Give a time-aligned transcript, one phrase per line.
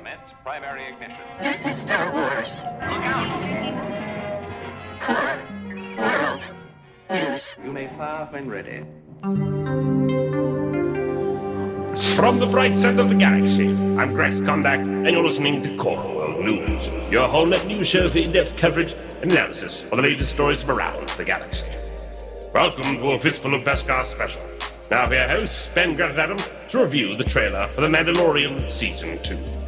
[0.00, 1.20] Commence primary ignition.
[1.40, 2.62] This is Star Wars.
[2.64, 3.28] Look out!
[4.98, 5.38] Core
[5.98, 6.50] World
[7.10, 7.54] News.
[7.62, 8.82] You may fire when ready.
[12.16, 16.02] From the bright center of the galaxy, I'm Grax Kondak, and you're listening to Core
[16.16, 20.30] World News, your whole net news show for in-depth coverage and analysis of the latest
[20.30, 21.70] stories from around the galaxy.
[22.54, 24.48] Welcome to a Fistful of Beskar special.
[24.90, 26.38] Now for your hosts, Ben Griffith Adam,
[26.70, 29.59] to review the trailer for The Mandalorian Season 2.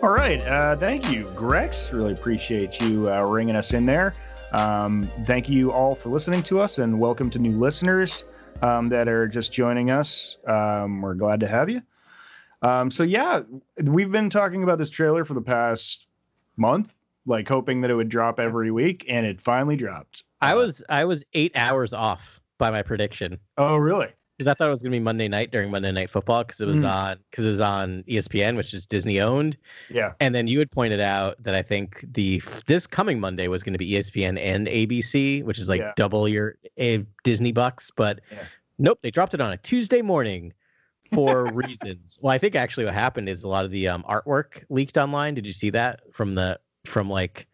[0.00, 0.40] All right.
[0.46, 1.92] Uh, thank you, Grex.
[1.92, 4.12] Really appreciate you uh, ringing us in there.
[4.52, 8.28] Um, thank you all for listening to us and welcome to new listeners
[8.62, 10.38] um, that are just joining us.
[10.46, 11.82] Um, we're glad to have you.
[12.62, 13.42] Um, so, yeah,
[13.82, 16.08] we've been talking about this trailer for the past
[16.56, 16.94] month,
[17.26, 20.22] like hoping that it would drop every week, and it finally dropped.
[20.40, 24.12] I was I was eight hours off by my prediction Oh, really?
[24.38, 26.66] Because I thought it was gonna be Monday night during Monday Night Football because it
[26.66, 26.90] was Mm.
[26.92, 29.56] on because it was on ESPN, which is Disney owned.
[29.90, 30.12] Yeah.
[30.20, 33.72] And then you had pointed out that I think the this coming Monday was going
[33.74, 35.92] to be ESPN and ABC, which is like Yeah.
[35.96, 37.90] double your uh, Disney bucks.
[37.96, 38.44] But Yeah.
[38.78, 40.52] nope, they dropped it on a Tuesday morning
[41.12, 42.20] for reasons.
[42.22, 45.34] Well, I think actually what happened is a lot of the um, artwork leaked online.
[45.34, 47.48] Did you see that from the from like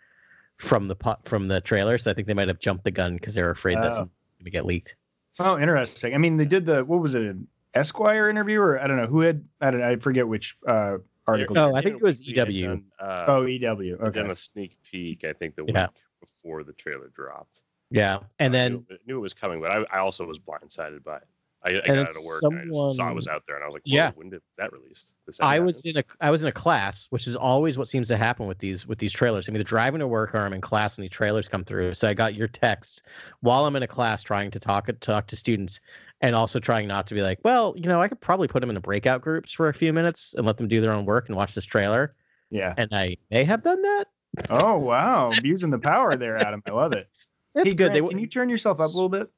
[0.59, 1.97] from the pu- from the trailer?
[1.97, 4.01] So I think they might have jumped the gun because they were afraid that's Oh.
[4.01, 4.11] going
[4.45, 4.97] to get leaked.
[5.39, 6.15] Oh, interesting.
[6.15, 9.07] I mean, they did the what was it, an Esquire interview, or I don't know
[9.07, 9.45] who had.
[9.61, 9.83] I don't.
[9.83, 11.59] I forget which uh, article.
[11.59, 12.67] Oh, I think it was EW.
[12.67, 13.77] done, uh, Oh, EW.
[13.79, 14.21] we Okay.
[14.21, 15.25] done a sneak peek.
[15.25, 15.87] I think the Yeah.
[15.87, 16.03] week
[16.43, 17.61] before the trailer dropped.
[17.91, 21.03] Yeah, and I then knew, knew it was coming, but I, I also was blindsided
[21.05, 21.27] by it.
[21.65, 23.65] I, I got out of work and I just saw it was out there, and
[23.65, 24.07] I was like, Yeah.
[24.07, 25.13] yeah, when did that released?
[25.27, 27.89] This ever I was in a I was in a class, which is always what
[27.89, 29.49] seems to happen with these with these trailers.
[29.49, 31.95] I'm either driving to work or I'm in class when these trailers come through.
[31.95, 33.03] So I got your texts
[33.41, 35.81] while I'm in a class trying to talk talk to students
[36.21, 38.71] and also trying not to be like, well, you know, I could probably put them
[38.71, 41.29] in the breakout groups for a few minutes and let them do their own work
[41.29, 42.15] and watch this trailer.
[42.51, 42.75] Yeah.
[42.77, 44.05] And I may have done that.
[44.51, 46.63] Oh wow, abusing the power there, Adam.
[46.67, 47.09] I love it.
[47.57, 47.93] It's hey, good.
[47.93, 49.31] Grant, they can you turn yourself up a little bit?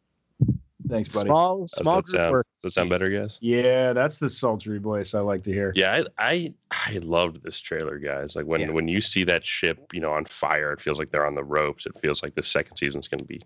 [0.88, 1.26] Thanks, buddy.
[1.26, 2.46] small Does small that group sound, work.
[2.56, 3.38] does that sound better, guys?
[3.40, 5.72] Yeah, that's the sultry voice I like to hear.
[5.74, 8.36] Yeah, I, I I loved this trailer, guys.
[8.36, 8.70] Like when Yeah.
[8.70, 11.44] when you see that ship, you know, on fire, it feels like they're on the
[11.44, 11.86] ropes.
[11.86, 13.40] It feels like the second season's going to be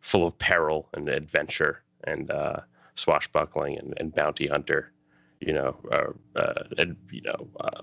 [0.00, 2.60] full of peril and adventure and uh,
[2.94, 4.92] swashbuckling and, and bounty hunter.
[5.40, 7.82] You know, uh, uh, and you know, uh,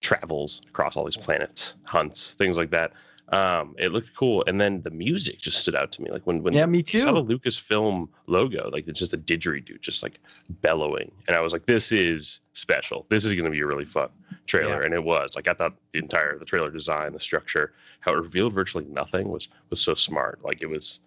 [0.00, 2.92] travels across all these planets, hunts, things like that.
[3.30, 6.10] Um, it looked cool, and then the music just stood out to me.
[6.10, 7.36] Like when when Yeah, me I saw the.
[7.36, 10.18] Lucasfilm logo, like it's just a didgeridoo, just like
[10.62, 11.12] bellowing.
[11.26, 13.04] And I was like, this is special.
[13.10, 14.08] This is going to be a really fun
[14.46, 14.80] trailer.
[14.80, 14.86] Yeah.
[14.86, 18.16] And it was like, I thought the entire, the trailer design, the structure, how it
[18.16, 20.42] revealed virtually nothing was, was so smart.
[20.42, 21.00] Like it was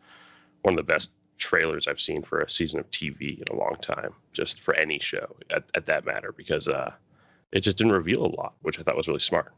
[0.61, 3.77] one of the best trailers I've seen for a season of TV in a long
[3.81, 6.91] time, just for any show at, at that matter, because, uh,
[7.51, 9.53] it just didn't reveal a lot, which I thought was really smart.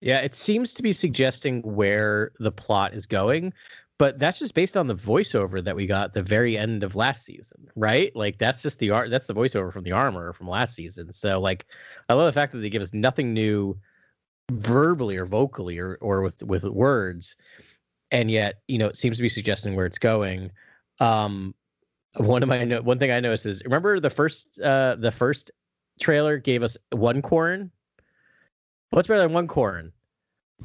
[0.00, 3.52] Yeah, it seems to be suggesting where the plot is going,
[3.98, 7.24] but that's just based on the voiceover that we got the very end of last
[7.24, 8.14] season, right?
[8.14, 11.12] Like that's just the art that's the voiceover from the armor from last season.
[11.12, 11.66] So like
[12.08, 13.76] I love the fact that they give us nothing new
[14.52, 17.34] verbally or vocally or or with with words.
[18.12, 20.52] And yet, you know, it seems to be suggesting where it's going.
[21.00, 21.54] Um
[22.16, 25.50] one of my one thing I noticed is remember the first uh the first
[26.00, 27.72] trailer gave us one Quarren
[28.90, 29.92] What's better than one Quarren?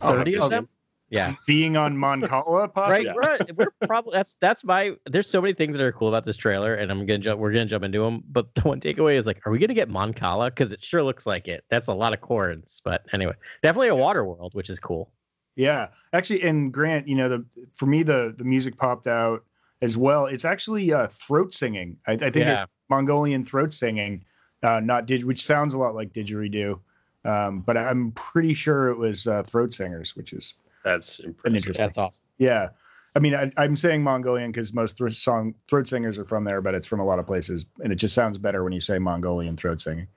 [0.01, 0.55] Oh, Thirty of okay.
[0.55, 0.69] them.
[1.09, 3.07] Yeah, Being on Mon Cala, possibly.
[3.15, 3.39] right.
[3.55, 4.93] We're, we're probably that's that's my.
[5.05, 7.39] There's so many things that are cool about this trailer, and I'm gonna jump.
[7.39, 8.23] We're gonna jump into them.
[8.31, 10.49] But the one takeaway is like, are we gonna get Mon Cala?
[10.49, 11.65] Because it sure looks like it.
[11.69, 12.81] That's a lot of Quarrens.
[12.83, 15.11] But anyway, definitely a water world, which is cool.
[15.55, 17.45] Yeah, actually, and Grant, you know, the
[17.75, 19.43] for me the the music popped out
[19.83, 20.25] as well.
[20.25, 21.95] It's actually uh, throat singing.
[22.07, 22.63] I, I think Yeah.
[22.63, 24.23] it's Mongolian throat singing,
[24.63, 26.79] uh, not did, which sounds a lot like didgeridoo.
[27.25, 31.55] Um, but I'm pretty sure it was uh, throat singers, which is That's impressive.
[31.55, 31.85] interesting.
[31.85, 32.23] That's awesome.
[32.37, 32.69] yeah.
[33.15, 36.61] I mean, I, I'm saying Mongolian because most throat song throat singers are from there,
[36.61, 38.97] but it's from a lot of places, and it just sounds better when you say
[38.97, 40.07] Mongolian throat singing.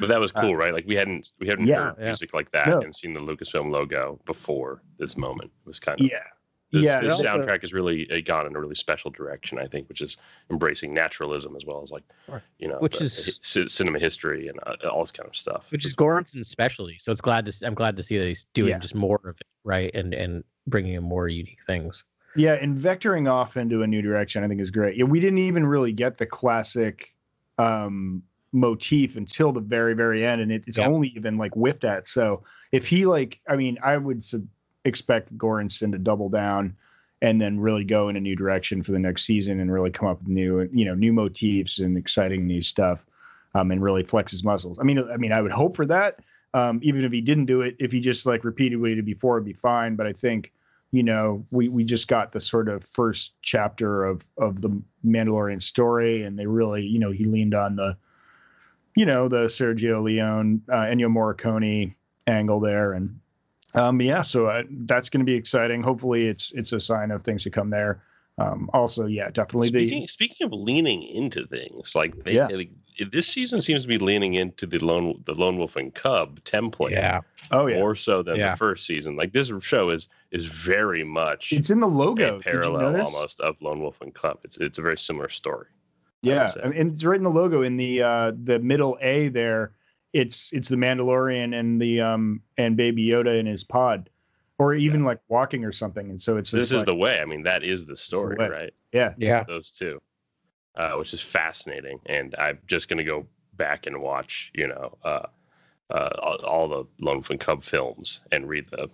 [0.00, 0.72] But that was cool, right?
[0.72, 1.84] Like we hadn't we hadn't Uh, Yeah.
[1.84, 2.04] heard Yeah.
[2.06, 2.80] music like that No.
[2.80, 5.50] and seen the Lucasfilm logo before this moment.
[5.64, 6.18] It was kind of Yeah,
[6.72, 9.66] This, yeah, this also- soundtrack has really uh, gone in a really special direction, I
[9.66, 10.16] think, which is
[10.50, 12.42] embracing naturalism as well as like, Right.
[12.58, 15.36] you know, Which the- is- the hi- cinema history and uh, all this kind of
[15.36, 15.64] stuff.
[15.70, 16.96] Which is Göransson's specialty.
[17.00, 17.50] So it's glad to.
[17.50, 18.78] s- I'm glad to see that he's doing Yeah.
[18.78, 19.94] just more of it, right?
[19.94, 22.02] And and bringing in more unique things.
[22.34, 24.96] Yeah, and vectoring off into a new direction, I think is great.
[24.96, 27.14] Yeah, we didn't even really get the classic
[27.58, 28.22] um,
[28.52, 30.88] motif until the very, very end, and it, it's Yeah.
[30.88, 32.08] only even like whiffed at.
[32.08, 32.42] So
[32.72, 34.46] if he like, I mean, I would sub-
[34.86, 36.76] expect Göransson to double down
[37.22, 40.08] and then really go in a new direction for the next season and really come
[40.08, 43.06] up with new, you know, new motifs and exciting new stuff,
[43.54, 44.78] um, and really flex his muscles.
[44.78, 46.20] I mean, I mean, I would hope for that.
[46.54, 49.04] Um, even if he didn't do it, if he just like repeated what he did
[49.04, 49.96] before, it'd be fine.
[49.96, 50.52] But I think
[50.92, 54.70] you know we we just got the sort of first chapter of of the
[55.04, 57.96] Mandalorian story, and they really you know he leaned on the
[58.94, 61.94] you know the Sergio Leone, uh, Ennio Morricone
[62.26, 63.18] angle there, and
[63.76, 65.82] um, yeah, so uh, that's going to be exciting.
[65.82, 68.02] Hopefully, it's it's a sign of things to come there.
[68.38, 72.48] Um, also, yeah, definitely Speaking, the speaking of leaning into things, like they, Yeah.
[72.48, 72.70] like,
[73.10, 76.90] this season seems to be leaning into the lone the lone wolf and cub template
[76.90, 77.20] Yeah.
[77.50, 78.50] oh yeah, more so than Yeah.
[78.50, 79.16] the first season.
[79.16, 82.36] Like this show is is very much it's in the logo.
[82.36, 84.38] Did you parallel almost of lone wolf and cub.
[84.44, 85.68] It's it's a very similar story.
[86.22, 86.60] Yeah, say.
[86.62, 89.72] I mean, and it's right in the logo in the uh the middle A there.
[90.16, 94.08] It's it's the Mandalorian and the um and Baby Yoda in his pod,
[94.58, 96.08] or even like walking or something.
[96.10, 97.20] And so it's This is like, the way.
[97.20, 98.48] I mean, that is the story, way.
[98.48, 98.74] right?
[98.92, 99.44] yeah Yeah.
[99.44, 100.00] Those two,
[100.76, 102.00] uh, which is fascinating.
[102.06, 105.26] And I'm just going to go back and watch, you know, uh,
[105.90, 108.88] uh, all, all the Lone Wolf and Cub films and read the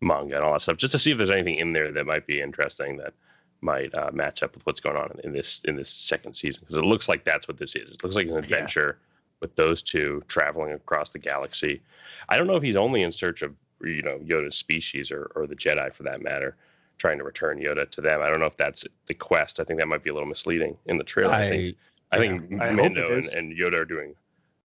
[0.00, 2.26] manga and all that stuff, just to see if there's anything in there that might
[2.26, 3.14] be interesting that
[3.60, 6.60] might uh, match up with what's going on in, in this in this second season.
[6.60, 7.92] Because it looks like that's what this is.
[7.92, 8.98] It looks like an adventure
[9.42, 11.82] with those two traveling across the galaxy.
[12.30, 15.46] I don't know if he's only in search of you know Yoda's species or or
[15.46, 16.56] the Jedi for that matter,
[16.96, 18.22] trying to return Yoda to them.
[18.22, 19.60] I don't know if that's the quest.
[19.60, 21.34] I think that might be a little misleading in the trailer.
[21.34, 21.76] I, think
[22.12, 24.14] I, I think I hope Mando it and, and Yoda are doing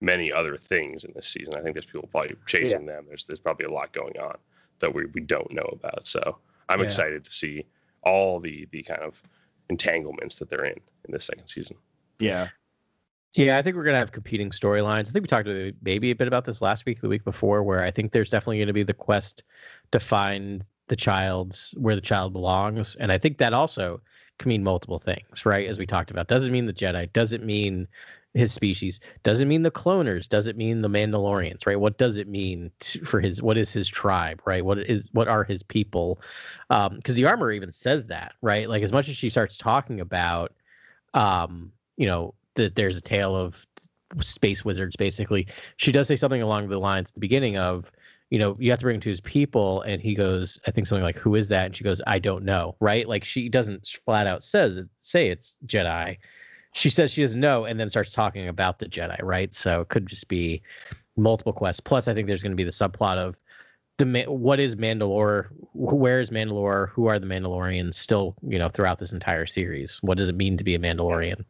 [0.01, 1.55] many other things in this season.
[1.55, 3.05] I think there's people probably chasing them.
[3.09, 4.37] There's there's probably a lot going on
[4.81, 6.05] that we, we don't know about.
[6.05, 6.39] So
[6.69, 6.87] I'm Yeah.
[6.87, 7.65] excited to see
[8.03, 9.15] all the the kind of
[9.71, 11.77] entanglements that they're in in this second season.
[12.19, 12.49] yeah
[13.35, 15.09] Yeah, I think we're gonna have competing storylines.
[15.09, 15.49] I think we talked
[15.83, 18.59] maybe a bit about this last week, the week before, where I think there's definitely
[18.59, 19.43] going to be the quest
[19.91, 24.01] to find the child's where the child belongs, and I think that also
[24.39, 25.69] can mean multiple things, right?
[25.69, 27.89] As we talked about, doesn't mean the Jedi, doesn't mean
[28.35, 31.79] his species, doesn't mean the cloners, doesn't mean the Mandalorians, right?
[31.79, 33.43] What does it mean to, for his?
[33.43, 34.65] What is his tribe, right?
[34.65, 36.21] What is what are his people?
[36.69, 38.69] Because the armor even says that, right?
[38.69, 40.53] Like as much as she starts talking about,
[41.15, 43.67] um, you know, that there's a tale of
[44.21, 45.47] space wizards basically.
[45.77, 47.91] She does say something along the lines at the beginning of
[48.31, 50.87] you know you have to bring him to his people and he goes i think
[50.87, 51.67] something like who is that?
[51.67, 53.09] And she goes i don't know right?
[53.09, 56.19] Like she doesn't flat out says it say it's jedi.
[56.73, 59.55] She says she doesn't know and then starts talking about the jedi right?
[59.55, 60.63] So it could just be
[61.17, 61.81] multiple quests.
[61.81, 63.37] Plus i think there's going to be the subplot of
[63.99, 68.99] the what is mandalore where is mandalore who are the mandalorians still you know throughout
[68.99, 69.99] this entire series?
[70.03, 71.45] What does it mean to be a mandalorian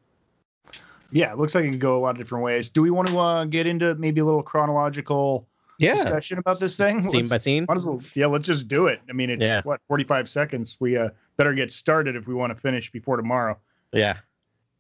[1.15, 3.09] yeah it looks like it can go a lot of different ways do we want
[3.09, 7.37] to uh get into maybe a little chronological discussion about this thing scene Let's- by
[7.39, 9.63] scene might as well yeah let's just do it i mean it's Yeah.
[9.65, 13.57] what 45 seconds we uh better get started if we want to finish before tomorrow
[13.93, 14.19] yeah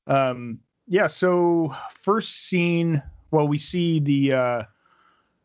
[0.06, 1.06] Um, yeah.
[1.06, 4.62] So first scene, well, we see the uh,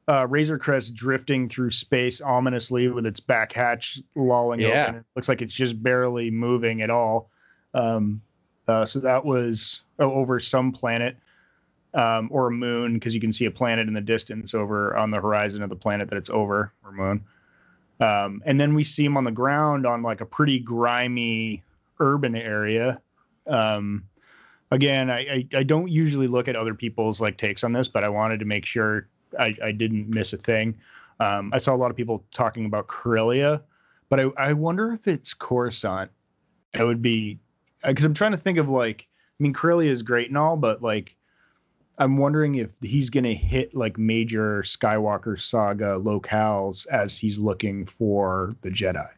[0.10, 4.84] uh, Razor Crest drifting through space ominously with its back hatch lolling Yeah.
[4.88, 4.96] open.
[4.98, 7.30] It looks like it's just barely moving at all.
[7.74, 8.22] Um,
[8.68, 11.18] uh, so that was over some planet
[11.94, 15.12] um, or a moon because you can see a planet in the distance over on
[15.12, 17.24] the horizon of the planet that it's over or moon.
[18.00, 21.64] Um, and then we see him on the ground on like a pretty grimy
[22.00, 23.02] urban area.
[23.48, 24.06] Um,
[24.72, 28.04] again, I, I I don't usually look at other people's like takes on this, but
[28.04, 30.78] I wanted to make sure I, I didn't miss a thing.
[31.20, 33.62] Um, I saw a lot of people talking about Corellia,
[34.08, 36.10] but I, I wonder if it's Coruscant.
[36.74, 37.40] It would be
[37.86, 39.09] because I'm trying to think of like
[39.40, 41.16] I mean Corellia is great and all, but like
[41.98, 48.56] I'm wondering if he's gonna hit like major Skywalker saga locales as he's looking for
[48.62, 49.10] the Jedi,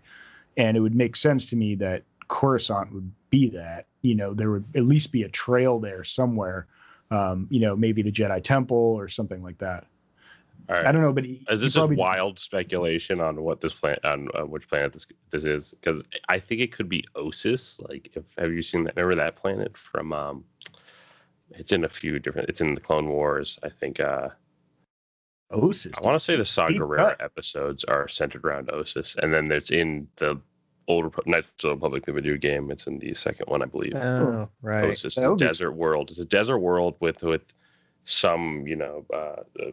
[0.57, 3.87] and it would make sense to me that Coruscant would be that.
[4.01, 6.67] You know, there would at least be a trail there somewhere.
[7.11, 9.85] Um, you know, maybe the Jedi Temple or something like that.
[10.69, 10.85] All right.
[10.85, 14.03] I don't know, but he, Is this just probably wild speculation on what this planet
[14.05, 15.71] on uh, which planet this this is?
[15.73, 17.81] Because I think it could be Osis.
[17.89, 18.95] Like, if have you seen that?
[18.95, 20.13] Remember that planet from?
[20.13, 20.45] um
[21.51, 22.49] It's in a few different.
[22.49, 23.59] It's in the Clone Wars.
[23.63, 23.99] I think.
[23.99, 24.29] uh
[25.51, 25.99] Osis.
[26.01, 29.51] I want to say the Saw Deep Gerrera episodes are centered around Osis, and then
[29.51, 30.39] it's in the
[30.87, 32.71] old Repu- Knights of the Republic, the video game.
[32.71, 33.95] It's in the second one, I believe.
[33.95, 34.85] Oh, right.
[34.85, 36.09] Osis is That a be- desert world.
[36.11, 37.43] It's a desert world with with
[38.05, 39.17] some you know uh,
[39.61, 39.71] uh,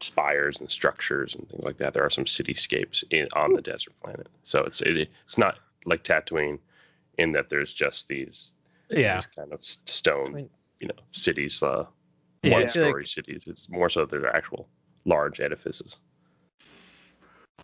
[0.00, 1.94] spires and structures and things like that.
[1.94, 4.28] There are some cityscapes in on the desert planet.
[4.42, 6.58] So it's it, it's not like Tatooine
[7.18, 8.52] in that there's just these
[8.90, 9.16] Yeah.
[9.16, 10.50] these kind of stone I mean-
[10.80, 11.86] you know cities, uh,
[12.42, 13.44] Yeah, one feel like- story cities.
[13.46, 14.68] It's more so they're actual
[15.06, 15.98] large edifices.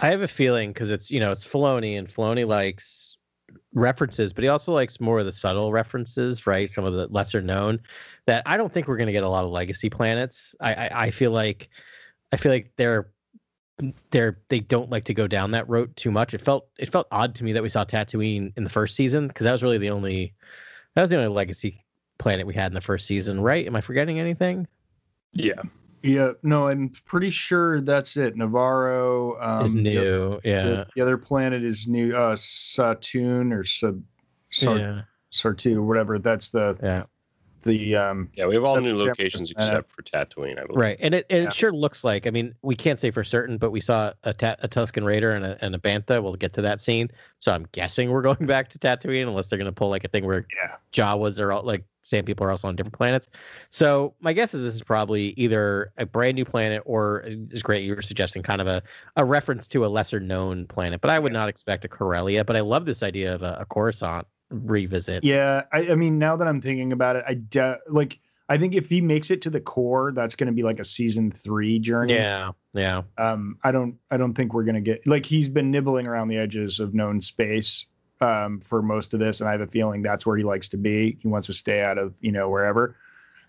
[0.01, 3.19] I have a feeling because it's you know it's Filoni and Filoni likes
[3.75, 6.71] references, but he also likes more of the subtle references, right?
[6.71, 7.79] Some of the lesser known
[8.27, 10.55] that I don't think we're going to get a lot of legacy planets.
[10.61, 11.69] I, I I feel like
[12.33, 13.11] I feel like they're
[14.11, 16.35] they're they don't like to go down that road too much.
[16.35, 19.29] It felt it felt odd to me that we saw Tatooine in the first season
[19.29, 20.35] because that was really the only
[20.95, 21.85] that was the only legacy
[22.19, 23.67] planet we had in the first season, right?
[23.67, 24.67] Am I forgetting anything?
[25.33, 25.63] Yeah.
[26.03, 28.35] Yeah, no, I'm pretty sure that's it.
[28.35, 32.15] Nevarro um, is the- new, yeah, The, the other planet is new.
[32.15, 34.03] Uh, Satoon or Sub,
[34.51, 36.19] Sar, yeah, Sartu or whatever.
[36.19, 37.05] That's the yeah.
[37.63, 38.29] The um.
[38.35, 40.77] Yeah, we have all new locations the- except for Tatooine, I believe.
[40.77, 41.49] Right, and it, and Yeah.
[41.49, 42.27] it sure looks like.
[42.27, 45.31] I mean, we can't say for certain, but we saw a, ta- a Tusken Raider
[45.33, 46.23] and a, and a Bantha.
[46.23, 47.11] We'll get to that scene.
[47.39, 50.09] So I'm guessing we're going back to Tatooine, unless they're going to pull like a
[50.09, 50.75] thing where Yeah.
[50.93, 53.29] Jawas are all like sand people are also on different planets.
[53.71, 57.85] So my guess is this is probably either a brand new planet or is great.
[57.85, 58.83] You were suggesting kind of a,
[59.17, 62.45] a reference to a lesser known planet, but I would not expect a Corellia.
[62.45, 65.25] But I love this idea of a, a Coruscant revisit.
[65.25, 68.21] Yeah, I, I mean, now that I'm thinking about it, I de- like.
[68.49, 70.85] I think if he makes it to the core, that's going to be like a
[70.85, 72.15] season three journey.
[72.15, 73.03] yeah, yeah.
[73.17, 73.97] Um, I don't.
[74.11, 76.93] I don't think we're going to get like he's been nibbling around the edges of
[76.93, 77.87] known space
[78.21, 80.77] um, for most of this, and I have a feeling that's where he likes to
[80.77, 81.17] be.
[81.21, 82.97] He wants to stay out of you know wherever.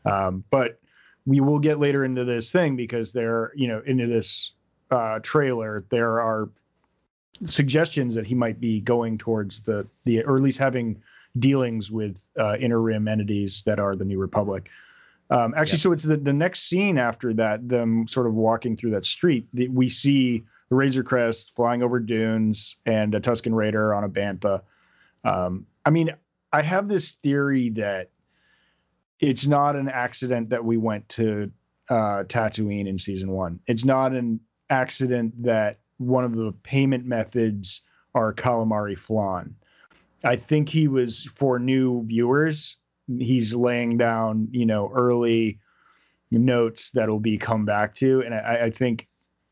[0.05, 0.79] Um, but
[1.25, 4.53] we will get later into this thing because there, you know, into this
[4.91, 6.49] uh, trailer, there are
[7.45, 11.01] suggestions that he might be going towards the the or at least having
[11.39, 14.69] dealings with uh, inner rim entities that are the New Republic.
[15.29, 18.91] Um, actually, so it's the, the next scene after that, them sort of walking through
[18.91, 19.47] that street.
[19.53, 24.09] The, we see the Razor Crest flying over dunes and a Tusken Raider on a
[24.09, 24.61] Bantha.
[25.23, 26.11] Um, I mean,
[26.51, 28.09] I have this theory that
[29.19, 31.49] it's not an accident that we went to
[31.89, 33.59] uh, Tatooine in season one.
[33.65, 37.81] It's not an accident that one of the payment methods
[38.15, 39.55] are calamari flan.
[40.23, 42.77] I think he was for new viewers.
[43.19, 45.59] He's laying down, you know, early
[46.31, 49.07] notes that'll be come back to, and I, I think,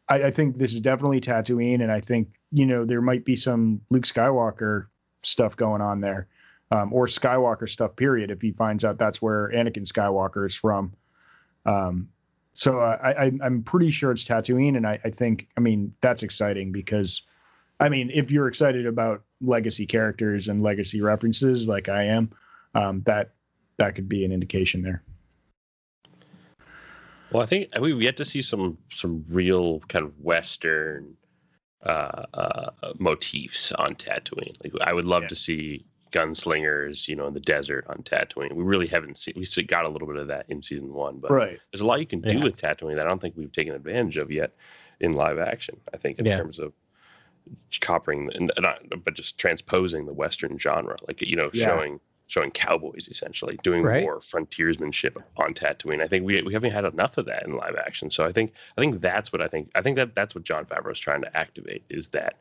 [0.09, 3.35] I, I think this is definitely Tatooine, and I think you know there might be
[3.35, 4.87] some Luke Skywalker
[5.23, 6.27] stuff going on there,
[6.71, 7.95] um, or Skywalker stuff.
[7.95, 8.31] Period.
[8.31, 10.93] If he finds out that's where Anakin Skywalker is from,
[11.65, 12.07] um,
[12.53, 16.23] so I, I, I'm pretty sure it's Tatooine, and I, I think, I mean, that's
[16.23, 17.21] exciting because,
[17.79, 22.31] I mean, if you're excited about legacy characters and legacy references like I am,
[22.75, 23.33] um, that
[23.77, 25.01] that could be an indication there.
[27.31, 31.15] Well, I think we've yet to see some some real kind of Western
[31.83, 34.55] uh, uh, motifs on Tatooine.
[34.63, 35.29] Like I would love Yeah.
[35.29, 38.51] to see gunslingers, you know, in the desert on Tatooine.
[38.53, 39.33] We really haven't seen.
[39.37, 41.59] We see- got a little bit of that in season one, but Right.
[41.71, 42.43] there's a lot you can do Yeah.
[42.43, 44.51] with Tatooine that I don't think we've taken advantage of yet
[44.99, 45.79] in live action.
[45.93, 46.37] I think in Yeah.
[46.37, 46.73] terms of
[47.81, 51.65] coppering and not, but just transposing the Western genre, like you know, Yeah.
[51.65, 54.03] showing showing cowboys essentially doing Right.
[54.03, 56.01] more frontiersmanship on Tatooine.
[56.01, 58.09] I think we we haven't had enough of that in live action.
[58.09, 59.69] So I think I think that's what I think.
[59.75, 62.37] I think that that's what Jon Favreau is trying to activate is that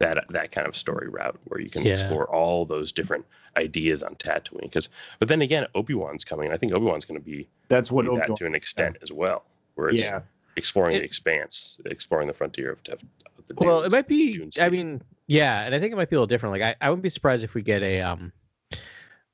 [0.00, 1.92] that that kind of story route where you can Yeah.
[1.92, 3.24] explore all those different
[3.56, 4.62] ideas on Tatooine.
[4.62, 4.88] Because
[5.20, 6.50] but then again, Obi Wan's coming.
[6.50, 9.12] I think Obi Wan's going to be That's what do that to an extent as
[9.12, 9.44] well,
[9.76, 10.20] where it's Yeah.
[10.56, 13.00] exploring It- the expanse, exploring the frontier of, of,
[13.38, 14.32] of the Well, it might be.
[14.32, 16.52] Dune I mean, yeah, and I think it might be a little different.
[16.58, 18.00] Like, I, I wouldn't be surprised if we get a.
[18.00, 18.32] Um,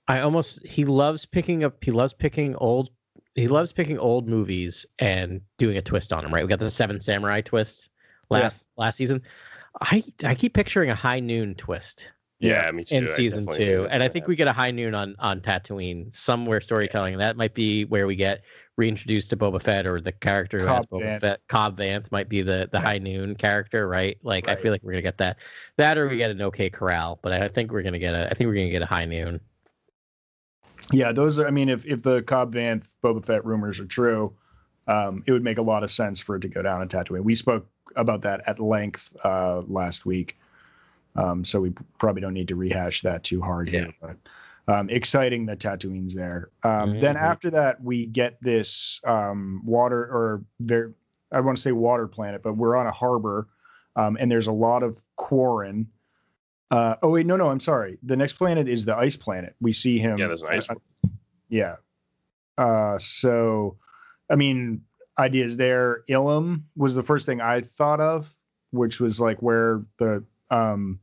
[0.08, 1.82] I almost he loves picking up.
[1.82, 2.90] He loves picking old.
[3.34, 6.32] He loves picking old movies and doing a twist on them.
[6.34, 7.90] Right, we got the Seven Samurai twist
[8.30, 9.22] last last season.
[9.80, 12.96] I I keep picturing a High Noon twist yeah, me too.
[12.96, 14.28] in I season two, and I think that.
[14.28, 17.16] we get a High Noon on on Tatooine somewhere storytelling.
[17.16, 18.44] That might be where we get
[18.76, 21.20] reintroduced to Boba Fett or the character who has Cobb Boba Vanth.
[21.22, 21.40] Fett.
[21.48, 22.84] Cobb Vanth might be the the Yeah.
[22.84, 24.18] High Noon character, right?
[24.22, 25.38] Like I feel like we're gonna get that,
[25.78, 28.34] that or we get an OK Corral, but I think we're gonna get a I
[28.34, 29.40] think we're gonna get a High Noon.
[30.92, 31.46] Yeah, those are.
[31.46, 34.34] I mean, if if the Cobb Vanth Boba Fett rumors are true,
[34.86, 37.24] um, it would make a lot of sense for it to go down in Tatooine.
[37.24, 40.38] We spoke about that at length uh, last week,
[41.14, 43.92] um, so we probably don't need to rehash that too hard here.
[44.00, 44.16] But
[44.68, 46.50] um, exciting that Tatooine's there.
[46.64, 47.20] Um, Then Mhm.
[47.22, 50.92] after that, we get this um, water or there.
[51.32, 53.48] I want to say water planet, but we're on a harbor,
[53.96, 55.86] um, and there's a lot of quarren.
[56.70, 57.98] Uh, oh wait, no, no, I'm sorry.
[58.02, 59.54] The next planet is the ice planet.
[59.60, 60.18] We see him.
[60.18, 60.68] yeah, there's an ice.
[60.68, 60.74] uh,
[61.48, 61.76] yeah.
[62.58, 63.76] Uh, so,
[64.30, 64.82] I mean,
[65.18, 66.02] ideas there.
[66.08, 68.34] Ilum was the first thing I thought of,
[68.70, 70.98] which was like where the um.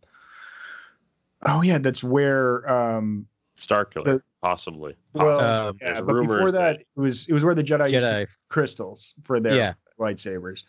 [1.46, 3.27] Oh yeah, that's where um.
[3.58, 4.96] Star Killer, the- possibly.
[5.13, 5.51] Well, possibly.
[5.51, 8.29] Um, Yeah, but before rumors that, it was it was where the Jedi, Jedi, use
[8.50, 10.63] crystals for their yeah, lightsabers,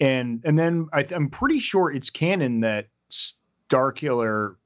[0.00, 4.56] and and then I th- I'm pretty sure it's canon that Starkiller,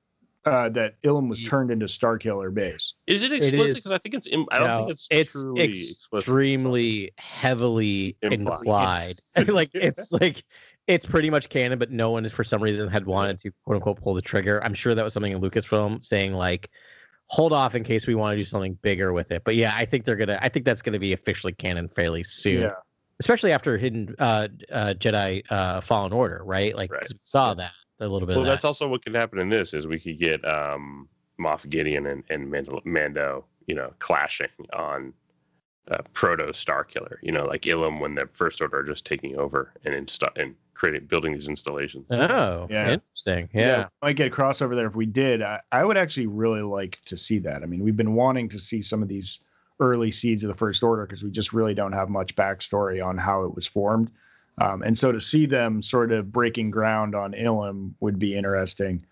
[0.45, 2.95] uh, that Ilum was turned into Starkiller base.
[3.07, 3.77] Is it explicit?
[3.77, 4.27] Because I think it's.
[4.27, 5.07] Im- I don't No, think it's.
[5.11, 6.27] it's truly explicit.
[6.29, 9.17] extremely heavily Implied.
[9.37, 9.49] implied.
[9.49, 10.43] like it's like
[10.87, 13.77] it's pretty much canon, but no one is for some reason had wanted to quote
[13.77, 14.63] unquote pull the trigger.
[14.65, 16.71] I'm sure that was something in Lucasfilm saying like,
[17.27, 19.43] hold off in case we want to do something bigger with it.
[19.45, 20.39] But yeah, I think they're gonna.
[20.41, 22.71] I think that's gonna be officially canon fairly soon, Yeah.
[23.21, 26.75] especially after Hidden uh, uh, Jedi uh, Fallen Order, right?
[26.75, 27.05] Like Right.
[27.09, 27.73] we saw that
[28.07, 28.35] a little bit.
[28.37, 28.53] Well, of that.
[28.53, 31.09] that's also what could happen in this is we could get um,
[31.41, 35.13] Moff Gideon and, and Mando, Mando, you know, clashing on
[35.91, 37.17] uh, proto Starkiller.
[37.23, 40.55] You know, like Ilum when the First Order are just taking over and insta- and
[40.75, 42.07] creating building these installations.
[42.11, 42.93] Oh, Yeah.
[42.93, 43.51] interesting.
[43.53, 43.89] Yeah.
[44.01, 45.43] might get a crossover there if we did.
[45.43, 47.63] I, I would actually really like to see that.
[47.63, 49.41] I mean, we've been wanting to see some of these
[49.79, 53.19] early seeds of the First Order because we just really don't have much backstory on
[53.19, 54.11] how it was formed.
[54.59, 59.05] Um, and so to see them sort of breaking ground on Ilum would be interesting.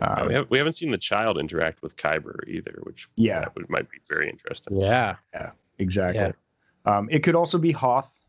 [0.00, 3.40] Uh, Um, we, have, we haven't seen the child interact with Kyber either, which yeah,
[3.40, 4.76] that would, might be very interesting.
[4.76, 5.16] Yeah.
[5.32, 6.32] Yeah, exactly.
[6.84, 8.20] Um, it could also be Hoth.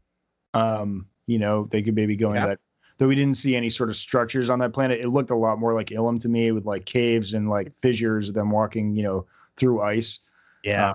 [0.53, 2.59] Um, you know, they could maybe go into that.
[2.97, 5.59] Though we didn't see any sort of structures on that planet, it looked a lot
[5.59, 9.25] more like Ilum to me, with like caves and like fissures, them walking, you know,
[9.57, 10.21] through ice.
[10.63, 10.93] Yeah.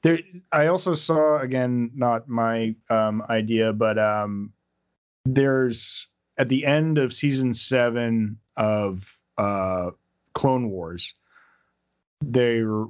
[0.00, 0.18] There,
[0.52, 4.52] I also saw again, not my um, idea, but um,
[5.26, 6.06] there's
[6.38, 9.90] at the end of season seven of uh,
[10.34, 11.14] Clone Wars,
[12.20, 12.82] there,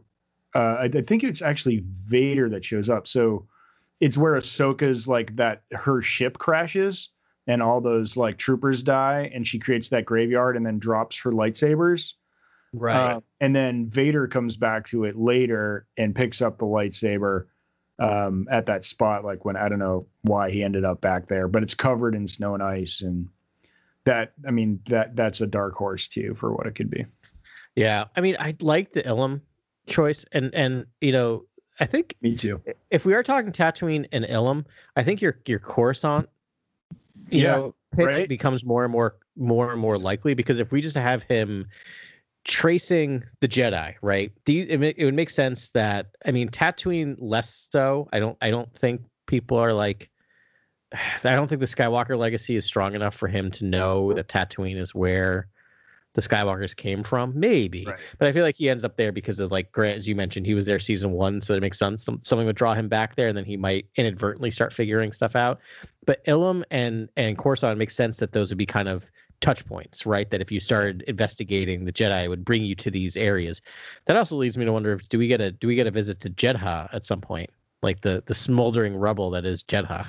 [0.54, 3.06] uh, I, I think it's actually Vader that shows up.
[3.06, 3.46] So
[4.00, 7.10] it's where Ahsoka's like that, her ship crashes
[7.46, 11.30] and all those like troopers die, and she creates that graveyard and then drops her
[11.30, 12.14] lightsabers.
[12.72, 13.14] right.
[13.14, 17.46] Uh, and then Vader comes back to it later and picks up the lightsaber
[17.98, 19.24] um, at that spot.
[19.24, 22.26] Like when I don't know why he ended up back there, but it's covered in
[22.26, 23.28] snow and ice, and
[24.04, 27.06] that I mean that that's a dark horse too for what it could be.
[27.74, 28.04] yeah.
[28.16, 29.40] I mean, I like the Ilum
[29.86, 31.44] choice, and and you know,
[31.80, 32.60] I think Me too.
[32.90, 34.64] if we are talking Tatooine and Ilum,
[34.96, 36.28] I think your your Coruscant,
[37.30, 38.28] you Yeah, know, pick right.
[38.28, 41.66] becomes more and more more and more likely because if we just have him
[42.46, 44.32] tracing the Jedi, right?
[44.44, 48.08] The, it, it would make sense that I mean Tatooine less so.
[48.12, 50.08] I don't I don't think people are like
[51.24, 54.78] I don't think the Skywalker legacy is strong enough for him to know that Tatooine
[54.78, 55.48] is where
[56.14, 57.32] the Skywalkers came from.
[57.38, 57.98] Maybe, Right.
[58.18, 60.46] but I feel like he ends up there because of like Grant, as you mentioned,
[60.46, 62.04] he was there season one, so it makes sense.
[62.04, 65.36] Some, something would draw him back there, and then he might inadvertently start figuring stuff
[65.36, 65.60] out.
[66.06, 69.04] But Ilum and and Coruscant makes sense that those would be kind of
[69.40, 70.30] touch points, right?
[70.30, 73.60] That if you started investigating the Jedi, it would bring you to these areas.
[74.06, 75.90] That also leads me to wonder: if do we get a do we get a
[75.90, 77.50] visit to Jedha at some point,
[77.82, 80.06] like the the smoldering rubble that is Jedha?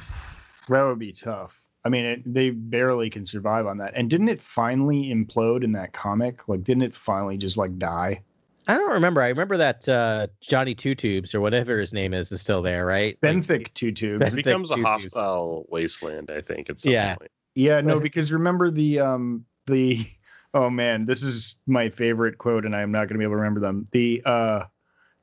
[0.70, 1.64] That would be tough.
[1.86, 3.94] I mean, it, they barely can survive on that.
[3.96, 6.48] And didn't it finally implode in that comic?
[6.50, 8.22] Like, didn't it finally just like die?
[8.68, 9.22] I don't remember.
[9.22, 12.86] I remember that uh, Johnny Two Tubes or whatever his name is is still there,
[12.86, 13.18] right?
[13.22, 14.20] Like, Benthic two tubes.
[14.20, 15.14] Ben- It becomes a Thick juices.
[15.14, 16.70] hostile wasteland, I think.
[16.70, 17.16] At some Yeah.
[17.16, 17.32] point.
[17.58, 20.06] Yeah, no, because remember the um the
[20.54, 23.60] oh man, this is my favorite quote, and I'm not gonna be able to remember
[23.60, 23.88] them.
[23.92, 24.66] The uh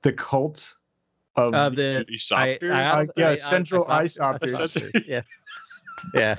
[0.03, 0.75] the cult
[1.37, 2.13] of uh, the I,
[2.59, 2.73] Aesopters?
[2.73, 4.57] I Uh, yeah, I- I- Central I- Isopters.
[4.57, 5.21] Isopters, Yeah,
[6.15, 6.35] yeah.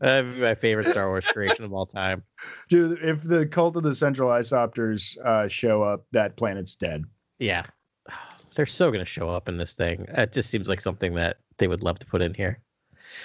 [0.00, 2.22] That'd be my favorite Star Wars creation of all time.
[2.68, 7.04] dude, if the cult of the Central Isopters uh show up, that planet's dead.
[7.38, 7.64] Yeah,
[8.54, 10.04] they're so gonna show up in this thing.
[10.10, 12.60] It just seems like something that they would love to put in here.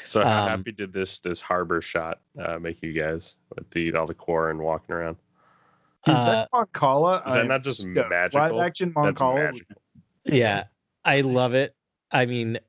[0.06, 3.94] So how Um, happy did this this harbor shot uh, make you guys with the
[3.96, 5.18] all the Quarren walking around?
[6.06, 8.10] Dude, Uh, that Mon Cala, is that I'm not just stoked.
[8.10, 8.58] magical?
[8.58, 9.52] Live action That's Mon Cala.
[10.26, 10.66] Yeah,
[11.06, 11.76] I love it.
[12.12, 12.60] I mean,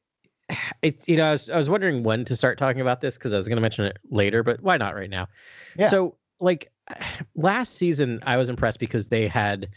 [0.82, 1.06] it.
[1.08, 3.38] You know, I was I was wondering when to start talking about this because I
[3.38, 5.28] was gonna mention it later, but why not right now?
[5.76, 5.88] Yeah.
[5.90, 6.70] So, like
[7.36, 9.68] last season, I was impressed because they had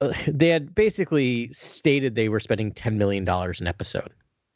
[0.00, 4.12] uh, they had basically stated they were spending ten million dollars an episode,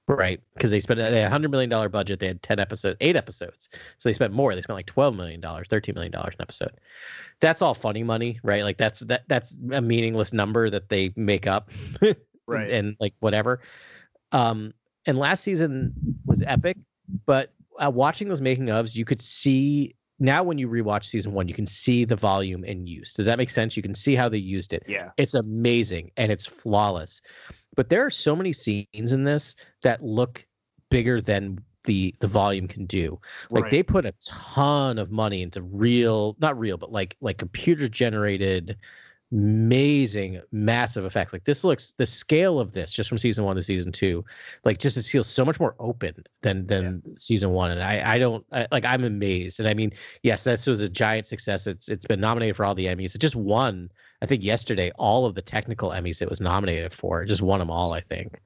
[0.09, 0.41] right?
[0.55, 2.21] Because they spent a hundred million dollar budget.
[2.21, 4.55] They had ten episodes, eight episodes, so they spent more.
[4.55, 6.73] They spent like twelve million dollars, thirteen million dollars an episode.
[7.41, 8.65] That's all funny money, right?
[8.65, 11.71] Like that's that that's a meaningless number that they make up,
[12.47, 12.71] Right.
[12.71, 13.61] And like whatever.
[14.33, 14.73] Um,
[15.07, 15.93] and last season
[16.27, 16.77] was epic,
[17.27, 21.49] but uh, watching those making ofs, you could see now when you rewatch season one,
[21.49, 23.13] you can see the volume in use.
[23.13, 23.77] Does that make sense?
[23.77, 24.85] You can see how they used it.
[24.87, 25.11] Yeah.
[25.17, 27.21] It's amazing and it's flawless.
[27.75, 30.47] But there are so many scenes in this that look
[30.91, 33.19] bigger than the the volume can do.
[33.51, 33.71] Like Right.
[33.73, 38.77] they put a ton of money into real, not real, but like like computer generated
[39.33, 41.33] amazing massive effects.
[41.33, 44.25] Like this looks the scale of this just from season one to season two
[44.65, 47.71] like just it feels so much more open than than season one.
[47.71, 49.59] And i i don't I, like i'm amazed.
[49.59, 49.93] And i mean
[50.23, 51.67] yes this was a giant success.
[51.67, 53.15] It's it's been nominated for all the emmys.
[53.15, 53.91] It just won
[54.21, 57.23] i think yesterday all of the technical emmys it was nominated for.
[57.23, 58.41] It just won them all i think.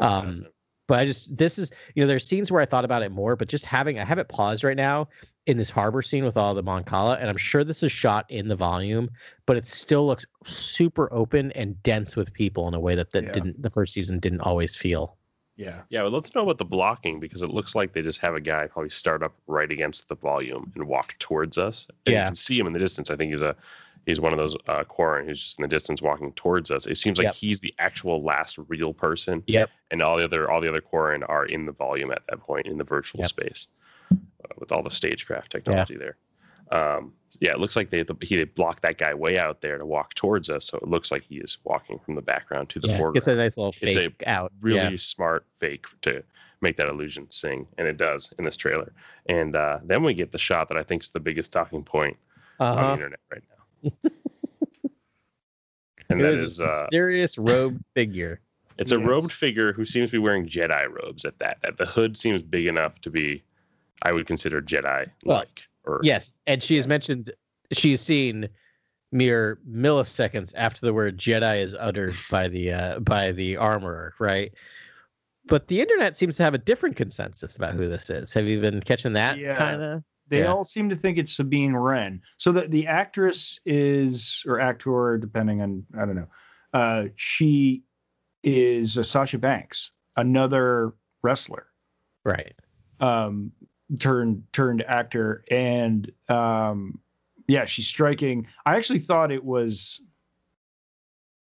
[0.00, 0.46] Um
[0.88, 3.36] but I just this is you know there's scenes where I thought about it more,
[3.36, 5.08] but just having I have it paused right now,
[5.46, 8.26] in this harbor scene with all the Mon Cala, and I'm sure this is shot
[8.28, 9.10] in the volume,
[9.46, 13.24] but it still looks super open and dense with people in a way that, that
[13.24, 13.32] Yeah.
[13.32, 15.16] didn't the first season didn't always feel.
[15.56, 15.82] Yeah.
[15.90, 18.34] Yeah, I'd love to know about the blocking because it looks like they just have
[18.34, 21.86] a guy probably start up right against the volume and walk towards us.
[22.06, 22.22] And Yeah.
[22.22, 23.10] you can see him in the distance.
[23.10, 23.56] I think he's a
[24.06, 26.86] he's one of those uh Quarren who's just in the distance walking towards us.
[26.86, 27.34] It seems like Yep.
[27.34, 29.42] he's the actual last real person.
[29.46, 29.70] Yep.
[29.90, 32.66] And all the other all the other Quarren are in the volume at that point
[32.66, 33.28] in the virtual Yep.
[33.30, 33.66] space
[34.58, 36.16] with all the stagecraft technology there.
[36.70, 40.14] Um, yeah, it looks like they he blocked that guy way out there to walk
[40.14, 42.98] towards us, so it looks like he is walking from the background to the Yeah,
[42.98, 44.52] foreground it's a nice little It's a fake out.
[44.60, 44.96] really yeah.
[44.96, 46.22] smart fake to
[46.60, 48.92] make that illusion sing, and it does in this trailer.
[49.26, 52.16] And uh, then we get the shot that I think is the biggest talking point
[52.60, 52.92] on the Uh-huh.
[52.92, 53.90] internet right now,
[56.10, 58.40] and It that is a uh, mysterious robed figure.
[58.78, 61.24] it's a robed figure who seems to be wearing Jedi robes.
[61.24, 63.42] At that, that the hood seems big enough to be,
[64.02, 65.62] I would consider Jedi like.
[65.84, 67.30] or Yes, and she has mentioned
[67.72, 68.48] she is seen
[69.12, 74.52] mere milliseconds after the word Jedi is uttered by the uh, by the armorer, right?
[75.46, 78.32] But the internet seems to have a different consensus about who this is.
[78.32, 79.56] Have you been catching that Yeah.
[79.58, 80.04] kind of?
[80.28, 80.52] They Yeah.
[80.52, 82.22] all seem to think it's Sabine Wren.
[82.38, 86.28] So that the actress is or actor, depending on I don't know.
[86.72, 87.82] Uh, she
[88.44, 91.66] is uh, Sasha Banks, another wrestler,
[92.24, 92.54] Right.
[93.00, 93.52] um,
[93.98, 96.98] turned turned actor, and um,
[97.48, 98.46] yeah, she's striking.
[98.64, 100.00] I actually thought it was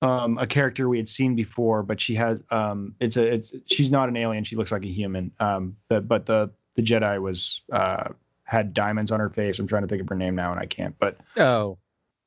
[0.01, 3.91] um, a character we had seen before, but she has um, it's a it's she's
[3.91, 4.43] not an alien.
[4.43, 5.31] She looks like a human.
[5.39, 8.09] Um, but but the the Jedi was uh,
[8.43, 9.59] had diamonds on her face.
[9.59, 10.97] I'm trying to think of her name now, and I can't.
[10.99, 11.77] But Oh,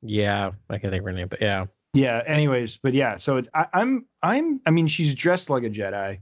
[0.01, 0.51] yeah.
[0.69, 1.65] I can think of her name, but yeah.
[1.93, 2.21] yeah.
[2.25, 3.17] Anyways, but yeah.
[3.17, 6.19] So it's I, I'm I'm I mean she's dressed like a Jedi.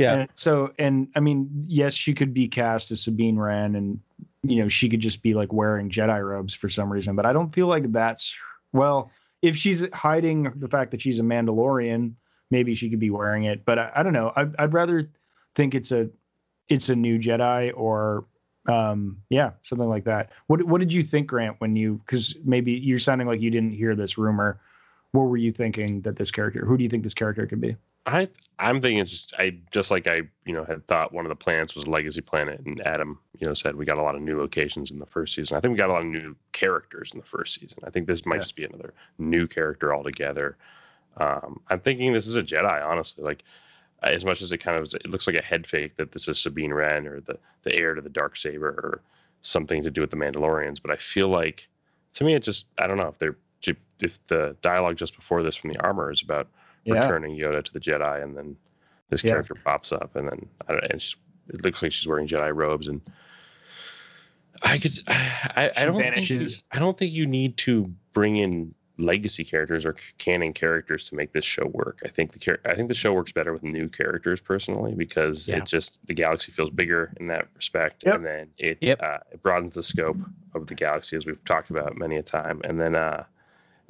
[0.00, 0.14] Yeah.
[0.14, 4.00] And so and I mean yes, she could be cast as Sabine Wren, and
[4.42, 7.14] you know she could just be like wearing Jedi robes for some reason.
[7.16, 8.34] But I don't feel like that's
[8.72, 9.10] well.
[9.42, 12.14] If she's hiding the fact that she's a Mandalorian,
[12.50, 13.64] maybe she could be wearing it.
[13.66, 14.32] But I, I don't know.
[14.34, 15.10] I, I'd rather
[15.54, 16.08] think it's a
[16.70, 18.24] it's a new Jedi or
[18.66, 20.30] um yeah something like that.
[20.46, 23.72] What what did you think, Grant, when you because maybe you're sounding like you didn't
[23.72, 24.60] hear this rumor.
[25.12, 26.64] What were you thinking that this character?
[26.64, 27.76] Who do you think this character could be?
[28.12, 31.28] I I'm thinking it's just I just like I you know had thought one of
[31.30, 34.22] the planets was Legacy Planet, and Adam you know said we got a lot of
[34.22, 35.56] new locations in the first season.
[35.56, 37.78] I think we got a lot of new characters in the first season.
[37.84, 38.42] I think this might Yeah.
[38.42, 40.56] just be another new character altogether.
[41.16, 43.24] Um, I'm thinking this is a Jedi, honestly.
[43.24, 43.44] Like
[44.02, 46.38] as much as it kind of it looks like a head fake that this is
[46.38, 49.02] Sabine Wren or the the heir to the dark saber or
[49.42, 51.68] something to do with the Mandalorians, but I feel like
[52.14, 53.36] to me it just I don't know if they're
[54.00, 56.48] if the dialogue just before this from the armor is about
[56.86, 58.56] returning Yoda to the Jedi, and then
[59.10, 59.32] this Yeah.
[59.32, 61.16] character pops up, and then I don't, and she's,
[61.48, 63.00] it looks like she's wearing Jedi robes, and
[64.62, 66.46] I could, I, I don't think you.
[66.72, 71.32] I don't think you need to bring in legacy characters or canon characters to make
[71.32, 72.00] this show work.
[72.04, 75.48] I think the char- I think the show works better with new characters personally because
[75.48, 75.56] Yeah.
[75.56, 78.14] it just the galaxy feels bigger in that respect, Yep.
[78.16, 79.00] and then it Yep.
[79.02, 80.18] uh, it broadens the scope
[80.54, 83.24] of the galaxy as we've talked about many a time, and then uh,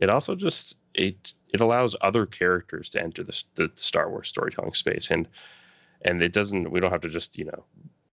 [0.00, 4.74] it also just it it allows other characters to enter the, the Star Wars storytelling
[4.74, 5.28] space, and
[6.02, 7.64] and it doesn't we don't have to just you know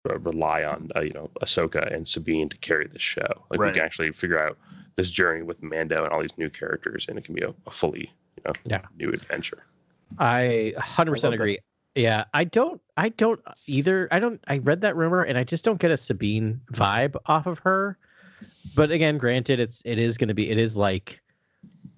[0.04, 3.44] rely on uh, you know Ahsoka and Sabine to carry this show.
[3.50, 3.68] Like Right.
[3.68, 4.58] we can actually figure out
[4.96, 7.70] this journey with Mando and all these new characters, and it can be a, a
[7.70, 8.82] fully you know Yeah.
[8.98, 9.64] new adventure.
[10.18, 11.32] I 100% love that.
[11.32, 11.58] agree.
[11.94, 14.08] Yeah, I don't I don't either.
[14.10, 17.46] I don't I read that rumor and I just don't get a Sabine vibe off
[17.46, 17.98] of her.
[18.74, 21.20] But again, granted it's it is going to be it is like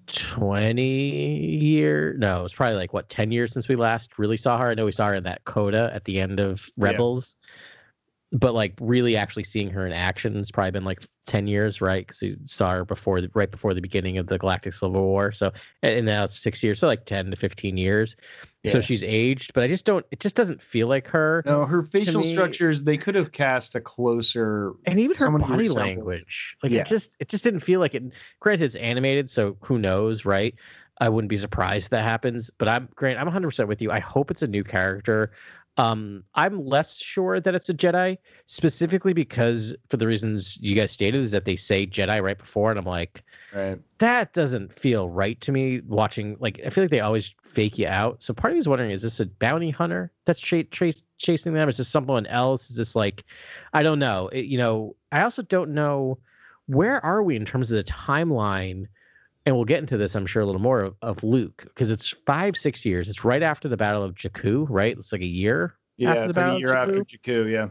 [0.07, 4.69] 20 year no, it's probably like what 10 years since we last really saw her.
[4.69, 6.97] I know we saw her in that coda at the end of Yeah.
[8.37, 12.05] But like really actually seeing her in action has probably been like 10 years, right?
[12.07, 15.31] Cuz you saw her before the, right before the beginning of the Galactic Civil War.
[15.31, 18.15] So and now it's 6 years, so like 10 to 15 years
[18.67, 21.83] so she's aged but i just don't it just doesn't feel like her No, her
[21.83, 24.73] facial structures, they could have cast a closer.
[24.87, 26.81] and even her body language like Yeah.
[26.81, 28.03] it just it just didn't feel like it
[28.39, 30.55] granted it's animated so who knows right
[30.99, 33.99] i wouldn't be surprised if that happens but i'm grant i'm 100% with you i
[33.99, 35.29] hope it's a new character
[35.77, 40.91] um i'm less sure that it's a jedi specifically because for the reasons you guys
[40.91, 43.79] stated is that they say jedi right before and i'm like Right.
[43.99, 47.87] that doesn't feel right to me watching like i feel like they always fake you
[47.87, 48.21] out.
[48.21, 51.53] So part of me is wondering is this a bounty hunter that's ch- chase, chasing
[51.53, 51.69] them?
[51.69, 52.69] Is this someone else?
[52.69, 53.23] Is this like
[53.73, 54.27] i don't know.
[54.33, 56.17] It- you know i also don't know
[56.65, 58.87] where are we in terms of the timeline
[59.45, 62.09] and we'll get into this i'm sure a little more of, of luke because it's
[62.25, 65.75] five six years it's right after the battle of jakku right it's like a year
[65.97, 67.51] Yeah, After the it's like a year after Jakku.
[67.51, 67.67] Yeah.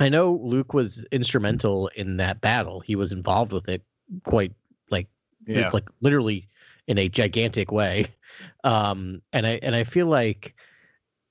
[0.00, 2.78] I know Luke was instrumental in that battle.
[2.78, 3.82] He was involved with it
[4.22, 4.52] quite
[4.90, 5.08] like
[5.44, 5.70] Yeah.
[5.72, 6.46] like literally
[6.86, 8.06] in a gigantic way.
[8.62, 10.54] Um, and I and I feel like,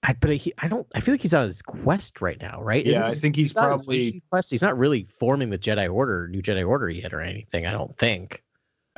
[0.04, 2.86] I but he I don't I feel like he's on his quest right now, right?
[2.86, 4.52] Yeah, Isn't I think he's his probably- quest.
[4.52, 7.66] He's not really forming the Jedi Order, New Jedi Order yet, or anything.
[7.66, 8.44] I don't think.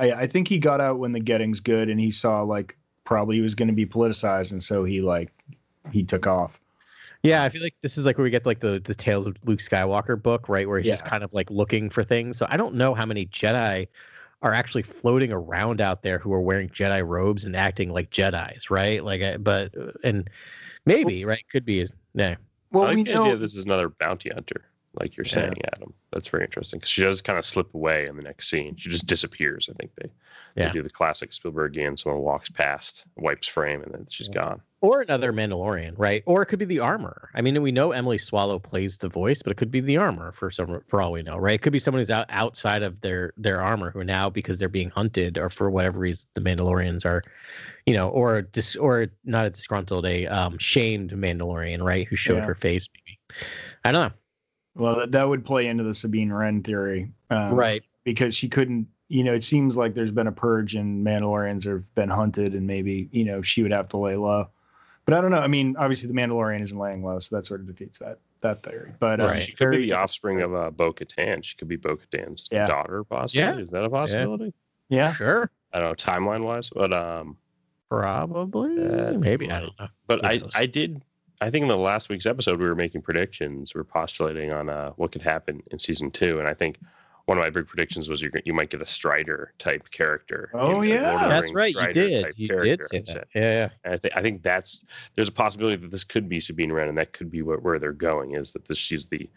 [0.00, 3.36] I, I think he got out when the getting's good, and he saw like probably
[3.36, 5.30] he was going to be politicized, and so he like
[5.92, 6.60] he took off.
[7.22, 9.36] Yeah, I feel like this is like where we get like the the Tales of
[9.44, 10.66] Luke Skywalker book, right?
[10.66, 12.38] Where he's just kind of like looking for things.
[12.38, 13.88] So I don't know how many Jedi
[14.42, 18.70] are actually floating around out there who are wearing Jedi robes and acting like Jedi's,
[18.70, 19.04] right?
[19.04, 20.30] Like, but uh, and
[20.86, 22.36] maybe right could be yeah.
[22.72, 24.64] Well, I like we the know idea this is another bounty hunter,
[24.98, 25.32] like you're Yeah.
[25.34, 25.92] saying, Adam.
[26.12, 28.74] That's very interesting because she does kind of slip away in the next scene.
[28.76, 29.68] She just disappears.
[29.70, 30.10] I think they,
[30.56, 30.66] Yeah.
[30.66, 31.96] they do the classic Spielbergian.
[31.96, 34.60] Someone walks past, wipes frame, and then she's gone.
[34.80, 36.22] Or another Mandalorian, right?
[36.26, 37.28] Or it could be the armor.
[37.34, 40.32] I mean, we know Emily Swallow plays the voice, but it could be the armor
[40.32, 41.54] for some for all we know, right?
[41.54, 44.68] It could be someone who's out outside of their their armor who now because they're
[44.70, 47.22] being hunted or for whatever reason the Mandalorians are,
[47.86, 52.08] you know, or dis or not a disgruntled, a um shamed Mandalorian, right?
[52.08, 52.46] Who showed Yeah.
[52.46, 53.18] her face, maybe.
[53.84, 54.14] I don't know.
[54.74, 57.82] Well that, that would play into the Sabine Wren theory, um, right.
[58.04, 58.88] Because she couldn't.
[59.08, 62.66] You know, it seems like there's been a purge and Mandalorians have been hunted, and
[62.66, 64.48] maybe you know she would have to lay low.
[65.04, 65.40] But I don't know.
[65.40, 68.62] I mean, obviously the Mandalorian isn't laying low, so that sort of defeats that that
[68.62, 68.92] theory.
[69.00, 69.42] But uh, Right.
[69.42, 71.42] She could be the offspring of uh, Bo Katan.
[71.42, 72.66] She could be Bo Katan's Yeah.
[72.66, 73.40] daughter, possibly.
[73.40, 73.58] Yeah.
[73.58, 74.54] Is that a possibility?
[74.88, 75.50] Yeah, Sure.
[75.72, 77.36] I don't know, timeline wise, but um,
[77.90, 78.82] Probably.
[78.82, 79.50] Uh, maybe.
[79.50, 79.88] I don't know.
[80.06, 80.40] but I?
[80.54, 81.02] I did.
[81.40, 83.74] I think in the last week's episode we were making predictions.
[83.74, 86.78] We are postulating on uh, what could happen in season two, and I think
[87.26, 90.50] one of my big predictions was you're, you might get a Strider type character.
[90.52, 91.10] Oh, You know, yeah.
[91.10, 91.94] Lord of the That's Rings right.
[91.94, 92.24] You did.
[92.24, 93.28] type You did say that.
[93.34, 93.42] Yeah.
[93.42, 93.68] yeah.
[93.84, 96.88] And I think I think that's there's a possibility that this could be Sabine Wren,
[96.88, 98.34] and that could be what, where they're going.
[98.34, 99.28] Is that this she's the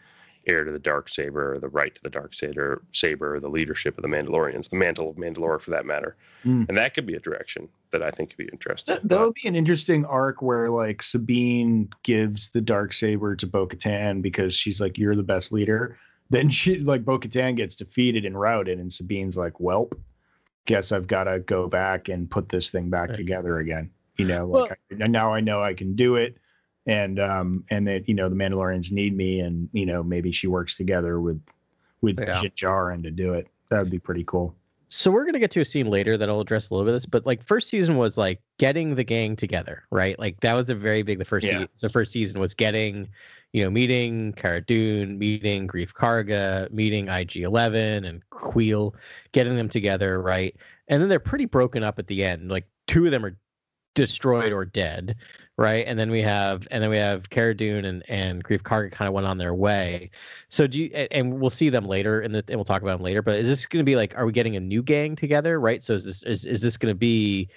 [0.46, 3.96] heir to the dark saber, or the right to the dark saber, saber, the leadership
[3.98, 6.16] of the Mandalorians, the mantle of Mandalore, for that matter.
[6.44, 6.68] Mm.
[6.68, 8.94] And that could be a direction that I think could be interesting.
[8.94, 13.46] That, that would be an interesting arc where like Sabine gives the dark saber to
[13.46, 15.98] Bo Katan because she's like, You're the best leader.
[16.30, 19.92] Then she like Bo Katan gets defeated and routed, and Sabine's like, Welp,
[20.66, 23.16] guess I've gotta go back and put this thing back Right.
[23.16, 23.90] together again.
[24.16, 26.36] You know, like I, now I know I can do it.
[26.86, 30.46] And um and that you know the Mandalorians need me and you know maybe she
[30.46, 31.40] works together with
[32.02, 32.40] with Yeah.
[32.42, 33.48] Jit to do it.
[33.70, 34.54] That would be pretty cool.
[34.90, 37.06] so we're gonna get to a scene later that'll address a little bit of this,
[37.06, 40.18] but like first season was like getting the gang together, right?
[40.18, 41.18] Like that was a very big.
[41.18, 41.52] The first Yeah.
[41.52, 43.08] season, the first season was getting,
[43.54, 48.92] you know, meeting Cara Dune, meeting Greef Karga, meeting IG Eleven and Kuiil,
[49.32, 50.54] getting them together, right?
[50.88, 52.50] And then they're pretty broken up at the end.
[52.50, 53.36] Like two of them are
[53.94, 55.16] destroyed or dead,
[55.56, 55.86] right?
[55.86, 59.08] And then we have and then we have Cara Dune and and Greef Karga kind
[59.08, 60.10] of went on their way.
[60.48, 63.22] So do you and we'll see them later and, and we'll talk about them later,
[63.22, 65.82] but is this going to be like are we getting a new gang together, right?
[65.82, 67.48] So is this is is this going to be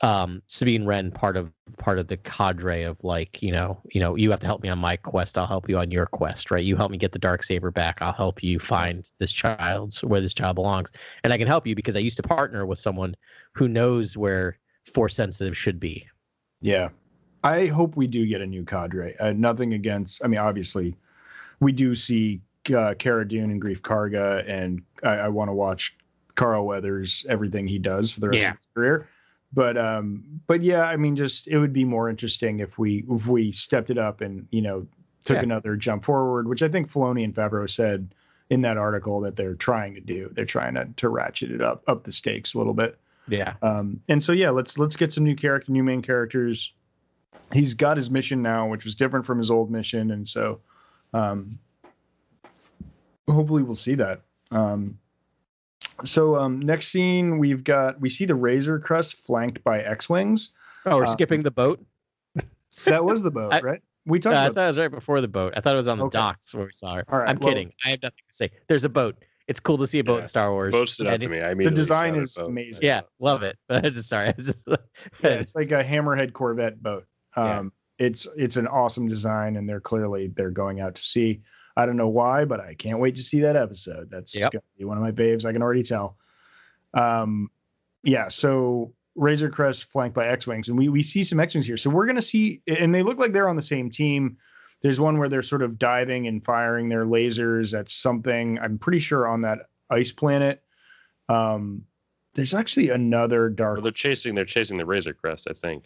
[0.00, 4.16] um Sabine Wren part of part of the cadre of like, you know, you know,
[4.16, 6.64] you have to help me on my quest, I'll help you on your quest, right?
[6.64, 10.22] You help me get the dark saber back, I'll help you find this child's where
[10.22, 10.90] this child belongs.
[11.22, 13.14] And I can help you because I used to partner with someone
[13.52, 14.58] who knows where
[14.94, 16.08] force sensitive should be.
[16.62, 16.88] Yeah.
[17.42, 19.16] I hope we do get a new cadre.
[19.18, 20.96] Uh, nothing against, I mean, obviously,
[21.60, 22.40] we do see
[22.74, 25.96] uh, Cara Dune and Greef Karga, and I, I want to watch
[26.34, 28.50] Carl Weathers, everything he does for the rest Yeah.
[28.50, 29.08] of his career.
[29.54, 33.28] But um, but yeah, I mean, just it would be more interesting if we if
[33.28, 34.86] we stepped it up and you know
[35.24, 35.42] took Yeah.
[35.42, 38.14] another jump forward, which I think Filoni and Favreau said
[38.48, 40.30] in that article that they're trying to do.
[40.32, 42.98] They're trying to to ratchet it up up the stakes a little bit.
[43.28, 43.54] Yeah.
[43.60, 46.72] Um, and so yeah, let's let's get some new character, new main characters.
[47.52, 50.60] He's got his mission now, which was different from his old mission, and so
[51.12, 51.58] um,
[53.28, 54.20] hopefully we'll see that.
[54.50, 54.98] Um,
[56.04, 60.50] so um, next scene, we've got we see the Razor Crest flanked by X-wings.
[60.86, 61.84] Oh, we're Uh, skipping the boat.
[62.86, 63.82] That was the boat, I- right?
[64.06, 64.34] We talked.
[64.34, 64.54] Uh, talked I about.
[64.54, 65.52] thought it was right before the boat.
[65.56, 66.18] I thought it was on the Okay.
[66.18, 67.04] docks where we saw her.
[67.08, 67.70] All right, I'm well- kidding.
[67.84, 68.50] I have nothing to say.
[68.66, 69.16] There's a boat.
[69.46, 70.22] It's cool to see a boat Yeah.
[70.22, 70.72] in Star Wars.
[70.72, 71.40] Boat stood out to me.
[71.40, 72.82] I immediately design is amazing.
[72.82, 73.58] Yeah, love it.
[73.68, 74.32] But I just sorry.
[74.38, 74.76] Just yeah,
[75.22, 77.04] it's like a hammerhead Corvette boat.
[77.36, 77.58] Yeah.
[77.60, 81.40] Um, It's it's an awesome design, and they're clearly they're going out to sea.
[81.76, 84.10] I don't know why, but I can't wait to see that episode.
[84.10, 84.52] That's Yep.
[84.52, 85.44] gonna be one of my babes.
[85.46, 86.16] I can already tell.
[86.94, 87.50] Um,
[88.02, 88.28] yeah.
[88.28, 91.76] So Razor Crest flanked by X wings, and we we see some X wings here.
[91.76, 94.36] So we're gonna see, and they look like they're on the same team.
[94.82, 98.58] There's one where they're sort of diving and firing their lasers at something.
[98.58, 100.62] I'm pretty sure on that ice planet.
[101.28, 101.84] Um,
[102.34, 104.34] there's actually another dark Well, they're chasing.
[104.34, 105.46] They're chasing the Razor Crest.
[105.48, 105.84] I think.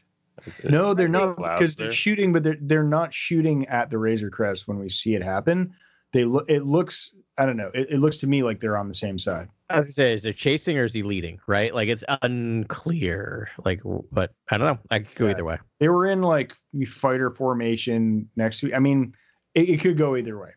[0.64, 4.68] no, they're not because they're shooting, but they're they're not shooting at the Razor Crest
[4.68, 5.72] when we see it happen.
[6.12, 6.44] they look.
[6.48, 7.14] It looks.
[7.38, 7.70] I don't know.
[7.74, 9.48] It, it looks to me like they're on the same side.
[9.68, 11.38] I was gonna say, is there chasing or is he leading?
[11.46, 11.74] Right?
[11.74, 13.48] Like it's unclear.
[13.64, 13.80] Like,
[14.12, 14.78] but I don't know.
[14.90, 15.30] I could go Yeah.
[15.32, 15.58] either way.
[15.80, 16.54] They were in like
[16.86, 18.74] fighter formation next week.
[18.74, 19.12] I mean,
[19.54, 20.50] it, it could go either way.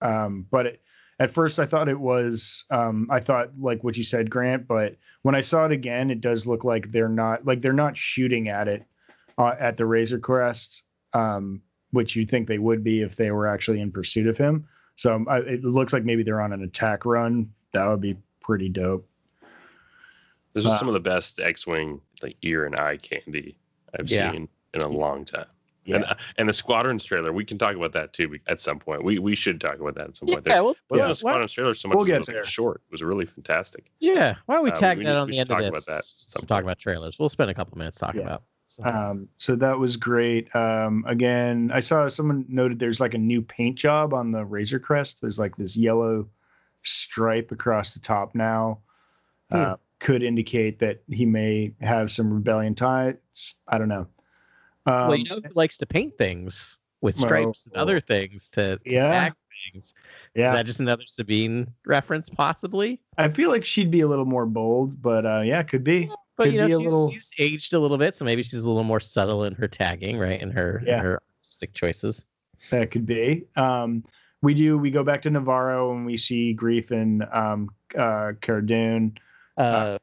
[0.00, 0.80] Um, but it,
[1.20, 2.64] at first, I thought it was.
[2.70, 4.66] Um, I thought like what you said, Grant.
[4.66, 7.96] But when I saw it again, it does look like they're not like they're not
[7.96, 8.84] shooting at it
[9.38, 13.46] uh, at the Razor Crest, um, which you'd think they would be if they were
[13.46, 14.66] actually in pursuit of him.
[14.96, 17.50] So um, I, it looks like maybe they're on an attack run.
[17.72, 19.08] That would be pretty dope.
[20.52, 23.56] This is Uh, some of the best X-wing like ear and eye candy
[23.98, 24.30] I've Yeah.
[24.32, 25.46] seen in a long time.
[25.84, 25.96] Yeah.
[25.96, 29.04] And, uh, and the Squadrons trailer, we can talk about that too at some point.
[29.04, 30.44] We we should talk about that at some point.
[30.46, 31.12] Yeah, There well, wasn't yeah.
[31.12, 32.42] a Squadrons trailer so much We'll as it get was there.
[32.42, 32.82] a short.
[32.88, 33.90] It was really fantastic.
[34.00, 34.36] yeah.
[34.46, 35.60] Why don't we Uh, tag we that need- on we the should end of talk
[35.74, 35.86] this?
[35.88, 37.18] about that at to talk about trailers.
[37.18, 38.26] We'll spend a couple minutes talking Yeah.
[38.28, 38.42] about.
[38.82, 40.54] Um, so that was great.
[40.54, 44.78] Um, again, I saw someone noted there's like a new paint job on the Razor
[44.78, 45.20] Crest.
[45.20, 46.28] There's like this yellow
[46.82, 48.78] stripe across the top now.
[49.50, 53.54] Uh, could indicate that he may have some rebellion ties.
[53.68, 54.06] I don't know.
[54.86, 58.50] Um, well, you know who likes to paint things with well, stripes and other things
[58.50, 59.08] to, to yeah.
[59.08, 59.34] tag
[59.72, 59.94] things.
[60.34, 63.00] Is that just another Sabine reference, possibly?
[63.16, 66.10] I feel like she'd be a little more bold, but uh, yeah, could be.
[66.36, 68.68] But Could you know, she's, little- she's aged a little bit, so maybe she's a
[68.68, 70.40] little more subtle in her tagging, right?
[70.40, 72.24] In her in her artistic choices.
[72.70, 73.44] That could be.
[73.56, 74.04] Um,
[74.42, 74.76] we do.
[74.76, 79.16] We go back to Nevarro and we see Greef and um, uh, Cara Dune.
[79.56, 79.98] Uh,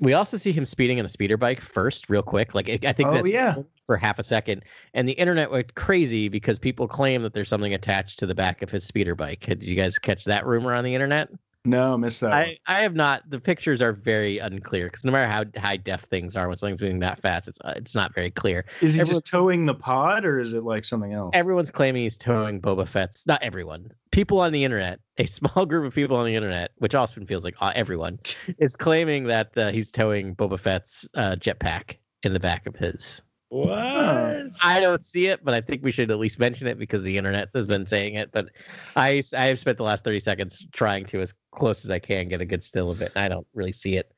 [0.00, 2.54] we also see him speeding in a speeder bike first, real quick.
[2.54, 3.56] Like I I think Oh, that's yeah.
[3.86, 7.74] for half a second, and the internet went crazy because people claim that there's something
[7.74, 9.40] attached to the back of his speeder bike.
[9.46, 11.28] Did you guys catch that rumor on the internet?
[11.66, 12.30] No, missed that.
[12.30, 12.38] one.
[12.38, 13.28] I, I have not.
[13.28, 16.80] The pictures are very unclear because no matter how high def things are, when something's
[16.80, 18.64] moving that fast, it's uh, it's not very clear.
[18.80, 21.30] Is he everyone- just towing the pod, or is it like something else?
[21.34, 23.26] Everyone's claiming he's towing Boba Fett's.
[23.26, 23.90] Not everyone.
[24.10, 27.44] People on the internet, a small group of people on the internet, which often feels
[27.44, 28.18] like uh, everyone,
[28.58, 33.20] is claiming that uh, he's towing Boba Fett's uh, jetpack in the back of his.
[33.50, 34.46] What?
[34.62, 37.18] I don't see it, but I think we should at least mention it because the
[37.18, 38.30] internet has been saying it.
[38.30, 38.50] But
[38.94, 42.28] I I have spent the last thirty seconds trying to, as close as I can,
[42.28, 44.12] get a good still of it, and I don't really see it.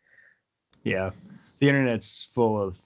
[0.85, 1.11] Yeah,
[1.61, 2.79] the internet's full of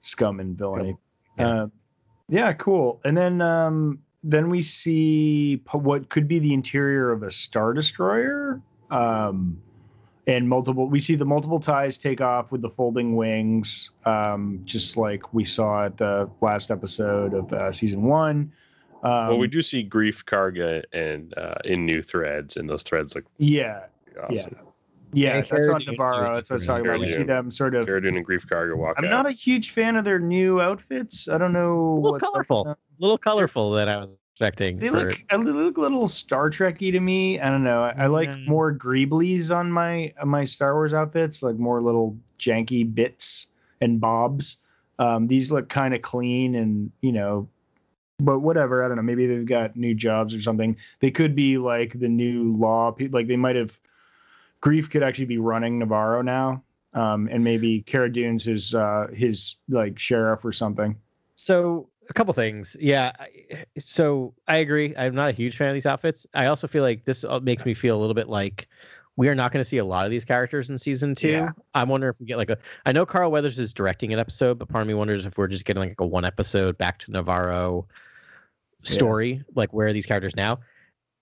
[0.00, 0.96] scum and villainy.
[1.38, 1.48] Yeah.
[1.48, 1.66] Uh,
[2.28, 3.00] yeah, cool.
[3.04, 8.60] And then um, then we see what could be the interior of a star destroyer.
[8.90, 9.62] Um,
[10.26, 14.96] and multiple, we see the multiple ties take off with the folding wings, um, just
[14.96, 18.52] like we saw at the last episode of uh, season one.
[19.04, 23.14] Um, well, we do see Greef Karga and uh, in new threads, and those threads
[23.14, 23.86] look yeah,
[24.20, 24.34] awesome.
[24.34, 24.48] yeah,
[25.12, 25.36] yeah.
[25.36, 26.34] And that's on Cara Dune, Nevarro.
[26.34, 28.96] That's what i was talking about we see them sort of and greef karga walk
[28.98, 29.10] i'm out.
[29.10, 31.28] not a huge fan of their new outfits.
[31.28, 32.68] I don't know little what's up with colorful.
[32.68, 34.76] A little colorful that I was expecting.
[34.78, 37.40] They for- look a little, look a little Star Trekky to me.
[37.40, 37.84] I don't know.
[37.84, 38.46] I, I like Mm.
[38.46, 43.46] more greeblies on my on my Star Wars outfits, like more little janky bits
[43.80, 44.58] and bobs.
[44.98, 47.48] Um, these look kind of clean and you know,
[48.18, 48.84] but whatever.
[48.84, 49.02] I don't know.
[49.02, 50.76] Maybe they've got new jobs or something.
[51.00, 52.90] They could be like the new law.
[52.92, 53.78] pe- Like they might have.
[54.62, 56.62] Greef could actually be running Nevarro now,
[56.94, 60.96] um, and maybe Cara Dune's his uh, his like sheriff or something.
[61.36, 62.76] So a couple things.
[62.80, 63.12] Yeah.
[63.78, 64.94] So I agree.
[64.96, 66.26] I'm not a huge fan of these outfits.
[66.34, 68.68] I also feel like this uh, makes me feel a little bit like
[69.16, 71.28] we are not going to see a lot of these characters in season two.
[71.28, 71.50] Yeah.
[71.74, 72.58] I'm wondering if we get like a.
[72.84, 75.48] I know Carl Weathers is directing an episode, but part of me wonders if we're
[75.48, 77.86] just getting like a one episode back to Nevarro
[78.82, 79.42] story.
[79.54, 80.58] Like where are these characters now?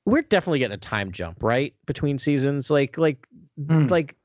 [0.07, 2.69] We're definitely getting a time jump, right, between seasons.
[2.71, 3.27] Like, like,
[3.69, 3.87] Hmm.
[3.87, 4.17] like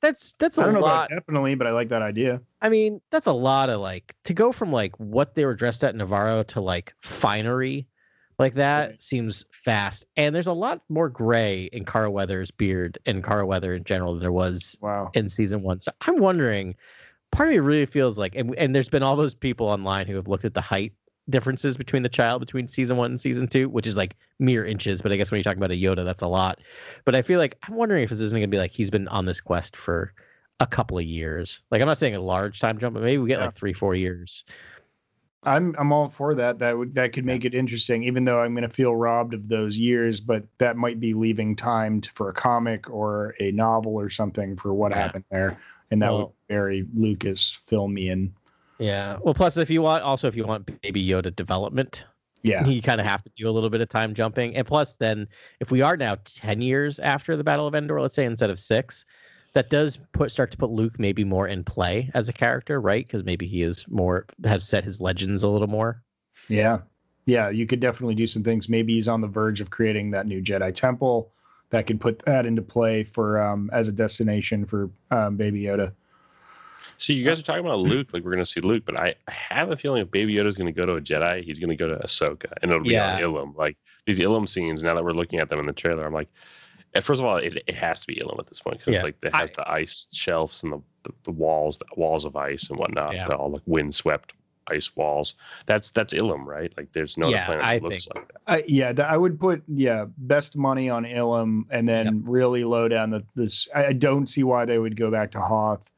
[0.00, 1.10] that's that's a I don't lot.
[1.10, 2.40] definitely, but I like that idea.
[2.60, 5.84] I mean, that's a lot of like to go from like what they were dressed
[5.84, 7.86] at in Nevarro to like finery
[8.38, 9.02] like that Right.
[9.02, 10.04] seems fast.
[10.16, 14.12] And there's a lot more gray in Carl Weathers' beard and Cara Weather in general
[14.12, 15.10] than there was Wow.
[15.14, 15.80] in season one.
[15.80, 16.76] So I'm wondering,
[17.32, 20.16] part of me really feels like, and, and there's been all those people online who
[20.16, 20.92] have looked at the height
[21.30, 25.02] differences between the child between season one and season two, which is like mere inches.
[25.02, 26.60] But I guess when you're talking about a Yoda, that's a lot.
[27.04, 29.08] But I feel like I'm wondering if this isn't going to be like he's been
[29.08, 30.12] on this quest for
[30.60, 31.62] a couple of years.
[31.70, 33.46] Like I'm not saying a large time jump, but maybe we get Yeah.
[33.46, 34.44] like three, four years.
[35.44, 36.58] I'm I'm all for that.
[36.58, 39.48] That would that could make it interesting, even though I'm going to feel robbed of
[39.48, 40.20] those years.
[40.20, 44.56] But that might be leaving time to, for a comic or a novel or something
[44.56, 44.98] for what Yeah.
[44.98, 45.56] happened there,
[45.92, 48.30] and that would Well- be very Lucas filmian.
[48.78, 49.18] Yeah.
[49.22, 52.04] Well, plus if you want, also if you want Baby Yoda development,
[52.42, 54.54] Yeah, you kind of have to do a little bit of time jumping.
[54.56, 55.28] And plus, then
[55.60, 58.58] if we are now 10 years after the Battle of Endor, let's say instead of
[58.58, 59.04] six,
[59.54, 63.06] that does put start to put Luke maybe more in play as a character, right?
[63.06, 66.02] Because maybe he is more have set his legends a little more.
[66.48, 66.80] yeah,
[67.26, 68.68] yeah, you could definitely do some things.
[68.70, 71.30] Maybe he's on the verge of creating that new Jedi temple
[71.70, 75.92] that could put that into play for um, as a destination for um, Baby Yoda.
[77.00, 79.14] See, you guys are talking about Luke, like we're going to see Luke, but I
[79.28, 81.70] I have a feeling if Baby Yoda's going to go to a Jedi, he's going
[81.70, 83.16] to go to Ahsoka, and it'll be Yeah.
[83.16, 83.56] on Ilum.
[83.56, 83.76] Like
[84.06, 86.28] these Ilum scenes, now that we're looking at them in the trailer, I'm like,
[86.94, 89.02] eh, first of all, it, it has to be Ilum at this point because Yeah.
[89.04, 92.68] like it has the ice shelves and the, the, the walls, the walls of ice
[92.68, 93.28] and whatnot, Yeah.
[93.28, 94.32] the all like windswept
[94.68, 95.36] ice walls.
[95.66, 96.72] That's that's Ilum, right?
[96.76, 98.40] Like there's no Yeah, other planet I that looks think- like that.
[98.48, 102.88] I, yeah, th- I would put yeah best money on Ilum, and then really low
[102.88, 103.68] down the this.
[103.72, 105.92] I, I don't see why they would go back to Hoth.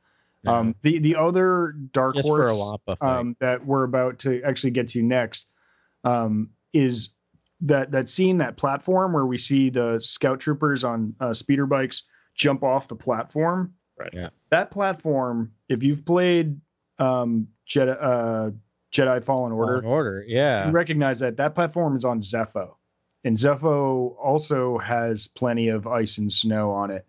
[0.46, 4.88] Um, the the other dark just horse Wampa um, that we're about to actually get
[4.88, 5.48] to next
[6.04, 7.10] um, is
[7.60, 12.04] that that scene that platform where we see the scout troopers on uh, speeder bikes
[12.34, 13.74] jump off the platform.
[13.98, 14.10] Right.
[14.14, 14.30] Yeah.
[14.48, 16.58] That platform, if you've played
[16.98, 18.50] um, Jedi uh,
[18.92, 20.66] Jedi Fallen Order, Fallen Order, yeah.
[20.66, 22.76] you recognize that that platform is on Zeffo,
[23.24, 27.06] and Zeffo also has plenty of ice and snow on it.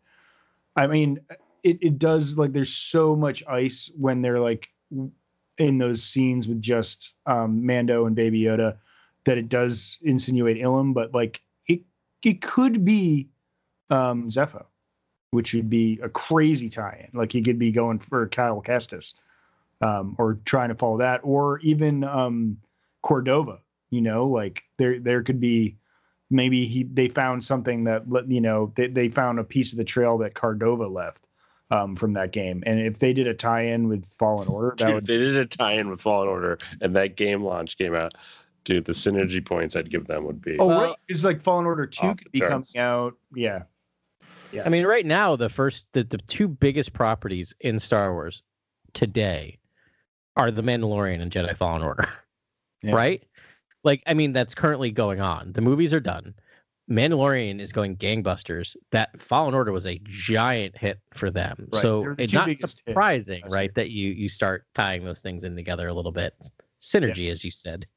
[0.75, 1.19] I mean,
[1.63, 4.69] it it does like there's so much ice when they're like
[5.57, 8.77] in those scenes with just um, Mando and Baby Yoda
[9.25, 11.81] that it does insinuate Ilum, but like it
[12.23, 13.29] it could be
[13.89, 14.65] um, Zeffo,
[15.31, 17.09] which would be a crazy tie-in.
[17.13, 19.15] Like he could be going for Cal Kestis,
[19.81, 22.57] um, or trying to follow that, or even um,
[23.03, 23.59] Cordova.
[23.91, 25.77] You know, like there there could be
[26.31, 29.83] maybe he they found something that you know they, they found a piece of the
[29.83, 31.27] trail that Cordova left
[31.71, 34.95] um, from that game, and if they did a tie-in with Fallen Order, that Dude,
[34.95, 38.13] would they did a tie-in with Fallen Order, and that game launch came out.
[38.63, 40.57] Dude, the synergy points I'd give them would be.
[40.59, 42.71] oh Well- right, it's like Fallen Order Two could be charts.
[42.73, 43.15] coming out.
[43.33, 43.63] Yeah.
[44.51, 48.43] Yeah, I mean, right now, the first, the, the two biggest properties in Star Wars
[48.93, 49.57] today
[50.35, 52.09] are The Mandalorian and Jedi Fallen Order,
[52.83, 52.93] Yeah.
[52.93, 53.23] right?
[53.85, 55.53] Like, I mean, that's currently going on.
[55.53, 56.35] The movies are done.
[56.91, 58.75] Mandalorian is going gangbusters.
[58.91, 61.67] That Fallen Order was a giant hit for them.
[61.71, 61.81] Right.
[61.81, 63.71] So the it's not biggest hits surprising, right, year.
[63.75, 66.33] that you you start tying those things in together a little bit.
[66.81, 67.87] Synergy, as you said.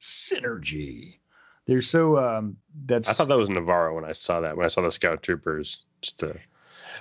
[0.00, 1.18] synergy.
[1.66, 4.56] They're so um that's I thought that was Nevarro when I saw that.
[4.56, 6.36] When I saw the Scout Troopers, just to,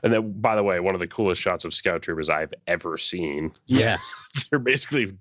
[0.04, 2.98] and then by the way, one of the coolest shots of Scout Troopers I've ever
[2.98, 3.52] seen.
[3.66, 4.28] Yes.
[4.50, 5.18] They're basically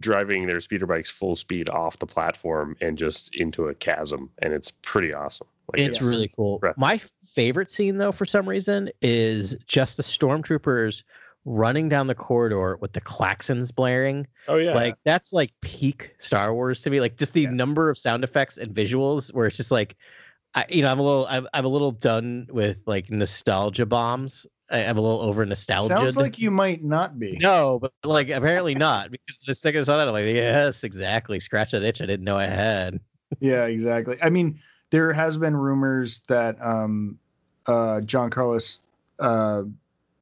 [0.00, 4.52] driving their speeder bikes full speed off the platform and just into a chasm, and
[4.52, 5.46] it's pretty awesome.
[5.72, 6.60] Like It's really cool.
[6.76, 7.00] My
[7.34, 11.02] favorite scene, though, for some reason, is just the stormtroopers
[11.44, 14.26] running down the corridor with the klaxons blaring.
[14.48, 17.00] oh yeah, Like that's like peak Star Wars to me.
[17.00, 17.50] Like just the Yeah.
[17.50, 19.96] number of sound effects and visuals, where it's just like,
[20.58, 24.44] I, you know, I'm a little, I'm, I'm a little done with like nostalgia bombs.
[24.68, 25.86] I, I'm a little over nostalgia.
[25.86, 27.38] sounds like you might not be.
[27.40, 31.38] No, but like apparently not because the second I saw that, I'm like, yes, exactly.
[31.38, 32.98] Scratch that itch I didn't know I had.
[33.40, 34.16] Yeah, exactly.
[34.20, 34.58] I mean,
[34.90, 37.18] there has been rumors that um
[37.66, 38.80] uh Giancarlo
[39.20, 39.62] uh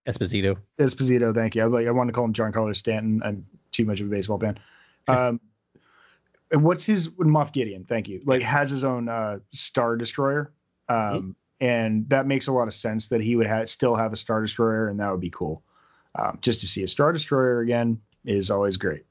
[0.06, 0.58] Esposito.
[0.78, 1.62] Esposito, thank you.
[1.62, 3.22] I like I want to call him Giancarlo Stanton.
[3.24, 4.58] I'm too much of a baseball fan.
[5.08, 5.40] Um
[6.52, 8.20] what's his Moff Gideon, thank you.
[8.24, 10.52] Like has his own uh star destroyer.
[10.88, 14.16] Um and that makes a lot of sense that he would have still have a
[14.16, 15.62] star destroyer and that would be cool.
[16.18, 19.04] Um, just to see a star destroyer again is always great.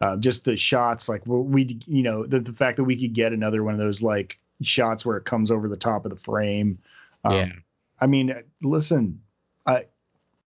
[0.00, 3.12] Uh, just the shots, like we, we you know, the, the fact that we could
[3.12, 6.18] get another one of those like shots where it comes over the top of the
[6.18, 6.78] frame.
[7.24, 7.52] Um, Yeah.
[8.00, 9.20] I mean, listen,
[9.66, 9.86] I,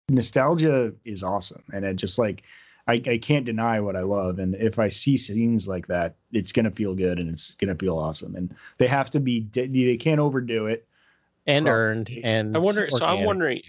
[0.09, 2.43] nostalgia is awesome, and it just like
[2.91, 6.51] I, I can't deny what I love, and if I see scenes like that, it's
[6.51, 10.19] gonna feel good and it's gonna feel awesome, and they have to be they can't
[10.19, 10.85] overdo it.
[11.47, 12.89] and Well, earned and I wonder.
[12.89, 13.61] So I'm wondering.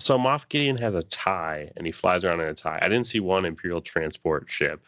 [0.00, 2.78] So Moff Gideon has a tie, and he flies around in a tie.
[2.82, 4.84] I didn't see one Imperial transport ship.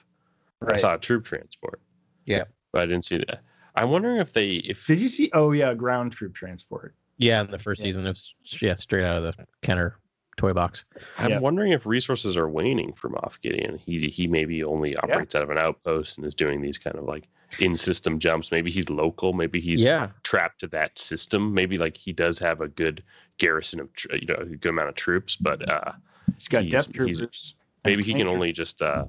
[0.67, 1.81] I saw a troop transport.
[2.25, 2.45] Yeah.
[2.73, 3.43] but I didn't see that.
[3.77, 5.31] I'm wondering if they if Did you see?
[5.33, 6.95] Oh yeah, ground troop transport.
[7.19, 7.89] Yeah, in the first Yeah.
[7.89, 9.97] season, it was yeah straight out of the Kenner
[10.37, 10.85] toy box.
[11.19, 11.39] I'm Yeah.
[11.41, 13.79] wondering if resources are waning for Moff Gideon.
[13.79, 17.05] He he maybe only operates out of an outpost and is doing these kind of
[17.05, 17.27] like
[17.59, 18.51] in system jumps.
[18.51, 19.33] Maybe he's local.
[19.33, 21.55] Maybe he's yeah, trapped to that system.
[21.55, 23.03] Maybe like he does have a good
[23.39, 25.93] garrison of tr- you know a good amount of troops, but uh,
[26.29, 27.55] It's got He's- death he's- troopers.
[27.85, 29.05] and maybe he can only just uh,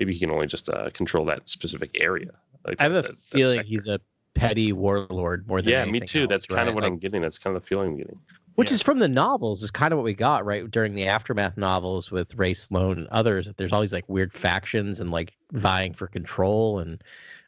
[0.00, 2.30] maybe he can only just uh, control that specific area.
[2.66, 3.68] Like I have a that- that feeling sector.
[3.68, 4.00] he's a
[4.34, 6.20] petty warlord more than yeah, me too.
[6.22, 7.22] else, That's kind of what Like, I'm getting.
[7.22, 8.18] That's kind of the feeling I'm getting.
[8.56, 8.76] Which Yeah.
[8.76, 12.10] is from the novels is kind of what we got right during the aftermath novels
[12.10, 13.46] with Rae Sloane and others.
[13.46, 17.02] That there's all these like weird factions and like vying for control and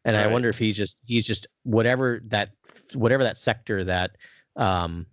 [0.05, 2.51] and I wonder if he's just he's just whatever that
[2.95, 4.13] whatever that sector that
[4.57, 5.07] um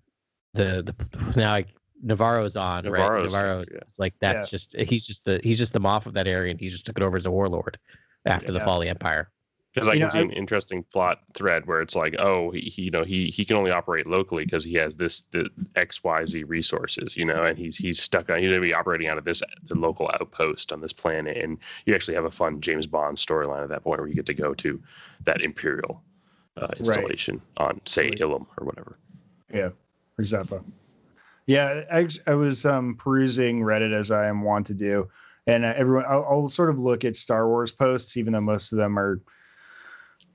[0.54, 1.70] the the now like
[2.06, 3.80] Nevarro's on right Nevarro's Nevarro yeah.
[3.82, 6.60] it's like that's just he's just the he's just the Moff of that area and
[6.60, 7.78] he just took it over as a warlord
[8.26, 9.30] after the fall of the empire.
[9.76, 12.50] Because I You can know, see I- an interesting plot thread where it's like, oh,
[12.52, 15.50] he, he you know he he can only operate locally because he has this the
[15.76, 19.10] X Y Z resources, you know, and he's he's stuck on he's gonna be operating
[19.10, 22.62] out of this the local outpost on this planet, and you actually have a fun
[22.62, 24.82] James Bond storyline at that point where you get to go to
[25.26, 26.02] that Imperial
[26.56, 28.20] uh, installation on say Sweet.
[28.22, 28.98] Ilum or whatever.
[29.54, 29.70] Yeah,
[30.18, 30.64] or Zeffo.
[31.48, 35.10] Yeah, I, I was um, perusing Reddit as I am wont to do,
[35.48, 38.72] and uh, everyone, I'll, I'll sort of look at Star Wars posts, even though most
[38.72, 39.22] of them are,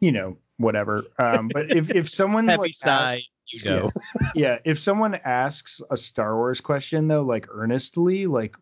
[0.00, 1.04] you know, whatever.
[1.18, 3.22] Um, but if if someone like, sigh.
[3.46, 3.90] You go.
[4.34, 8.56] yeah, if someone asks a Star Wars question though, like earnestly, like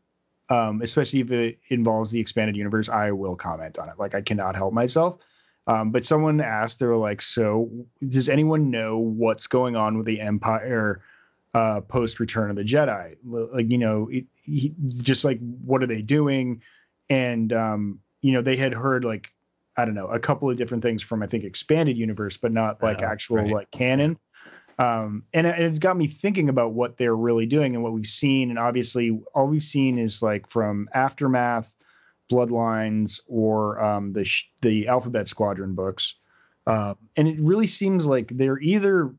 [0.49, 3.99] um, especially if it involves the expanded universe, I will comment on it.
[3.99, 5.19] Like I cannot help myself.
[5.67, 7.71] Um, but someone asked, they were like, "So,
[8.09, 11.03] does anyone know what's going on with the Empire
[11.53, 13.17] uh, post Return of the Jedi?
[13.23, 16.63] Like, you know, it, he, just like what are they doing?"
[17.11, 19.31] And um, you know, they had heard like
[19.79, 22.83] I don't know a couple of different things from I think expanded universe, but not
[22.83, 23.53] like Oh, actual right.
[23.53, 24.19] like canon
[24.79, 28.07] um, and it, it got me thinking about what they're really doing and what we've
[28.07, 28.51] seen.
[28.51, 31.75] And obviously, all we've seen is like from Aftermath,
[32.31, 36.15] Bloodlines, or um, the sh- the Alphabet Squadron books.
[36.67, 39.13] Uh, and it really seems like they're either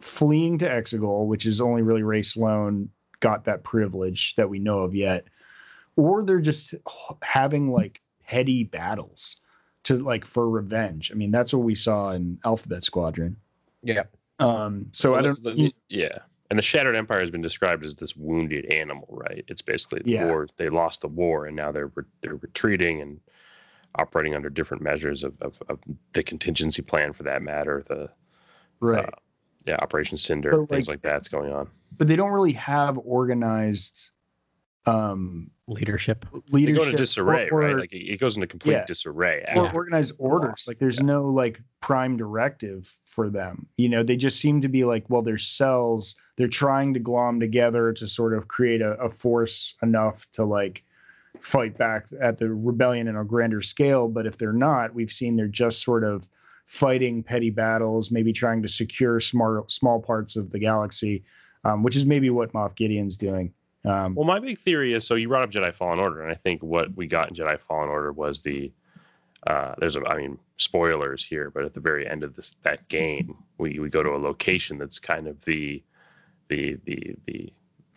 [0.00, 2.88] fleeing to Exegol, which is only really Rae Sloane
[3.20, 5.26] got that privilege that we know of yet,
[5.96, 6.74] or they're just
[7.22, 9.36] having like petty battles
[9.86, 11.10] to like for revenge.
[11.12, 13.36] I mean, that's what we saw in Alphabet Squadron.
[13.82, 14.02] Yeah.
[14.40, 15.42] Um, so I don't.
[15.42, 16.18] the- yeah.
[16.50, 19.44] And the Shattered Empire has been described as this wounded animal, right?
[19.48, 20.26] It's basically the Yeah.
[20.28, 20.46] war.
[20.56, 23.20] They lost the war, and now they're they're retreating and
[23.96, 25.78] operating under different measures of, of, of
[26.12, 27.84] the contingency plan, for that matter.
[27.88, 28.10] The
[28.80, 29.08] right.
[29.66, 31.68] yeah, Operation Cinder, But, things like- like that's going on.
[31.98, 34.10] but they don't really have organized
[34.86, 36.24] um Leadership.
[36.32, 37.76] They leadership go into disarray, or, right?
[37.76, 38.84] Like it, it goes into complete Yeah.
[38.84, 39.42] disarray.
[39.56, 41.06] or after organized orders like there's Yeah.
[41.06, 45.22] no like prime directive for them you know they just seem to be like well
[45.22, 50.30] they're cells they're trying to glom together to sort of create a, a force enough
[50.32, 50.84] to like
[51.40, 55.34] fight back at the rebellion in a grander scale but if they're not we've seen
[55.34, 56.28] they're just sort of
[56.64, 61.24] fighting petty battles maybe trying to secure small small parts of the galaxy
[61.64, 63.52] um, which is maybe what moff gideon's doing
[63.86, 66.34] um, Well, my big theory is so you brought up Jedi Fallen Order, and I
[66.34, 68.72] think what we got in Jedi Fallen Order was the
[69.46, 72.86] uh, there's a I mean spoilers here, but at the very end of this that
[72.88, 75.82] game, we, we go to a location that's kind of the
[76.48, 77.52] the the the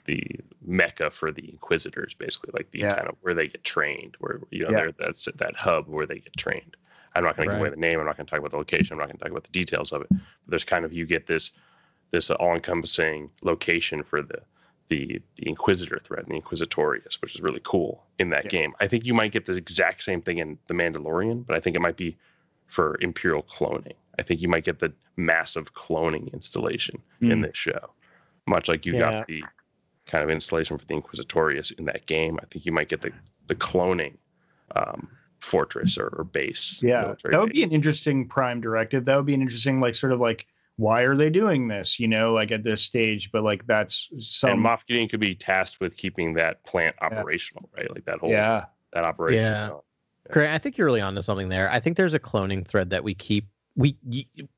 [0.06, 0.24] the
[0.66, 2.96] mecca for the Inquisitors, basically like the Yeah.
[2.96, 4.92] kind of where they get trained, where you know Yeah.
[4.98, 6.76] that's that hub where they get trained.
[7.16, 8.00] I'm not going to give away the name.
[8.00, 8.94] I'm not going to talk about the location.
[8.94, 10.10] I'm not going to talk about the details of it.
[10.10, 11.54] But there's kind of you get this
[12.12, 14.40] this all-encompassing location for the
[14.90, 18.50] the the Inquisitor threat and the Inquisitorius, which is really cool in that Yeah.
[18.50, 18.74] game.
[18.80, 21.76] I think you might get this exact same thing in The Mandalorian, but I think
[21.76, 22.18] it might be
[22.66, 23.94] for Imperial cloning.
[24.18, 27.44] I think you might get the massive cloning installation in Mm.
[27.48, 27.92] this show,
[28.48, 29.00] much like you Yeah.
[29.00, 29.44] got the
[30.06, 32.38] kind of installation for the Inquisitorius in that game.
[32.42, 33.14] I think you might get the
[33.48, 34.18] the cloning
[34.76, 35.10] um,
[35.40, 36.84] fortress or, or base.
[36.84, 39.06] Yeah, that would be an interesting prime directive.
[39.06, 40.46] That would be an interesting, like, sort of like,
[40.80, 42.00] why are they doing this?
[42.00, 44.52] You know, like at this stage, but like that's some.
[44.52, 44.64] and some.
[44.64, 47.90] Moff Gideon could be tasked with keeping that plant operational, right?
[47.94, 49.44] Like that whole yeah, that operation.
[49.44, 49.68] Yeah.
[49.68, 49.82] going.
[50.32, 51.70] Grant, I think you're really onto something there.
[51.70, 53.98] I think there's a cloning thread that we keep we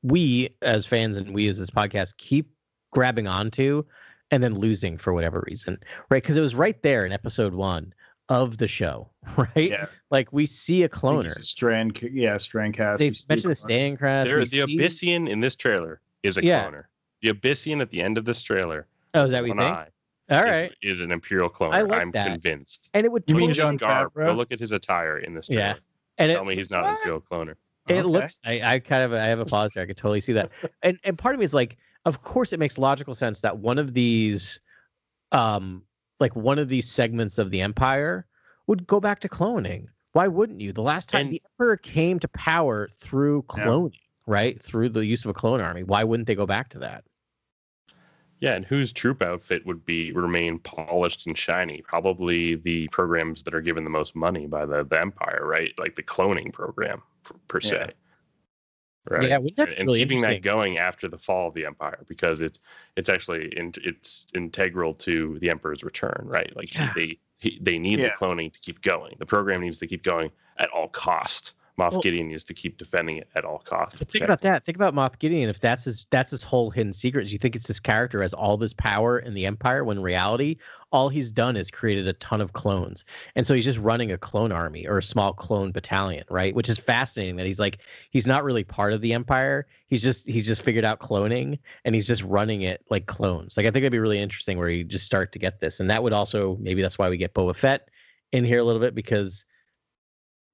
[0.02, 2.48] we as fans and we as this podcast keep
[2.92, 3.82] grabbing onto
[4.30, 5.76] and then losing for whatever reason,
[6.08, 6.22] right?
[6.22, 7.92] Because it was right there in episode one
[8.28, 9.70] of the show, right?
[9.70, 9.86] yeah.
[10.12, 11.26] Like we see a I think cloner.
[11.26, 13.00] it's a Strand, yeah, Strand cast.
[13.00, 13.54] They mentioned the clone.
[13.56, 14.28] staying crash.
[14.28, 16.64] There, the see- Abyssian in this trailer is a Yeah.
[16.70, 16.84] cloner.
[17.20, 19.62] The Abyssian at the end of this trailer, Oh, is that what you think?
[19.62, 19.88] eye,
[20.30, 21.74] All is- is, an Imperial cloner.
[21.74, 22.26] I like I'm that.
[22.28, 22.90] convinced.
[22.94, 24.14] And it would You mean Look totally- at his John garb.
[24.14, 25.60] Go look at his attire in this trailer.
[25.62, 25.74] Yeah.
[26.18, 26.90] and Tell it, me he's not an?
[26.96, 27.54] Imperial cloner.
[27.88, 28.02] it Okay.
[28.02, 29.82] looks I, I kind of I have a pause there.
[29.82, 30.50] I could totally see that.
[30.82, 33.78] And and part of me is like, of course it makes logical sense that one
[33.78, 34.60] of these
[35.32, 35.82] um
[36.20, 38.26] like one of these segments of the empire
[38.68, 39.86] would go back to cloning.
[40.12, 40.72] Why wouldn't you?
[40.72, 43.94] The last time And- the emperor came to power through cloning,
[44.32, 44.60] right?
[44.60, 45.82] Through the use of a clone army.
[45.82, 47.04] Why wouldn't they go back to that?
[48.40, 51.80] Yeah, and whose troop outfit would be remain polished and shiny?
[51.82, 55.72] Probably the programs that are given the most money by the, the Empire, right?
[55.78, 57.76] Like the cloning program per, per se.
[57.78, 57.90] Yeah.
[59.08, 59.28] Right.
[59.28, 62.04] Yeah, wouldn't that be and really keeping that going after the fall of the empire
[62.06, 62.60] because it's
[62.94, 66.92] it's actually in, it's integral to the emperor's return right like Yeah.
[66.94, 68.10] they he, they need Yeah.
[68.10, 71.92] the cloning to keep going the program needs to keep going at all cost Moff
[71.92, 73.98] Well- Gideon needs to keep defending it at all costs.
[73.98, 74.64] Think about that.
[74.64, 75.48] Think about Moff Gideon.
[75.48, 78.34] If that's his that's his whole hidden secret, is you think it's this character has
[78.34, 80.56] all this power in the Empire when reality,
[80.92, 83.06] all he's done is created a ton of clones.
[83.36, 86.54] And so he's just running a clone army or a small clone battalion, right?
[86.54, 87.78] Which is fascinating that he's like
[88.10, 89.66] he's not really part of the Empire.
[89.86, 93.56] He's just he's just figured out cloning and he's just running it like clones.
[93.56, 95.80] Like I think it'd be really interesting where you just start to get this.
[95.80, 97.88] And that would also maybe that's why we get Boba Fett
[98.32, 99.46] in here a little bit because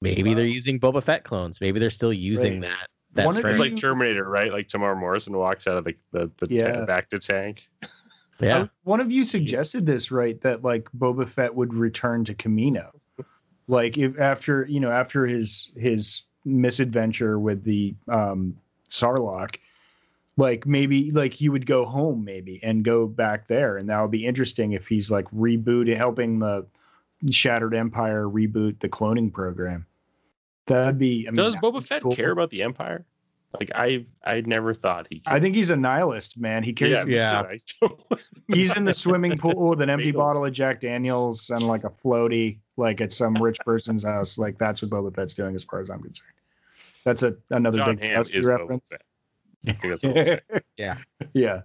[0.01, 1.61] maybe they're using Boba Fett clones.
[1.61, 2.71] Maybe they're still using Right.
[2.71, 2.89] that.
[3.15, 3.47] That's One.
[3.47, 4.53] It's like Terminator, right?
[4.53, 6.73] Like Temuera Morrison walks out of the the, the Yeah.
[6.81, 7.69] ta- back to tank.
[8.41, 8.59] Yeah.
[8.59, 10.41] Uh, One of you suggested this, right?
[10.43, 12.91] That like Boba Fett would return to Kamino,
[13.67, 18.57] like if after you know after his his misadventure with the um
[18.89, 19.57] Sarlacc,
[20.37, 24.13] like maybe like he would go home maybe and go back there, and that would
[24.13, 26.65] be interesting if he's like rebooting, helping the
[27.31, 29.87] Shattered Empire reboot the cloning program.
[30.67, 31.27] That'd be.
[31.27, 32.15] I mean, Does that'd Boba be Fett cool.
[32.15, 33.05] care about the Empire?
[33.59, 35.23] Like I I never thought he.
[35.27, 36.63] I think he's a nihilist, man.
[36.63, 37.07] He cares.
[37.07, 37.43] me Yeah.
[37.43, 37.49] too.
[37.49, 38.07] I still-
[38.53, 40.17] He's in the swimming pool with an empty Bagels.
[40.17, 44.39] bottle of Jack Daniels and like a floaty, like at some rich person's house.
[44.39, 46.33] Like that's what Boba Fett's doing, as far as I'm concerned.
[47.05, 48.89] That's a another John big Hamm Husky Boba reference.
[48.91, 49.03] Fett.
[49.67, 50.41] I think that's what we'll say.
[50.77, 50.99] Yeah.
[51.33, 51.61] yeah.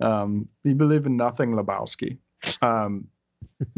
[0.00, 2.18] Um, you believe in nothing, Lebowski.
[2.62, 3.08] Um,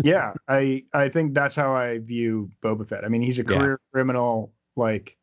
[0.03, 3.05] yeah, I I think that's how I view Boba Fett.
[3.05, 3.59] I mean, he's a Yeah.
[3.59, 4.53] career criminal.
[4.77, 5.17] Like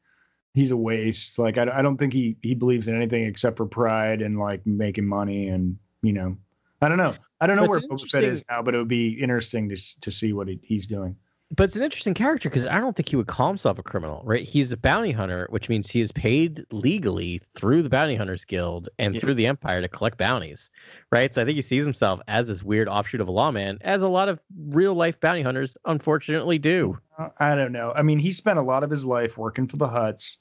[0.53, 1.39] he's a waste.
[1.39, 4.65] Like I, I don't think he he believes in anything except for pride and like
[4.65, 6.37] making money and you know
[6.81, 7.15] I don't know.
[7.41, 10.11] I don't know where Boba Fett is now, but it would be interesting to to
[10.11, 11.15] see what he, he's doing.
[11.55, 14.21] But it's an interesting character because I don't think he would call himself a criminal,
[14.25, 14.43] right?
[14.43, 18.89] He's a bounty hunter, which means he is paid legally through the Bounty Hunters Guild
[18.99, 19.21] and Yeah.
[19.21, 20.69] through the Empire to collect bounties,
[21.09, 21.33] right?
[21.33, 24.09] So I think he sees himself as this weird offshoot of a lawman, as a
[24.09, 26.99] lot of real life bounty hunters unfortunately do.
[27.17, 27.93] Uh, I don't know.
[27.95, 30.37] I mean, he spent a lot of his life working for the Hutts.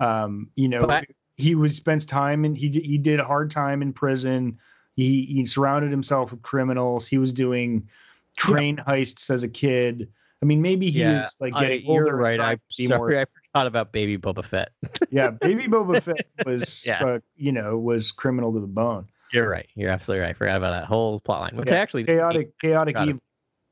[0.00, 1.06] Um, you know, But-
[1.38, 4.58] he was spends time and he he did a hard time in prison.
[4.96, 7.06] He he surrounded himself with criminals.
[7.06, 7.88] He was doing
[8.36, 10.08] train heists as a kid.
[10.42, 12.16] I mean, maybe he Yeah, was like I- getting you're older.
[12.16, 12.40] right.
[12.40, 14.70] I'm be sorry, more- I forgot about Baby Boba Fett.
[15.10, 17.04] yeah, baby Boba Fett was, Yeah.
[17.04, 19.06] uh, you know, was criminal to the bone.
[19.32, 19.68] You're right.
[19.76, 20.30] You're absolutely right.
[20.30, 23.22] I forgot about that whole plot line, which Yeah, I actually Chaotic, chaotic evil.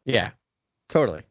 [0.06, 0.30] Yeah,
[0.88, 1.22] totally.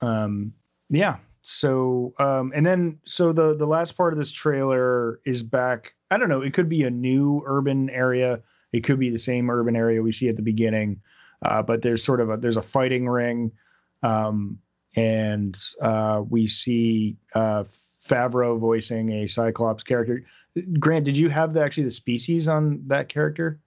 [0.00, 0.52] um
[0.90, 5.92] yeah so um and then so the the last part of this trailer is back
[6.10, 8.40] i don't know it could be a new urban area
[8.72, 11.00] it could be the same urban area we see at the beginning
[11.42, 13.52] uh but there's sort of a there's a fighting ring
[14.02, 14.58] um
[14.96, 20.24] and uh we see uh favreau voicing a cyclops character
[20.78, 23.60] grant did you have the, actually the species on that character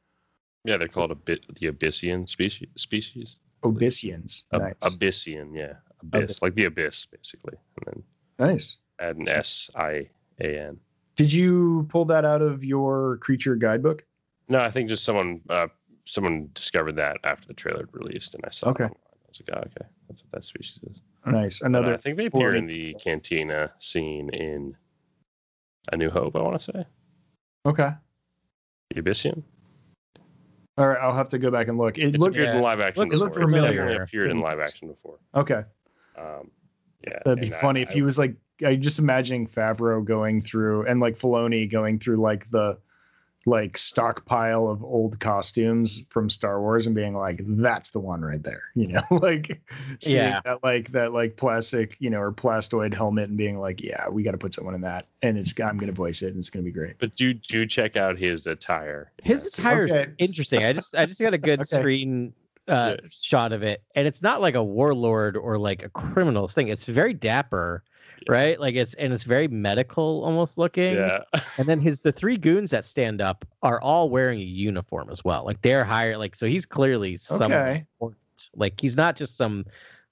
[0.65, 2.67] Yeah, they're called a bit the Abyssian species.
[2.75, 3.37] Species.
[3.63, 6.41] obyssians Ab- nice Abyssian, yeah, abyss, Abyss.
[6.41, 8.03] like the abyss, basically, and
[8.39, 10.09] then nice add an S I
[10.41, 10.77] A N.
[11.15, 14.03] did you pull that out of your creature guidebook
[14.49, 15.67] No, I think just someone uh,
[16.11, 18.69] someone discovered that after the trailer had released, and I saw.
[18.69, 18.85] Okay.
[18.85, 18.91] It.
[18.91, 20.99] I was like, oh, okay, that's what that species is.
[21.25, 21.61] Nice.
[21.61, 22.57] Another I think they appear 40.
[22.59, 24.75] in the cantina scene in
[25.93, 26.35] A New Hope.
[26.35, 26.85] I want to say
[27.65, 27.91] okay.
[28.95, 29.41] Abyssian.
[30.77, 31.97] All right, I'll have to go back and look.
[31.97, 33.03] It It's looked appeared in live action.
[33.03, 33.37] Look- it looked.
[33.37, 33.71] It's familiar.
[33.73, 35.17] definitely appeared in live action before.
[35.35, 35.61] okay.
[36.17, 36.51] Um,
[37.07, 38.35] yeah, That'd be and I- funny if I- he was like.
[38.63, 42.77] I just imagining Favreau going through and like Filoni going through like the
[43.45, 48.41] like stockpile of old costumes from Star Wars and being like, "That's the one right
[48.43, 49.61] there," you know, like
[50.01, 50.41] Yeah.
[50.45, 54.23] that like that like plastic, you know, or plastoid helmet and being like, "Yeah, we
[54.23, 56.63] got to put someone in that," and it's I'm gonna voice it and it's gonna
[56.63, 56.97] be great.
[56.99, 59.11] But do do check out his attire.
[59.23, 59.57] His Yes.
[59.59, 60.11] attire is Okay.
[60.19, 60.63] interesting.
[60.63, 61.77] I just I just got a good Okay.
[61.79, 62.33] screen
[62.67, 63.07] uh, Yeah.
[63.09, 66.67] shot of it, and it's not like a warlord or like a criminals thing.
[66.67, 67.90] It's very dapper, Yeah.
[68.29, 68.59] Right?
[68.59, 70.95] Like it's and it's very medical almost looking.
[70.95, 71.19] Yeah,
[71.57, 75.23] And then his the three goons that stand up are all wearing a uniform as
[75.23, 75.45] well.
[75.45, 76.17] Like they're higher.
[76.17, 77.85] Like so he's clearly someone Okay.
[78.55, 79.65] Like he's not just some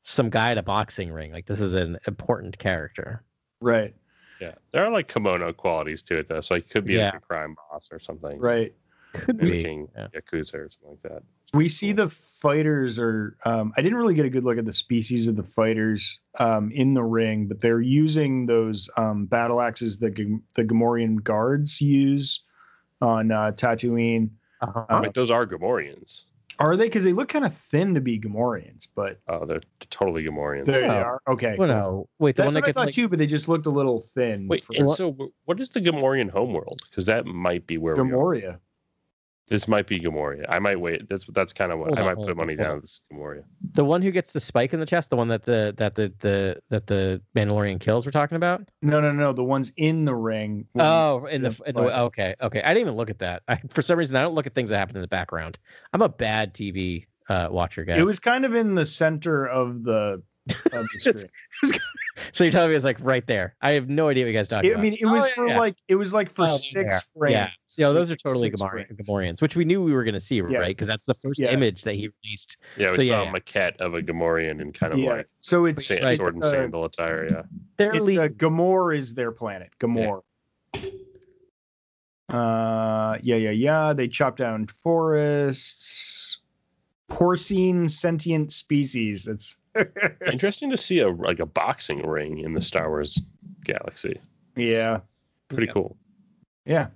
[0.04, 1.32] some guy at a boxing ring.
[1.32, 3.24] Like this is an important character.
[3.62, 3.94] Right.
[4.40, 4.54] yeah.
[4.72, 7.56] There are like kimono qualities to it though, so he could be like a crime
[7.72, 8.40] boss or something.
[8.40, 8.74] Right.
[9.14, 9.46] Could be.
[9.46, 10.08] Mimicking Yeah.
[10.16, 11.24] yakuza or something like that.
[11.54, 14.74] We see the fighters are um, i didn't really get a good look at the
[14.74, 20.00] species of the fighters um, in the ring but they're using those um, battle axes
[20.00, 22.44] that G- the gamorrean guards use
[23.02, 24.30] on uh, tatooine
[24.62, 24.86] Uh-huh.
[24.90, 26.24] Uh, Wait, those are Gamorreans.
[26.60, 30.24] are they because they look kind of thin to be gamorreans but Oh, they're totally
[30.24, 30.66] Gamorreans.
[30.66, 30.92] there they Oh.
[31.10, 32.10] are okay Well, no.
[32.20, 34.02] Wait, that's one that what i thought like, too but they just looked a little
[34.02, 36.82] thin Wait, for and so what is the Gamorrean homeworld?
[36.90, 38.06] Because that might be where we are.
[38.14, 38.60] gamoria
[39.50, 40.46] This might be Gamoria.
[40.48, 41.10] I might wait.
[41.10, 42.76] That's that's kind of what Hold I on, might hold put money hold down.
[42.76, 42.82] on.
[42.82, 43.44] This Gamoria.
[43.74, 46.14] The one who gets the spike in the chest, the one that the that the
[46.20, 48.06] the that the Mandalorian kills.
[48.06, 48.68] We're talking about.
[48.82, 49.34] No, no, no.
[49.34, 50.66] The ones in the ring.
[50.78, 52.62] Oh, in the, the in the okay, okay.
[52.62, 53.44] I didn't even look at that.
[53.48, 55.58] I, for some reason, I don't look at things that happen in the background.
[55.94, 58.00] I'm a bad TV uh, watcher, guys.
[58.00, 60.22] It was kind of in the center of the
[60.72, 61.80] of the screen.
[62.34, 63.56] so you're telling me it's like right there.
[63.62, 64.82] I have no idea what you guys talking I about.
[64.84, 65.58] mean, it was Oh, for yeah.
[65.60, 67.00] like it was like for Oh, six yeah.
[67.18, 67.34] frames.
[67.78, 68.96] Yeah, yeah, those are totally Six Gamorrean.
[68.98, 70.58] Gamorreans, which we knew we were going to see, Yeah.
[70.60, 70.68] right?
[70.68, 71.52] Because that's the first Yeah.
[71.52, 72.58] image that he released.
[72.78, 75.10] Yeah, we So, saw yeah, a maquette of a Gamorrean in kind of Yeah.
[75.10, 77.28] like So it's, sa- it's sword and uh, sandal attire.
[77.30, 77.42] Yeah.
[77.78, 79.70] They're It's le- uh, Gamorr is their planet.
[79.80, 80.22] Gamorr.
[82.28, 83.94] Uh, yeah, yeah, yeah.
[83.94, 86.42] They chop down forests.
[87.10, 89.28] Porcine sentient species.
[89.28, 89.58] It's
[90.32, 93.20] Interesting to see a like a boxing ring in the Star Wars
[93.64, 94.20] galaxy.
[94.56, 95.00] yeah,
[95.48, 95.74] Pretty Yeah.
[95.74, 95.98] cool.
[96.66, 96.88] yeah.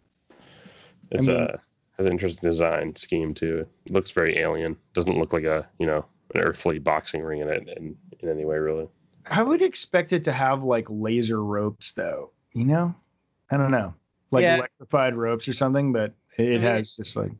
[1.11, 1.57] It's mean- uh
[1.97, 3.67] has an interesting design scheme too.
[3.85, 4.75] It looks very alien.
[4.93, 6.03] Doesn't look like a you know
[6.33, 8.87] an earthly boxing ring in it in, in any way really.
[9.27, 12.31] I would expect it to have like laser ropes, though.
[12.53, 12.95] You know,
[13.51, 13.93] I don't know,
[14.31, 14.57] like Yeah.
[14.57, 15.93] electrified ropes or something.
[15.93, 17.31] But it mean, has just like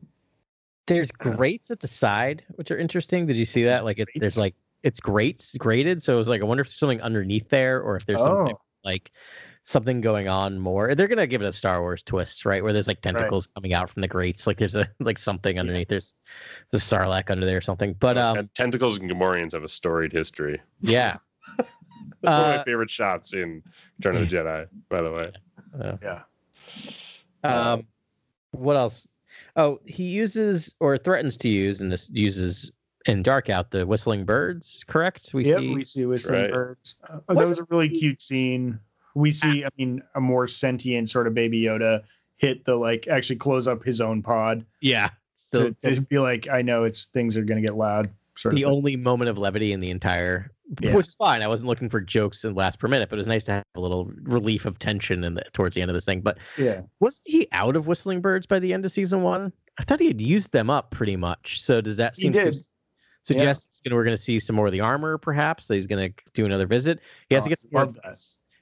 [0.86, 3.26] there's grates at the side, which are interesting.
[3.26, 3.84] Did you see that?
[3.84, 4.54] Like it, there's like
[4.84, 6.02] it's grates graded.
[6.02, 8.26] so it was like I wonder if there's something underneath there, or if there's Oh.
[8.26, 9.10] something like
[9.66, 10.94] something going on more.
[10.94, 12.62] They're gonna give it a Star Wars twist, right?
[12.62, 15.88] Where there's like tentacles coming out from the grates, like there's a like something underneath.
[15.88, 16.14] There's
[16.70, 17.94] the Sarlacc under there or something.
[17.98, 20.60] But Uh, um, tentacles and Gamorreans have a storied history.
[20.82, 21.16] yeah,
[21.56, 21.68] That's
[22.20, 23.62] one of Uh, my favorite shots in
[23.98, 25.32] Return of the Jedi, by the way.
[26.02, 26.22] yeah.
[27.42, 27.86] Um,
[28.52, 29.08] what else?
[29.56, 32.70] Oh, he uses or threatens to use, and this uses
[33.06, 34.84] in Dark Out the whistling birds.
[34.86, 35.30] Correct?
[35.34, 35.74] We yep, see.
[35.74, 36.52] we see whistling right.
[36.52, 36.94] birds.
[37.08, 38.78] Uh, that Wasn't a really cute scene.
[39.14, 42.02] We see, I mean, a more sentient sort of baby Yoda
[42.36, 45.08] hit the like actually close up his own pod yeah.
[45.52, 48.10] to, Still, to be like, I know it's things are gonna get loud.
[48.36, 48.76] Sort the of thing.
[48.76, 50.50] only moment of levity in the entire,
[50.80, 50.96] Yeah.
[50.96, 51.42] which is fine.
[51.42, 53.64] I wasn't looking for jokes and last per minute, but it was nice to have
[53.76, 56.20] a little relief of tension in the, towards the end of this thing.
[56.20, 56.80] But yeah.
[56.98, 59.52] was he out of whistling birds by the end of season one?
[59.78, 61.60] I thought he had used them up pretty much.
[61.62, 62.48] So does that seem to did.
[62.48, 62.68] s-
[63.24, 65.18] suggest it's gonna, we're going to see some more of the armor?
[65.18, 67.00] Perhaps that he's going to do another visit.
[67.28, 67.86] He has Oh, to get some more.
[67.86, 68.16] that.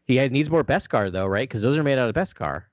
[0.07, 1.49] He has, needs more Beskar though, right?
[1.49, 2.65] Because those are made out of Beskar.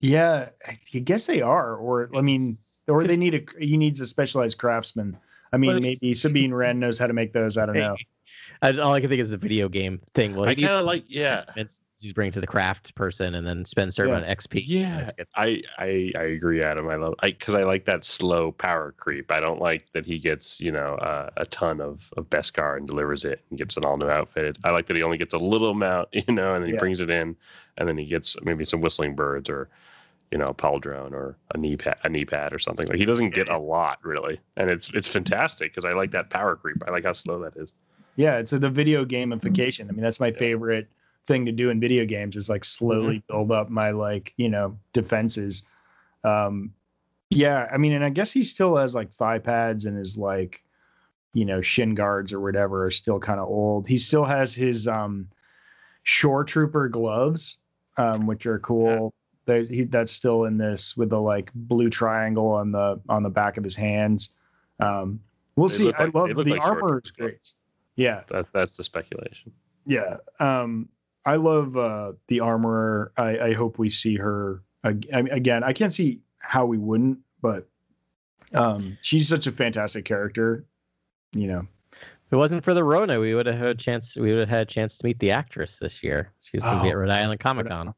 [0.00, 2.58] Yeah, I guess they are, or I mean,
[2.88, 5.16] or they need a he needs a specialized craftsman.
[5.52, 7.56] I mean, maybe Sabine Wren knows how to make those.
[7.56, 7.96] I don't know.
[8.64, 10.34] I, all I can think is the video game thing.
[10.34, 11.44] Well, I kind of like, yeah,
[12.00, 14.16] he's bringing to the craft person, and then spend serve Yeah.
[14.16, 14.62] on XP.
[14.66, 15.10] yeah.
[15.36, 16.88] I, I, I agree, Adam.
[16.88, 19.30] I love, I because I like that slow power creep.
[19.30, 22.86] I don't like that he gets, you know, uh, a ton of of Beskar and
[22.86, 24.56] delivers it and gets an all new outfit.
[24.64, 26.80] I like that he only gets a little amount, you know, and then he Yeah.
[26.80, 27.36] brings it in,
[27.76, 29.68] and then he gets maybe some whistling birds or,
[30.30, 32.86] you know, a pauldron or a knee pad, a knee pad or something.
[32.88, 36.30] Like he doesn't get a lot really, and it's it's fantastic because I like that
[36.30, 36.82] power creep.
[36.86, 37.74] I like how slow that is.
[38.16, 39.88] Yeah, it's a, the video gamification.
[39.88, 40.88] I mean, that's my favorite
[41.26, 43.26] thing to do in video games is like slowly Mm-hmm.
[43.28, 45.64] build up my like you know defenses.
[46.24, 46.72] Um,
[47.30, 50.62] yeah, I mean, and I guess he still has like thigh pads and his like
[51.34, 53.88] you know shin guards or whatever are still kind of old.
[53.88, 55.28] He still has his um
[56.02, 57.58] shore trooper gloves,
[57.96, 59.14] um, which are cool.
[59.46, 63.30] That he that's still in this with the like blue triangle on the on the
[63.30, 64.34] back of his hands.
[64.80, 65.20] Um,
[65.56, 65.84] we'll They see.
[65.86, 67.38] look I love the like armor is great.
[67.96, 69.52] Yeah, That that's the speculation.
[69.86, 70.16] yeah.
[70.40, 70.88] Um,
[71.26, 73.12] I love uh, the armorer.
[73.16, 75.62] I, I hope we see her ag- I- again.
[75.64, 77.66] I can't see how we wouldn't, but
[78.52, 80.64] um, she's such a fantastic character.
[81.32, 84.16] You know, If it wasn't for the Rona, we would have had a chance.
[84.16, 86.32] We would have had a chance to meet the actress this year.
[86.40, 87.94] She's going to be Oh, at Rhode Island Comic Con,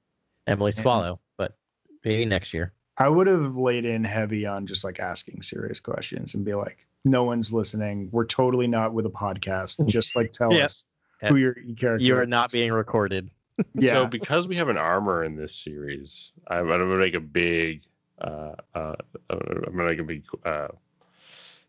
[0.46, 0.82] Emily Yeah.
[0.82, 1.20] Swallow.
[1.36, 1.56] But
[2.04, 2.72] maybe next year.
[2.98, 6.86] I would have laid in heavy on just like asking serious questions and be like,
[7.06, 8.08] "No one's listening.
[8.12, 9.86] We're totally not with a podcast.
[9.88, 10.64] Just like tell Yeah.
[10.64, 10.86] us
[11.26, 12.04] who your character.
[12.04, 13.30] You are not being recorded.
[13.72, 13.92] Yeah.
[13.92, 17.84] So because we have an armor in this series, I'm, I'm gonna make a big,
[18.20, 18.96] uh, uh,
[19.30, 20.68] I'm gonna make a big uh,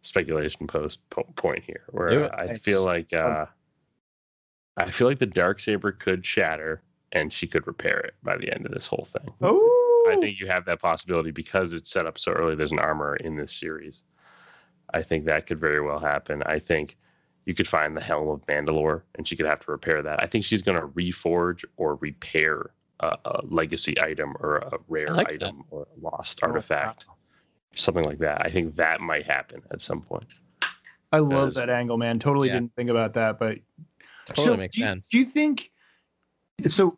[0.01, 2.31] speculation post po- point here, where it.
[2.33, 2.65] I Thanks.
[2.65, 3.45] feel like uh,
[4.75, 6.81] I feel like the dark saber could shatter,
[7.13, 9.33] and she could repair it by the end of this whole thing.
[9.41, 12.55] oh, I think you have that possibility because it's set up so early.
[12.55, 14.03] There's an armor in this series.
[14.93, 16.43] I think that could very well happen.
[16.45, 16.97] I think
[17.45, 20.21] you could find the helm of Mandalore, and she could have to repair that.
[20.21, 25.13] I think she's going to reforge or repair a, a legacy item or a rare
[25.13, 25.45] like that.
[25.45, 27.05] item or a lost Oh, artifact,
[27.75, 28.45] something like that.
[28.45, 30.33] I think that might happen at some point.
[31.11, 32.19] I love that angle, man.
[32.19, 32.55] Totally Yeah.
[32.55, 33.59] didn't think about that, but
[34.25, 35.09] Totally So makes do you, sense.
[35.09, 35.71] Do you think
[36.67, 36.97] so?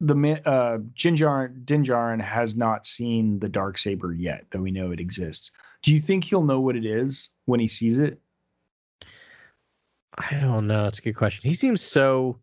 [0.00, 4.92] The uh, Jinjar Din Djarin has not seen the dark saber yet, though we know
[4.92, 5.50] it exists.
[5.82, 8.18] Do you think he'll know what it is when he sees it?
[10.16, 10.86] I don't know.
[10.86, 11.48] It's a good question.
[11.48, 12.38] He seems so.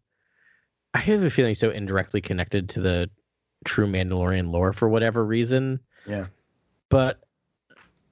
[0.93, 3.10] I have a feeling so indirectly connected to the
[3.66, 5.80] true Mandalorian lore for whatever reason.
[6.08, 6.28] Yeah.
[6.89, 7.22] But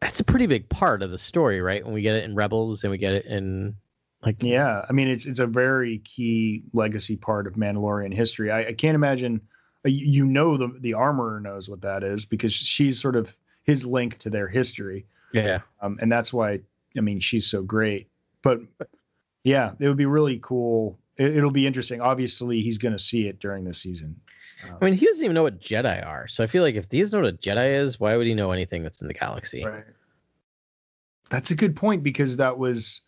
[0.01, 1.83] that's a pretty big part of the story, right?
[1.83, 3.75] When we get it in Rebels and we get it in
[4.25, 8.51] like Yeah, I mean it's it's a very key legacy part of Mandalorian history.
[8.51, 9.41] I, I can't imagine
[9.85, 13.85] uh, you know the the armorer knows what that is because she's sort of his
[13.85, 15.59] link to their history, yeah.
[15.81, 16.59] um, and that's why
[16.97, 18.09] I mean she's so great.
[18.41, 18.61] But
[19.43, 20.99] yeah, it would be really cool.
[21.17, 22.01] It, it'll be interesting.
[22.01, 24.19] Obviously, he's going to see it during the season.
[24.81, 26.27] I mean, he doesn't even know what Jedi are.
[26.27, 28.33] So I feel like if he doesn't know what a Jedi is, why would he
[28.33, 29.63] know anything that's in the galaxy?
[29.63, 29.83] Right.
[31.29, 33.01] That's a good point because that was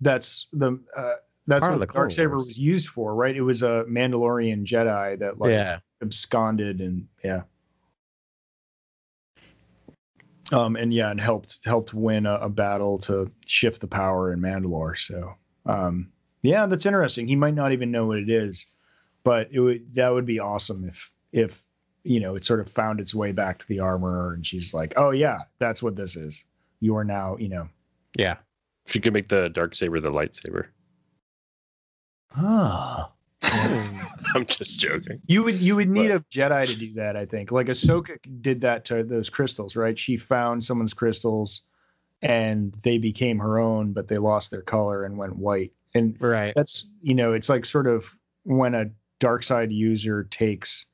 [0.00, 1.14] that's the uh,
[1.46, 3.34] that's Part what the dark saber was used for, right?
[3.34, 5.78] It was a Mandalorian Jedi that like yeah.
[6.02, 7.42] absconded and yeah.
[10.52, 14.40] Um and yeah, and helped helped win a, a battle to shift the power in
[14.40, 14.98] Mandalore.
[14.98, 15.34] So
[15.66, 16.10] um
[16.42, 17.28] yeah, that's interesting.
[17.28, 18.66] He might not even know what it is,
[19.22, 21.62] but it would that would be awesome if if
[22.02, 24.94] you know it sort of found its way back to the armor and she's like,
[24.96, 26.44] Oh yeah, that's what this is.
[26.80, 27.68] You are now, you know.
[28.18, 28.36] Yeah.
[28.86, 30.66] She could make the dark saber the lightsaber.
[32.36, 33.12] Ah.
[34.34, 35.20] I'm just joking.
[35.26, 37.52] You would you would need a Jedi to do that, I think.
[37.52, 39.98] Like Ahsoka did that to those crystals, right?
[39.98, 41.62] She found someone's crystals
[42.22, 45.72] and they became her own, but they lost their color and went white.
[45.94, 46.52] And right.
[46.56, 48.14] that's you know, it's like sort of
[48.44, 48.86] when a
[49.18, 50.86] dark side user takes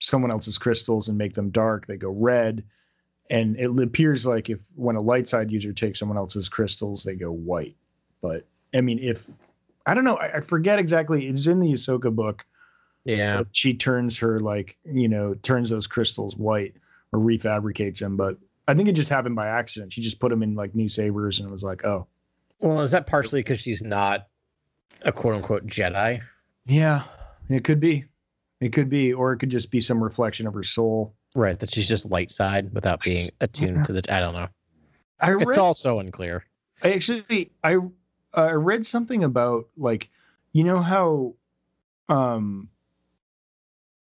[0.00, 2.64] someone else's crystals and make them dark, they go red.
[3.30, 7.14] And it appears like if when a light side user takes someone else's crystals, they
[7.14, 7.74] go white.
[8.20, 9.28] But I mean, if
[9.86, 11.26] I don't know, I, I forget exactly.
[11.26, 12.44] It's in the Ahsoka book
[13.04, 13.42] Yeah.
[13.52, 16.74] she turns her like you know turns those crystals white
[17.12, 20.42] or refabricates them but i think it just happened by accident she just put them
[20.42, 22.06] in like new sabers and it was like oh
[22.60, 24.26] Well, is that partially because she's not
[25.02, 26.22] a quote unquote Jedi?
[26.66, 27.02] yeah
[27.50, 28.06] it could be
[28.60, 31.58] it could be or it could just be some reflection of her soul Right.
[31.58, 34.02] That she's just light side without being attuned to the.
[34.14, 34.48] I don't know.
[35.20, 36.44] i read It's also unclear.
[36.82, 37.78] I actually i
[38.34, 40.10] i read something about like
[40.52, 41.34] you know how
[42.08, 42.68] um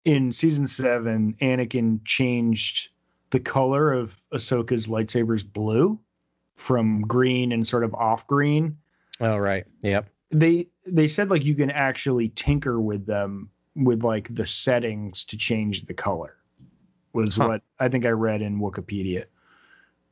[0.04, 2.90] in season seven anakin changed
[3.30, 5.98] the color of ahsoka's lightsabers blue
[6.56, 8.76] from green and sort of off green
[9.20, 9.64] Oh, right.
[9.82, 10.08] Yep.
[10.30, 15.36] they they said like you can actually tinker with them with like the settings to
[15.36, 16.36] change the color
[17.12, 17.46] was Huh.
[17.48, 19.24] what i think i read in wikipedia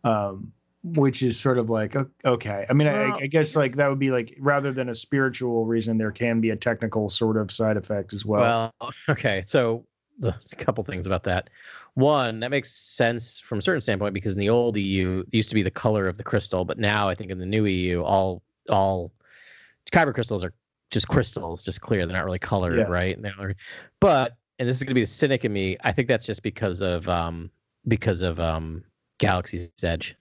[0.04, 1.94] um which is sort of like
[2.24, 4.94] okay i mean Well, I, I guess like that would be like rather than a
[4.94, 9.42] spiritual reason there can be a technical sort of side effect as well, Well, okay.
[9.46, 9.84] So
[10.22, 11.48] a couple things about that.
[11.94, 15.48] One, that makes sense from a certain standpoint because in the old EU, it used
[15.50, 18.02] to be the color of the crystal, but now I think in the new EU,
[18.02, 19.12] all all
[19.92, 20.52] kyber crystals are
[20.90, 22.06] just crystals, just clear.
[22.06, 22.84] They're not really colored, Yeah.
[22.84, 23.18] right?
[23.38, 23.54] Are-
[24.00, 25.76] But and this is going to be the cynic in me.
[25.82, 27.50] I think that's just because of um
[27.88, 28.84] because of um
[29.18, 30.14] Galaxy's Edge.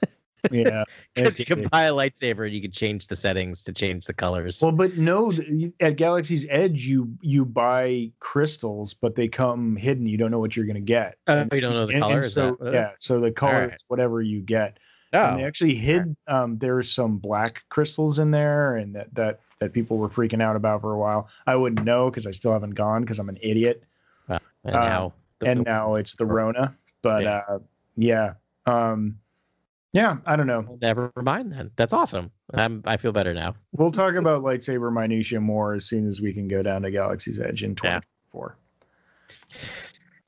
[0.50, 0.82] yeah
[1.14, 4.14] Because you can buy a lightsaber and you can change the settings to change the
[4.14, 4.60] colors.
[4.62, 5.30] well but no
[5.80, 10.54] at galaxy's edge you you buy crystals but they come hidden you don't know what
[10.56, 12.16] you're going to get Oh, you don't know the And- color?
[12.16, 13.74] and so that- uh, yeah so the color Alright.
[13.74, 14.78] is whatever you get
[15.12, 19.40] Oh, and they actually hid um there's some black crystals in there and that that
[19.58, 22.52] that people were freaking out about for a while i wouldn't know because i still
[22.52, 23.82] haven't gone because i'm an idiot
[24.28, 24.40] and
[24.74, 27.42] um, now the- and now it's the rona but Yeah.
[27.48, 27.58] uh
[27.96, 28.34] yeah
[28.66, 29.18] um
[29.92, 31.70] yeah i don't know Never mind then.
[31.76, 32.30] That's awesome.
[32.52, 33.54] I'm I feel better now.
[33.72, 37.40] we'll talk about lightsaber minutia more as soon as we can go down to galaxy's
[37.40, 38.00] edge in Yeah.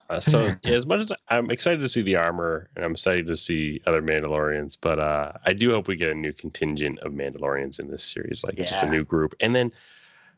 [0.08, 2.92] 2024 Uh, so yeah, as much as I'm excited to see the armor and I'm
[2.92, 6.98] excited to see other Mandalorians, but uh, I do hope we get a new contingent
[7.00, 9.34] of Mandalorians in this series, like just a new group.
[9.40, 9.72] And then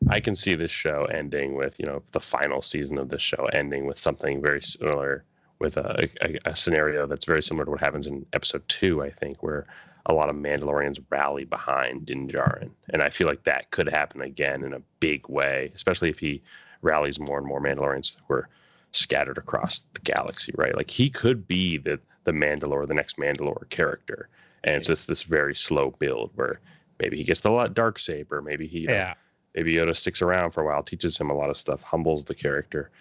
[0.09, 3.45] I can see this show ending with, you know, the final season of this show
[3.53, 5.25] ending with something very similar,
[5.59, 9.11] with a, a, a scenario that's very similar to what happens in episode two, I
[9.11, 9.67] think, where
[10.07, 12.71] a lot of Mandalorians rally behind Din Djarin.
[12.89, 16.41] And I feel like that could happen again in a big way, especially if he
[16.81, 18.49] rallies more and more Mandalorians who are
[18.91, 20.75] scattered across the galaxy, right?
[20.75, 24.29] Like he could be the the Mandalore, the next Mandalore character.
[24.63, 26.59] And it's just this very slow build where
[26.99, 29.07] maybe he gets the lot dark saber, maybe he yeah.
[29.07, 29.13] know,
[29.55, 32.35] maybe Yoda sticks around for a while, teaches him a lot of stuff, humbles the
[32.35, 32.91] character,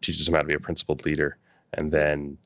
[0.00, 1.36] teaches him how to be a principled leader,
[1.74, 2.38] and then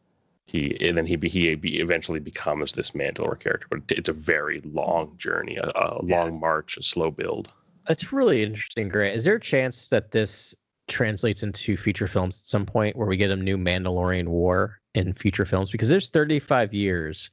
[0.47, 3.67] he and then he be, he be eventually becomes this Mandalore character.
[3.71, 7.53] But it's a very long journey, a, a long march, a slow build.
[7.87, 9.15] That's really interesting, Grant.
[9.15, 10.55] Is there a chance that this
[10.89, 15.13] translates into feature films at some point where we get a new Mandalorian war in
[15.15, 15.71] future films?
[15.71, 17.31] Because there's 35 years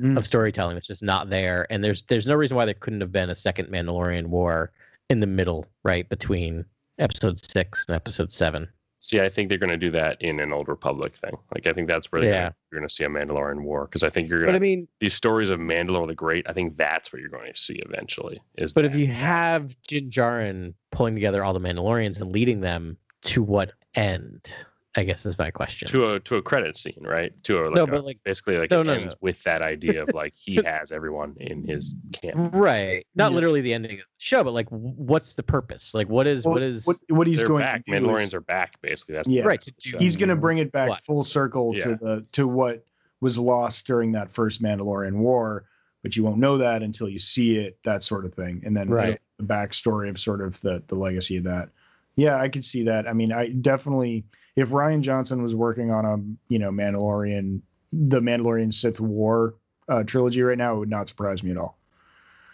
[0.00, 0.16] Mm.
[0.16, 3.12] of storytelling that's just not there, and there's there's no reason why there couldn't have
[3.12, 4.72] been a second Mandalorian war
[5.10, 6.64] in the middle, right between
[6.98, 8.66] episode six and episode seven.
[9.04, 11.36] See, I think they're going to do that in an Old Republic thing.
[11.52, 12.52] Like, I think that's where Yeah.
[12.70, 14.62] you're going to see a Mandalorian war because I think you're But going I to
[14.62, 16.46] mean, these stories of Mandalore the Great.
[16.48, 18.40] I think that's what you're going to see eventually.
[18.58, 23.42] Is but if you have Djarin pulling together all the Mandalorians and leading them to
[23.42, 24.54] what end?
[24.94, 25.88] I guess is my question.
[25.88, 27.32] to a to a credit scene, right?
[27.44, 29.18] To a like, no, but like basically like No, it no, ends no.
[29.22, 32.52] with that idea of like he has everyone in his camp.
[32.54, 33.34] right, not Yeah.
[33.36, 35.94] literally the ending of the show, but like, what's the purpose?
[35.94, 37.86] Like, what is Well, what is what, what he's going back.
[37.86, 38.78] to do Mandalorians is- are back.
[38.82, 39.44] Basically, that's Yeah.
[39.44, 39.90] right to do?
[39.90, 39.98] show.
[39.98, 41.00] he's going to bring it back What?
[41.00, 41.84] full circle Yeah.
[41.84, 42.84] to the to what
[43.22, 45.64] was lost during that first Mandalorian war,
[46.02, 48.90] but you won't know that until you see it, that sort of thing, and then
[48.90, 49.18] Right.
[49.38, 51.70] the backstory of sort of the the legacy of that.
[52.14, 53.08] Yeah, I could see that.
[53.08, 54.24] I mean, I definitely
[54.56, 57.60] if Rian Johnson was working on a you know Mandalorian,
[57.92, 59.54] the Mandalorian Sith War
[59.88, 61.78] uh, trilogy right now, it would not surprise me at all.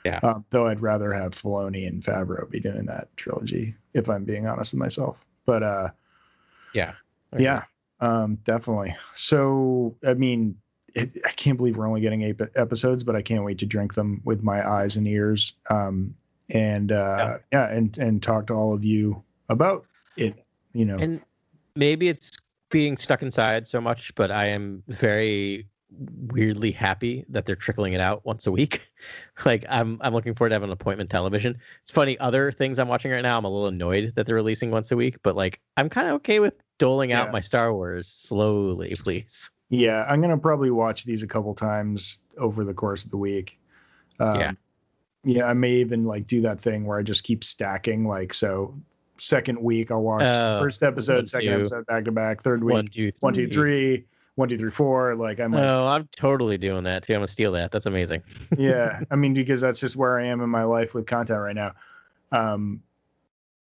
[0.04, 0.20] Yeah.
[0.22, 4.46] Um, though I'd rather have Filoni and Favreau be doing that trilogy, if I'm being
[4.46, 5.18] honest with myself.
[5.44, 5.90] But uh,
[6.72, 6.92] yeah,
[7.36, 7.64] yeah,
[8.00, 8.96] um, definitely.
[9.14, 10.56] So, I mean,
[10.94, 13.94] it, I can't believe we're only getting eight episodes, but I can't wait to drink
[13.94, 15.54] them with my eyes and ears.
[15.68, 16.14] Um,
[16.50, 17.70] and uh, yeah.
[17.70, 19.84] and and talk to all of you about
[20.16, 20.42] it.
[20.72, 21.20] You know, and
[21.78, 22.30] maybe it's
[22.70, 25.66] being stuck inside so much, but I am very
[26.26, 28.82] weirdly happy that they're trickling it out once a week.
[29.46, 31.56] like I'm I'm looking forward to having an appointment television.
[31.82, 34.70] It's funny, other things I'm watching right now, I'm a little annoyed that they're releasing
[34.70, 37.22] once a week, but like I'm kind of okay with doling Yeah.
[37.22, 39.48] out my Star Wars slowly, please.
[39.70, 43.58] yeah, I'm gonna probably watch these a couple times over the course of the week.
[44.20, 44.52] Um, Yeah.
[45.24, 48.06] Yeah, I may even like do that thing where I just keep stacking.
[48.06, 48.74] Like, so
[49.18, 51.54] second week I'll watch Oh, first episode, one, second two.
[51.56, 52.42] episode back to back.
[52.42, 53.18] Third week, One, two, three.
[53.20, 54.04] one, two, three,
[54.36, 55.14] one, two, three, four.
[55.14, 57.14] Like I'm like, Oh, I'm totally doing that too.
[57.14, 57.70] I'm gonna steal that.
[57.72, 58.22] That's amazing.
[58.58, 59.00] yeah.
[59.10, 61.72] I mean, because that's just where I am in my life with content right now.
[62.32, 62.82] Um,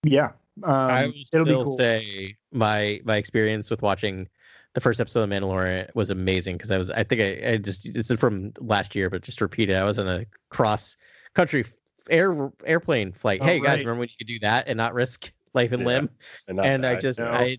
[0.03, 0.31] yeah.
[0.63, 1.77] Um, I be still cool.
[1.79, 4.29] say my my experience with watching
[4.75, 7.93] the first episode of Mandalorian was amazing because I was I think I, I just
[7.93, 10.97] this is from last year, but just to repeat it, I was on a cross
[11.35, 11.65] country
[12.11, 13.41] air airplane flight.
[13.43, 15.87] Oh, hey guys, remember when you could do that and not risk life and Yeah,
[15.89, 16.11] limb?
[16.49, 17.27] And, and I just no.
[17.27, 17.59] I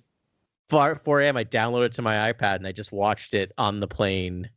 [0.69, 1.37] 4 4 a.m.
[1.37, 4.49] I downloaded it to my iPad and I just watched it on the plane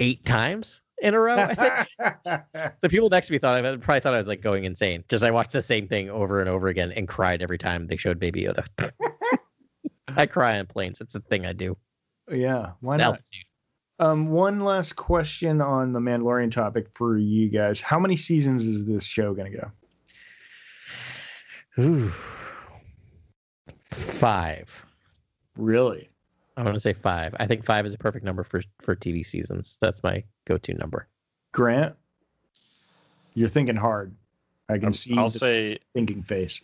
[0.00, 1.36] eight times in a row.
[1.36, 2.42] I think.
[2.82, 5.04] the people next to me thought I probably thought I was like going insane.
[5.08, 7.96] Just I watched the same thing over and over again and cried every time they
[7.96, 8.66] showed Baby Yoda.
[10.16, 11.00] I cry on planes.
[11.00, 11.76] It's a thing I do.
[12.30, 12.72] yeah.
[12.80, 13.06] Why not?
[13.06, 13.44] Altitude.
[14.00, 17.80] Um, one last question on the Mandalorian topic for you guys.
[17.80, 19.70] How many seasons is this show going to go?
[21.82, 22.12] Ooh.
[23.92, 24.84] Five.
[25.56, 26.08] Really?
[26.56, 27.34] I want to say five.
[27.38, 29.78] I think five is a perfect number for for TV seasons.
[29.80, 31.06] That's my go-to number.
[31.52, 31.94] Grant,
[33.34, 34.14] you're thinking hard.
[34.68, 36.62] I can see I'll the say thinking face.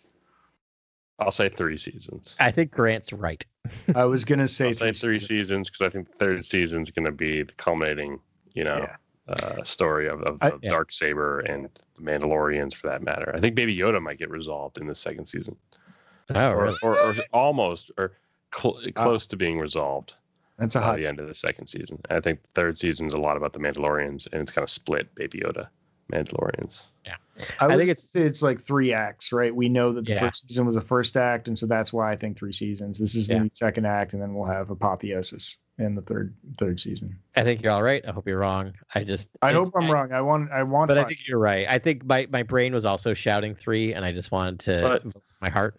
[1.17, 2.35] I'll say three seasons.
[2.39, 3.43] I think Grant's right.
[3.95, 5.27] I was going to say I'll say three seasons.
[5.27, 8.19] seasons because I think the third season's going to be the culminating,
[8.53, 8.85] you know,
[9.29, 10.71] uh, story of, of, I- of Yeah.
[10.71, 13.31] Dark Saber and the Mandalorians for that matter.
[13.33, 15.55] I think Baby Yoda might get resolved in the second season,
[16.33, 16.77] Oh, or, really?
[16.81, 18.13] or, or almost or
[18.53, 19.03] cl- Ah.
[19.03, 20.13] close to being resolved
[20.57, 20.95] That's a by hot.
[20.97, 21.99] the end of the second season.
[22.09, 25.13] I think the third season's a lot about the Mandalorians, and it's kind of split
[25.15, 25.67] Baby Yoda,
[26.11, 26.83] Mandalorians.
[27.59, 29.53] I, I think it's it's like three acts, right?
[29.53, 30.19] We know that the Yeah.
[30.21, 32.97] first season was the first act, and so that's why I think three seasons.
[32.97, 33.43] This is Yeah.
[33.43, 37.19] the second act, and then we'll have apotheosis in the third third season.
[37.35, 38.01] I think you're all right.
[38.07, 38.73] I hope you're wrong.
[38.95, 40.13] I just I hope I'm wrong.
[40.13, 41.67] I want I want, But I think you're right.
[41.69, 45.21] I think my, my brain was also shouting three, and I just wanted to But-
[45.41, 45.77] my heart.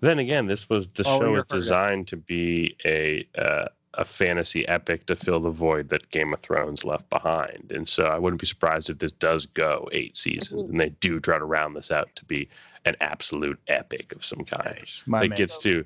[0.00, 4.68] Then again, this was the Follow show was designed to be a uh, a fantasy
[4.68, 8.40] epic to fill the void that Game of Thrones left behind, and so I wouldn't
[8.40, 11.90] be surprised if this does go eight seasons, and they do try to round this
[11.90, 12.48] out to be
[12.84, 14.78] an absolute epic of some kind.
[15.06, 15.38] My that man.
[15.38, 15.84] gets to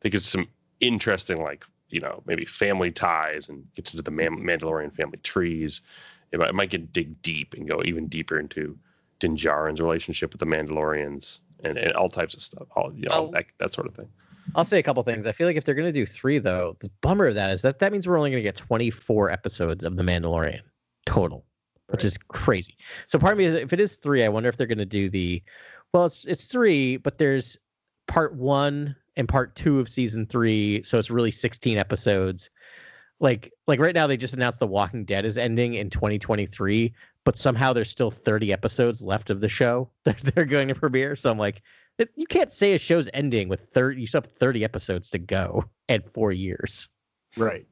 [0.00, 0.48] that gets some
[0.80, 5.82] interesting like you know maybe family ties and gets into the Man- Mandalorian family trees.
[6.32, 8.76] It might, it might get dig deep and go even deeper into
[9.20, 13.26] Din Djarin's relationship with the Mandalorians and, and all types of stuff, all you know,
[13.28, 13.30] Oh.
[13.32, 14.08] that, that sort of thing.
[14.54, 15.26] I'll say a couple things.
[15.26, 17.62] I feel like if they're going to do three, though, the bummer of that is
[17.62, 20.60] that that means we're only going to get 24 episodes of The Mandalorian
[21.06, 21.46] total,
[21.88, 22.04] which Right.
[22.04, 22.76] is crazy.
[23.08, 24.84] So part of me, is, if it is three, I wonder if they're going to
[24.84, 25.42] do the,
[25.94, 27.56] well, it's it's three, but there's
[28.08, 32.50] part one and part two of season three, so it's really 16 episodes.
[33.20, 36.92] Like like right now, they just announced The Walking Dead is ending in 2023,
[37.24, 41.16] but somehow there's still 30 episodes left of the show that they're going to premiere.
[41.16, 41.62] So I'm like,
[42.16, 45.64] you can't say a show's ending with 30 you still have 30 episodes to go
[45.88, 46.88] and four years
[47.36, 47.66] right.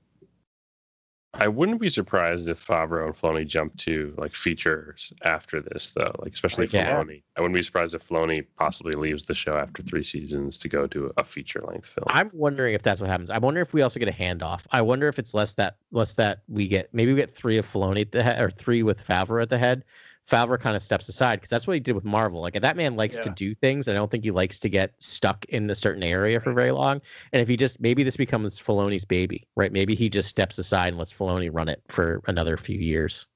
[1.35, 6.11] I wouldn't be surprised if Favreau and Filoni jump to like features after this, though.
[6.19, 6.93] Like especially Yeah.
[6.93, 7.23] Filoni.
[7.37, 10.89] I wouldn't be surprised if Filoni possibly leaves the show after three seasons to go
[10.89, 12.07] to a feature length film.
[12.09, 13.31] I'm wondering if that's what happens.
[13.31, 14.67] I wonder if we also get a handoff.
[14.73, 17.67] I wonder if it's less that less that we get maybe we get three of
[17.67, 19.85] Filoni at the head or three with Favreau at the head.
[20.31, 22.41] Favreau kind of steps aside because that's what he did with Marvel.
[22.41, 23.89] Like that man likes to do things.
[23.89, 27.01] I don't think he likes to get stuck in a certain area for very long.
[27.33, 29.73] And if he just maybe this becomes Filoni's baby, right?
[29.73, 33.27] Maybe he just steps aside and lets Filoni run it for another few years.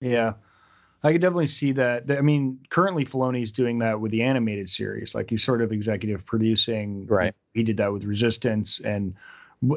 [0.00, 0.32] Yeah.
[1.04, 2.10] I could definitely see that.
[2.10, 5.14] I mean, currently Filoni's doing that with the animated series.
[5.14, 7.06] Like he's sort of executive producing.
[7.06, 7.34] Right.
[7.54, 9.14] He did that with Resistance, and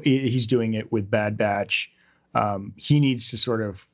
[0.03, 1.91] he's doing it with Bad Batch.
[2.36, 3.88] Um, he needs to sort of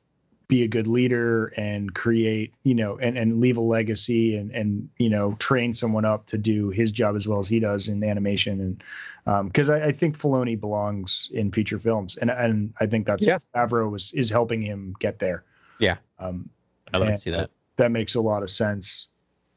[0.52, 4.86] be a good leader and create, you know, and, and leave a legacy and and
[4.98, 8.04] you know train someone up to do his job as well as he does in
[8.04, 8.60] animation.
[8.60, 8.84] And
[9.26, 13.26] um, because I, I think Filoni belongs in feature films, and and I think that's
[13.26, 13.38] Yeah.
[13.54, 15.42] Favreau was is helping him get there.
[15.78, 15.96] Yeah.
[16.18, 16.50] Um,
[16.92, 17.50] I'd love to see that.
[17.78, 19.08] That makes a lot of sense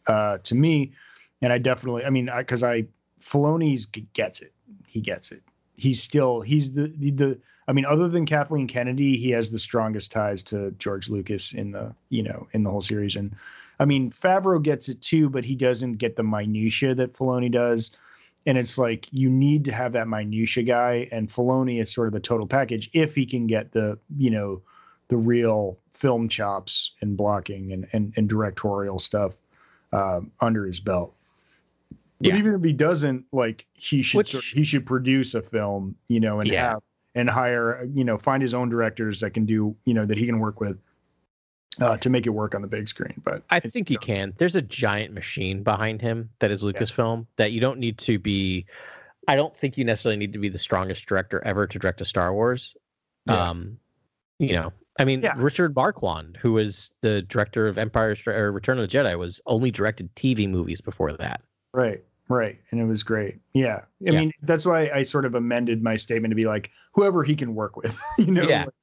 [0.07, 0.93] uh, to me,
[1.41, 2.85] and I definitely, I mean, because I,
[3.19, 4.53] Filoni's gets it.
[4.87, 5.43] He gets it.
[5.75, 7.39] He's still he's the, the the.
[7.67, 11.71] I mean, other than Kathleen Kennedy, he has the strongest ties to George Lucas in
[11.71, 13.15] the you know in the whole series.
[13.15, 13.35] And
[13.79, 17.91] I mean, Favreau gets it too, but he doesn't get the minutia that Filoni does.
[18.47, 22.13] And it's like you need to have that minutia guy, and Filoni is sort of
[22.13, 24.61] the total package if he can get the you know
[25.07, 29.37] the real film chops and blocking and and, and directorial stuff
[29.93, 31.15] um, under his belt.
[32.21, 32.37] But Yeah.
[32.37, 36.19] even if he doesn't, like he should Which- sort- he should produce a film, you
[36.19, 36.69] know, and Yeah.
[36.73, 36.83] have
[37.15, 40.25] and hire, you know, find his own directors that can do, you know, that he
[40.25, 40.77] can work with
[41.81, 43.21] uh, to make it work on the big screen.
[43.23, 44.33] But I think he can.
[44.37, 48.65] There's a giant machine behind him that is Lucasfilm that you don't need to be.
[49.27, 52.05] I don't think you necessarily need to be the strongest director ever to direct a
[52.05, 52.75] Star Wars.
[53.25, 53.49] Yeah.
[53.49, 53.79] Um,
[54.37, 55.33] you know, I mean, Yeah.
[55.37, 59.71] Richard Marquand, who was the director of Empire or Return of the Jedi, was only
[59.71, 61.41] directed TV movies before that.
[61.73, 63.39] Right, right, and it was great.
[63.53, 64.11] Yeah, I Yeah.
[64.19, 67.55] mean that's why I sort of amended my statement to be like whoever he can
[67.55, 68.65] work with, you know, Yeah.
[68.65, 68.73] like,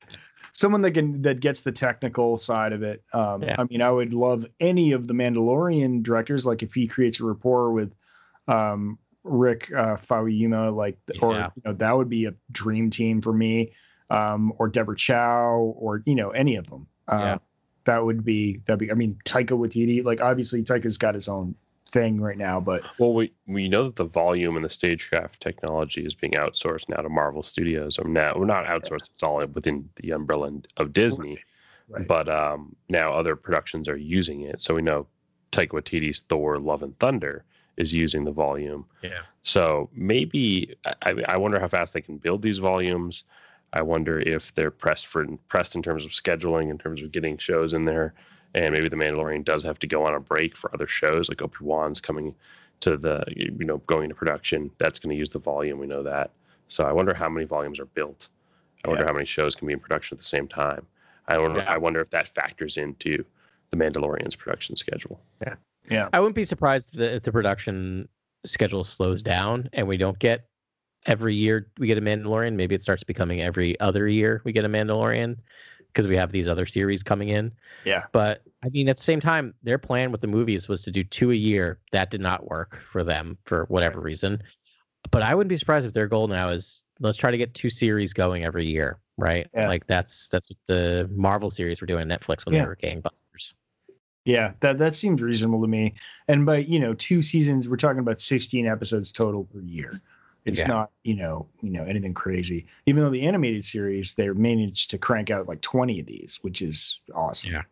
[0.55, 3.03] someone that can that gets the technical side of it.
[3.13, 3.57] Um, Yeah.
[3.59, 7.25] I mean, I would love any of the Mandalorian directors, like if he creates a
[7.25, 7.95] rapport with
[8.49, 9.97] um, Rick uh,
[10.73, 13.73] like, or you know, that would be a dream team for me.
[14.11, 16.87] Um, or Deborah Chow, or you know, any of them.
[17.09, 17.39] Uh, Yeah.
[17.85, 18.91] That would be that'd be.
[18.93, 20.05] I mean, Taika Waititi.
[20.05, 21.55] Like, obviously, Taika's got his own
[21.93, 26.05] thing right now, but Well, we we know that the volume and the stagecraft technology
[26.05, 27.99] is being outsourced now to Marvel Studios.
[27.99, 31.39] Or now, well, not outsourced; it's all within the umbrella of Disney.
[31.89, 32.07] Right.
[32.07, 34.61] But um, now other productions are using it.
[34.61, 35.07] So we know
[35.53, 37.45] Taika Waititi's Thor: Love and Thunder
[37.77, 38.85] is using the volume.
[39.03, 39.23] Yeah.
[39.43, 43.25] So maybe I, I wonder how fast they can build these volumes.
[43.75, 47.39] I wonder if they're pressed for pressed in terms of scheduling, in terms of getting
[47.39, 48.15] shows in there,
[48.55, 51.41] and maybe the Mandalorian does have to go on a break for other shows, like
[51.43, 52.35] Obi Wan's coming
[52.81, 54.71] to the you know going to production.
[54.79, 55.79] That's going to use the volume.
[55.79, 56.31] We know that.
[56.69, 58.29] So I wonder how many volumes are built.
[58.85, 59.09] I wonder Yeah.
[59.09, 60.87] how many shows can be in production at the same time.
[61.29, 61.61] I wonder.
[61.61, 61.73] Yeah.
[61.73, 63.25] I wonder if that factors into
[63.71, 65.21] the Mandalorian's production schedule.
[65.47, 65.55] yeah,
[65.91, 66.09] yeah.
[66.13, 68.09] I wouldn't be surprised if the, if the production
[68.45, 70.45] schedule slows down and we don't get
[71.07, 72.55] every year we get a Mandalorian.
[72.55, 75.37] Maybe it starts becoming every other year we get a Mandalorian
[75.93, 77.53] because we have these other series coming in.
[77.85, 80.91] yeah, But I mean, at the same time, their plan with the movies was to
[80.91, 81.79] do two a year.
[81.93, 84.43] That did not work for them for whatever reason.
[85.11, 87.69] But I wouldn't be surprised if their goal now is let's try to get two
[87.71, 89.47] series going every year, right?
[89.55, 89.69] Yeah.
[89.69, 92.63] Like that's that's what the Marvel series were doing on Netflix when Yeah.
[92.63, 93.53] they were gangbusters.
[94.25, 94.53] yeah.
[94.61, 95.95] That that seems reasonable to me.
[96.29, 100.01] And by you know two seasons, we're talking about sixteen episodes total per year.
[100.45, 100.67] It's Yeah.
[100.69, 102.67] not you know you know anything crazy.
[102.87, 106.63] Even though the animated series they managed to crank out like twenty of these, which
[106.63, 107.53] is awesome.
[107.53, 107.63] Yeah.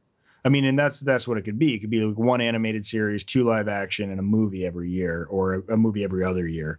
[0.45, 1.75] I mean, and that's that's what it could be.
[1.75, 5.27] It could be like one animated series, two live action, and a movie every year,
[5.31, 6.79] or a, a movie every other year.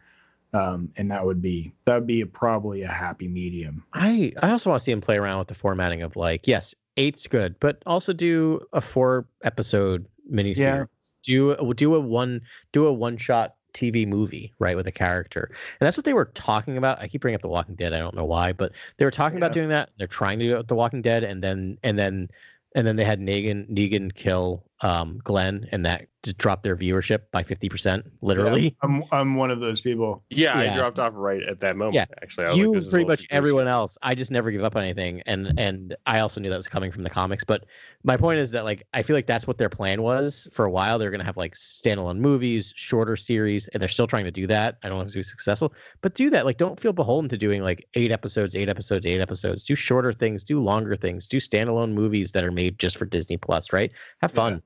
[0.53, 3.84] Um, and that would be that would be a, probably a happy medium.
[3.93, 6.73] I I also want to see him play around with the formatting of like, yes,
[6.97, 10.57] eight's good, but also do a four episode miniseries.
[10.57, 10.85] Yeah.
[11.23, 12.41] Do a- do a one
[12.73, 15.49] do a one shot TV movie, right, with a character.
[15.80, 16.99] And that's what they were talking about.
[16.99, 17.93] I keep bringing up The Walking Dead.
[17.93, 19.89] I don't know why, but they were talking about doing that.
[19.98, 22.30] They're trying to do it with The Walking Dead, and then and then
[22.76, 27.21] and then they had Negan Negan kill um, Glenn and that to drop their viewership
[27.31, 28.75] by 50%, literally.
[28.83, 30.23] I'm I'm one of those people.
[30.29, 30.73] Yeah, Yeah.
[30.73, 31.95] I dropped off right at that moment.
[31.95, 32.05] Yeah.
[32.21, 34.63] actually, I was you like, this pretty little much everyone else i just never give
[34.63, 37.65] up on anything and and i also knew that was coming from the comics but
[38.03, 40.71] my point is that like i feel like that's what their plan was for a
[40.71, 44.31] while they're going to have like standalone movies shorter series and they're still trying to
[44.31, 47.29] do that i don't want to it's successful but do that like don't feel beholden
[47.29, 51.27] to doing like eight episodes eight episodes eight episodes do shorter things do longer things
[51.27, 53.91] do standalone movies that are made just for disney plus right
[54.21, 54.59] have fun Yeah.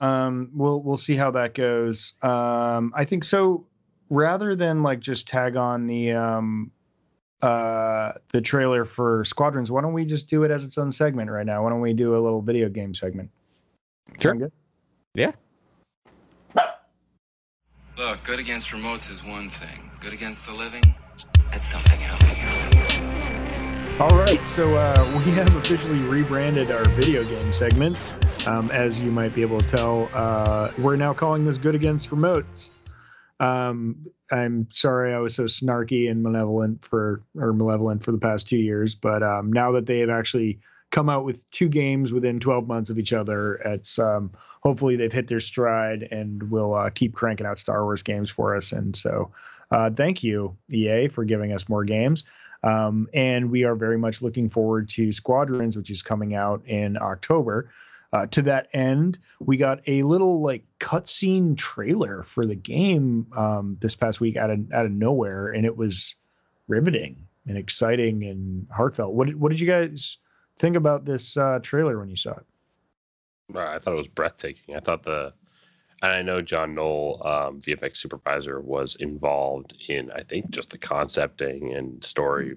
[0.00, 2.14] Um, we'll we'll see how that goes.
[2.22, 3.66] Um, I think so.
[4.10, 6.70] Rather than like just tag on the um,
[7.42, 11.30] uh, the trailer for Squadrons, why don't we just do it as its own segment
[11.30, 11.62] right now?
[11.64, 13.30] Why don't we do a little video game segment?
[14.20, 14.32] Sure.
[14.32, 14.52] Sound good?
[17.96, 19.90] Look, good against remotes is one thing.
[20.00, 20.82] Good against the living,
[21.50, 22.93] that's something else.
[24.00, 27.96] All right, so uh, we have officially rebranded our video game segment.
[28.44, 32.10] Um, as you might be able to tell, uh, we're now calling this "Good Against
[32.10, 32.70] Remotes."
[33.38, 38.48] Um, I'm sorry I was so snarky and malevolent for or malevolent for the past
[38.48, 40.58] two years, but um, now that they have actually
[40.90, 44.32] come out with two games within 12 months of each other, it's um,
[44.64, 48.56] hopefully they've hit their stride and will uh, keep cranking out Star Wars games for
[48.56, 48.72] us.
[48.72, 49.30] And so,
[49.70, 52.24] uh, thank you EA for giving us more games.
[52.64, 56.96] Um, and we are very much looking forward to Squadrons, which is coming out in
[56.96, 57.70] October.
[58.12, 63.76] Uh, to that end, we got a little like cutscene trailer for the game um,
[63.80, 66.14] this past week out of out of nowhere, and it was
[66.68, 69.14] riveting and exciting and heartfelt.
[69.14, 70.18] What did, what did you guys
[70.56, 72.46] think about this uh, trailer when you saw it?
[73.54, 74.74] I thought it was breathtaking.
[74.74, 75.34] I thought the,
[76.04, 80.78] and I know John Knoll, um, VFX supervisor, was involved in I think just the
[80.78, 82.56] concepting and story,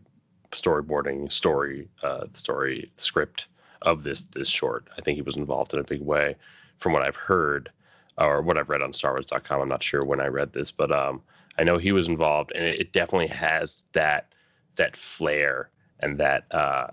[0.52, 3.48] storyboarding, story, uh, story script
[3.84, 4.88] of this this short.
[4.98, 6.36] I think he was involved in a big way,
[6.80, 7.72] from what I've heard,
[8.18, 9.62] or what I've read on StarWars.com.
[9.62, 11.22] I'm not sure when I read this, but um,
[11.58, 14.34] I know he was involved, and it, it definitely has that
[14.76, 15.70] that flair
[16.02, 16.88] and that uh,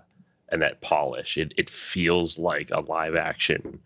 [0.49, 1.37] and that polish.
[1.37, 3.79] It it feels like a live action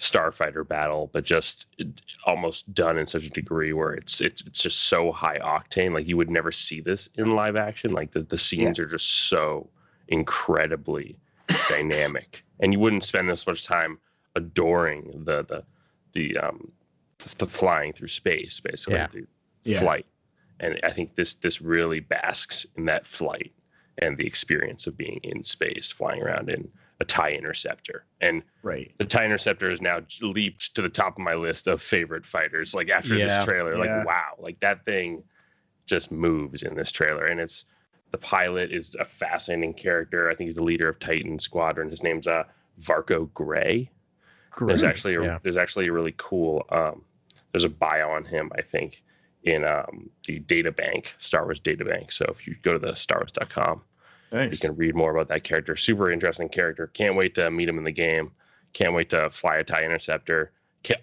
[0.00, 1.68] starfighter battle, but just
[2.24, 5.92] almost done in such a degree where it's it's it's just so high octane.
[5.92, 7.92] Like you would never see this in live action.
[7.92, 9.68] Like the, the scenes are just so
[10.08, 11.16] incredibly
[11.68, 12.42] dynamic.
[12.62, 13.98] And you wouldn't spend this much time
[14.36, 15.64] adoring the the
[16.12, 16.70] the um
[17.38, 19.06] the flying through space, basically Yeah.
[19.06, 19.26] the
[19.64, 19.78] Yeah.
[19.80, 20.06] flight.
[20.60, 23.52] And I think this this really basks in that flight
[23.96, 26.70] and the experience of being in space, flying around in
[27.00, 28.04] a tie interceptor.
[28.20, 28.92] And Right.
[28.98, 32.74] the tie interceptor has now leaped to the top of my list of favorite fighters.
[32.74, 33.26] Like after Yeah.
[33.38, 33.96] this trailer, Yeah.
[33.98, 35.24] like wow, like that thing
[35.86, 37.24] just moves in this trailer.
[37.26, 37.64] And it's
[38.10, 40.28] the pilot is a fascinating character.
[40.30, 41.88] I think he's the leader of Titan Squadron.
[41.90, 42.44] His name's uh
[42.82, 43.90] Varko Grey.
[44.60, 45.38] There's actually a, Yeah.
[45.42, 47.04] there's actually a really cool um
[47.52, 49.02] there's a bio on him, I think,
[49.44, 52.12] in um the data bank, Star Wars data bank.
[52.12, 53.82] So if you go to the starwars.com,
[54.32, 55.76] you can read more about that character.
[55.76, 56.86] Super interesting character.
[56.88, 58.30] Can't wait to meet him in the game.
[58.72, 60.52] Can't wait to fly a tie interceptor.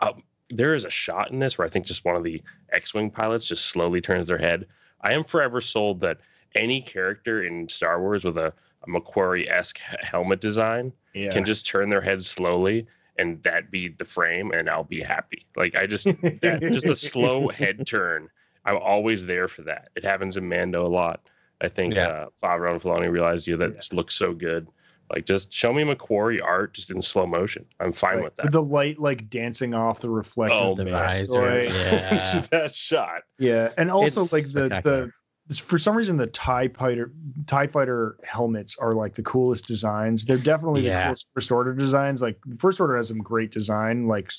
[0.01, 0.13] Uh,
[0.49, 2.41] there is a shot in this where I think just one of the
[2.71, 4.65] X-wing pilots just slowly turns their head.
[5.01, 6.19] I am forever sold that
[6.55, 11.33] any character in Star Wars with a, a McQuarrie-esque helmet design Yeah.
[11.33, 12.87] can just turn their head slowly
[13.19, 15.45] and that be the frame and I'll be happy.
[15.55, 18.29] Like I just that just a slow head turn.
[18.65, 19.89] I'm always there for that.
[19.95, 21.27] It happens in Mando a lot.
[21.61, 22.07] I think Yeah.
[22.07, 23.95] uh, Favreau and Filoni realized you that Yeah.
[23.97, 24.67] looks so good.
[25.13, 27.65] Like just show me McQuarrie art just in slow motion.
[27.79, 28.23] I'm fine Right.
[28.25, 28.51] with that.
[28.51, 33.21] the light like dancing off the reflective Oh, visor yeah that shot.
[33.39, 35.11] Yeah, and also It's like the the
[35.55, 37.13] for some reason the tie fighter
[37.45, 42.21] tie fighter helmets are like the coolest designs they're definitely the coolest first order designs
[42.21, 44.29] like first order has some great design like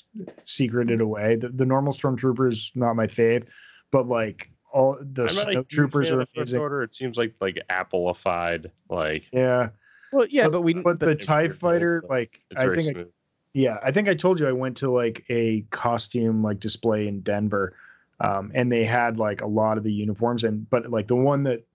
[0.43, 3.47] secreted away the, the normal stormtroopers not my fave
[3.91, 6.59] but like all the I'm not a snow huge troopers fan are of First amazing
[6.61, 6.83] order.
[6.83, 8.71] It seems like like Appleified.
[8.89, 9.69] Like yeah
[10.11, 13.05] well yeah but, but we but the but- tie fighter but like i think I,
[13.53, 17.21] yeah i think i told you i went to like a costume like display in
[17.21, 17.75] denver
[18.21, 21.43] um, and they had like a lot of the uniforms and but like the one
[21.43, 21.65] that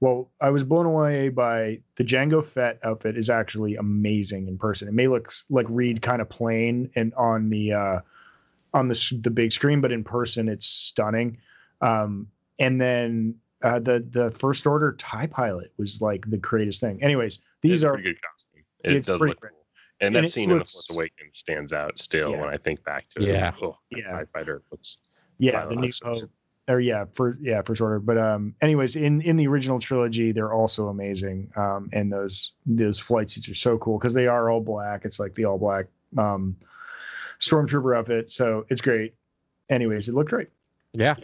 [0.00, 4.86] well i was blown away by the jango fett outfit is actually amazing in person
[4.86, 8.00] it may look like read kind of plain and on the uh
[8.74, 11.38] on the the big screen but in person it's stunning
[11.80, 12.26] um
[12.58, 17.38] and then uh, the the first order tie pilot was like the greatest thing anyways
[17.62, 18.62] these It's are pretty good costume.
[18.84, 19.50] It it's does pretty look cool.
[20.00, 22.40] And And that it scene in the looks- Force Awakens stands out still Yeah.
[22.40, 23.28] when I think back to it.
[23.28, 23.52] Yeah.
[23.62, 24.10] Oh, Yeah.
[24.18, 24.98] TIE fighter looks
[25.38, 26.30] yeah the new that's hope
[26.68, 27.98] or yeah, for yeah, first order.
[28.00, 31.50] But um, anyways, in in the original trilogy, they're also amazing.
[31.56, 35.04] Um, and those those flight suits are so cool because they are all black.
[35.04, 35.86] It's like the all black
[36.16, 36.56] um,
[37.40, 39.14] stormtrooper outfit, so it's great.
[39.70, 40.48] Anyways, it looked great.
[40.92, 41.16] Yeah.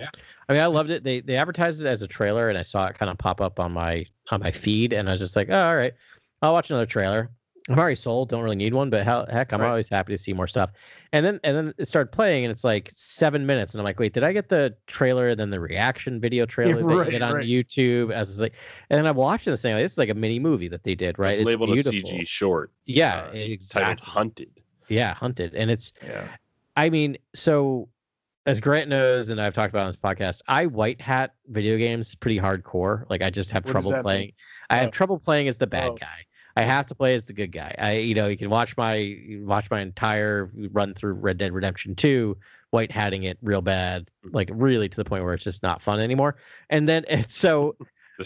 [0.51, 1.05] I mean, I loved it.
[1.05, 3.61] They they advertised it as a trailer, and I saw it kind of pop up
[3.61, 5.95] on my on my feed, and I was just like, oh, all right,
[6.43, 7.31] I'll watch another trailer.
[7.69, 8.31] I'm already sold.
[8.31, 9.69] Don't really need one, but hell, heck, I'm Right.
[9.69, 10.71] always happy to see more stuff.
[11.13, 14.01] And then and then it started playing, and it's like seven minutes, and I'm like,
[14.01, 17.13] wait, did I get the trailer and then the reaction video trailer that right, you
[17.13, 17.47] get on right.
[17.47, 18.11] YouTube?
[18.11, 18.55] As it's like,
[18.89, 19.75] and then I'm watching this thing.
[19.75, 21.39] Like, this is like a mini movie that they did, right?
[21.39, 22.11] It's labeled beautiful.
[22.11, 22.73] a CG short.
[22.87, 23.85] Yeah, uh, exactly.
[23.85, 24.63] Titled Hunted.
[24.89, 26.27] Yeah, hunted, and it's Yeah.
[26.77, 27.89] I mean, so
[28.47, 32.15] as Grant knows, and I've talked about on this podcast, I white hat video games
[32.15, 33.05] pretty hardcore.
[33.11, 34.03] Like I just have What trouble that mean?
[34.03, 34.33] playing.
[34.71, 34.91] I have Oh.
[34.93, 35.97] trouble playing as the bad Oh.
[35.97, 36.25] guy.
[36.57, 37.75] I have to play as the good guy.
[37.79, 41.95] I, you know, you can watch my watch my entire run through Red Dead Redemption
[41.95, 42.37] Two,
[42.71, 46.01] white hatting it real bad, like really to the point where it's just not fun
[46.01, 46.37] anymore.
[46.69, 47.77] And then it's so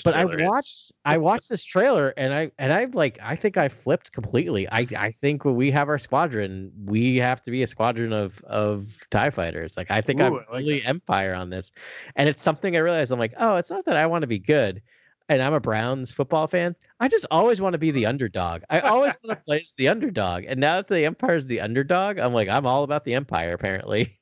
[0.03, 3.37] but I trailer is- watched I watched this trailer and I and I'm like I
[3.37, 4.69] think I flipped completely.
[4.69, 8.43] I I think when we have our squadron, we have to be a squadron of
[8.45, 9.77] of Tie fighters.
[9.77, 11.71] Like I think Ooh, I'm I like really Empire on this,
[12.17, 13.13] and it's something I realized.
[13.13, 14.83] I'm like, oh, it's not that I want to be good,
[15.29, 16.75] and I'm a Browns football fan.
[17.01, 18.63] I just always want to be the underdog.
[18.71, 21.61] I always want to play as the underdog, and now that the Empire is the
[21.61, 23.53] underdog, I'm like, I'm all about the Empire.
[23.55, 24.19] Apparently,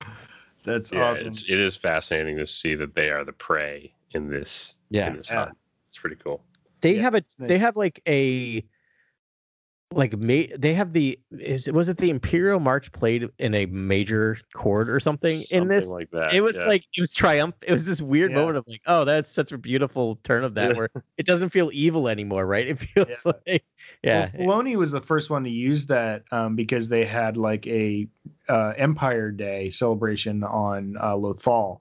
[0.64, 1.28] That's yeah, awesome.
[1.28, 4.76] it's, it is fascinating to see that they are the prey in this.
[4.90, 5.08] Yeah.
[5.08, 5.44] in this Yeah.
[5.46, 5.56] hunt.
[5.88, 6.44] It's pretty cool.
[6.80, 7.36] they Yeah, have a nice.
[7.38, 8.64] they have like a
[9.92, 14.38] like ma- they have the is was it the imperial march played in a major
[14.54, 16.32] chord or something, in this like that.
[16.32, 16.66] it was yeah.
[16.66, 18.36] like it was triumph it was this weird Yeah.
[18.38, 20.76] moment of like oh that's such a beautiful turn of that Yeah.
[20.78, 23.32] where it doesn't feel evil anymore right it feels Yeah.
[23.46, 23.64] like
[24.04, 27.66] yeah Well, Filoni was the first one to use that um, because they had like
[27.66, 28.06] a
[28.48, 31.80] uh, Empire Day celebration on uh, Lothal,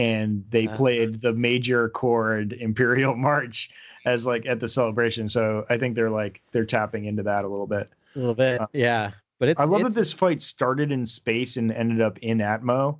[0.00, 0.74] and they Ah.
[0.74, 3.68] played the major chord Imperial March
[4.06, 5.28] as like at the celebration.
[5.28, 7.90] So I think they're like they're tapping into that a little bit.
[8.16, 11.06] a little bit Uh, yeah but it's I love it's, that this fight started in
[11.06, 12.98] space and ended up in Atmo,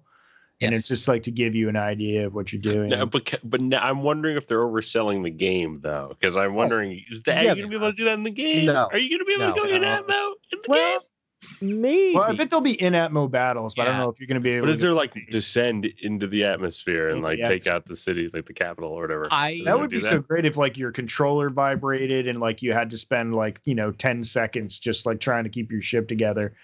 [0.62, 2.90] and it's just like to give you an idea of what you're doing.
[2.90, 7.02] No, but but now I'm wondering if they're overselling the game though, because I'm wondering
[7.10, 8.66] is that yeah, are you gonna be able to do that in the game?
[8.66, 8.88] No.
[8.92, 9.68] Are you gonna be able to No.
[9.68, 11.08] go in Atmo in the well game?
[11.60, 14.26] Maybe well, I bet there'll be in Atmo battles, but I don't know if you're
[14.26, 14.66] going to be able.
[14.66, 15.26] But to is there like space.
[15.30, 19.02] descend into the atmosphere and like the take out the city, like the capital or
[19.02, 19.28] whatever?
[19.30, 22.62] I- Is That would do be so great if like your controller vibrated and like
[22.62, 25.82] you had to spend like, you know, 10 seconds just like trying to keep your
[25.82, 26.54] ship together.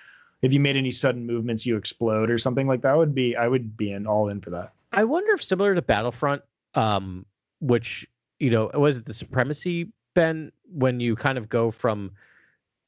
[0.43, 3.49] If you made any sudden movements, you explode or something like that would be I
[3.49, 4.73] would be in all in for that.
[4.93, 6.43] I wonder if similar to Battlefront,
[6.75, 7.25] um,
[7.61, 8.07] which
[8.39, 12.13] you know was it the supremacy Ben when you kind of go from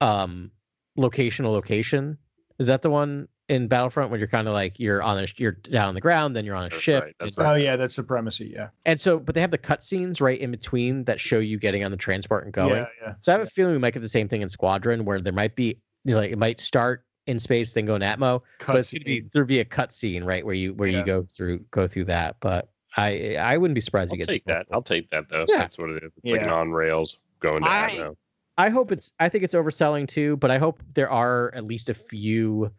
[0.02, 0.51] um
[0.98, 2.18] location to location.
[2.58, 5.52] Is that the one in Battlefront when you're kind of like you're on a you're
[5.52, 7.76] down on the ground, then you're on a That's ship, right, that's and, Oh yeah,
[7.76, 8.52] that's supremacy.
[8.54, 8.68] Yeah.
[8.84, 11.90] and so but they have the cutscenes right in between that show you getting on
[11.90, 12.70] the transport and going.
[12.70, 13.14] Yeah, yeah.
[13.20, 15.32] So I have a feeling we might get the same thing in Squadron where there
[15.32, 18.76] might be you know, like it might start in space then go in Atmo, but
[18.76, 20.98] it's gonna be there'll be a cutscene right where you where Yeah.
[20.98, 22.36] you go through go through that.
[22.40, 24.66] But I I wouldn't be surprised I'll you get take that.
[24.72, 25.44] I'll take that though.
[25.48, 25.58] Yeah.
[25.58, 26.10] That's what it is.
[26.24, 26.48] It's like Yeah.
[26.48, 28.16] an on rails going to I- Atmo.
[28.59, 29.12] I hope it's.
[29.20, 32.72] I think it's overselling too, but I hope there are at least a few,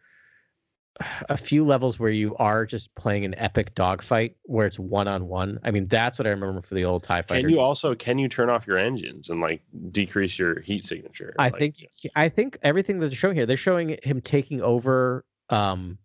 [1.29, 5.27] a few levels where you are just playing an epic dogfight where it's one on
[5.27, 5.57] one.
[5.63, 7.41] I mean, that's what I remember for the old Tie Fighter.
[7.41, 9.61] Can you also can you turn off your engines and like
[9.91, 11.33] decrease your heat signature?
[11.39, 11.75] I Like, think.
[12.13, 15.97] I think everything that they're showing here, they're showing him taking over um,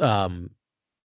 [0.00, 0.50] um,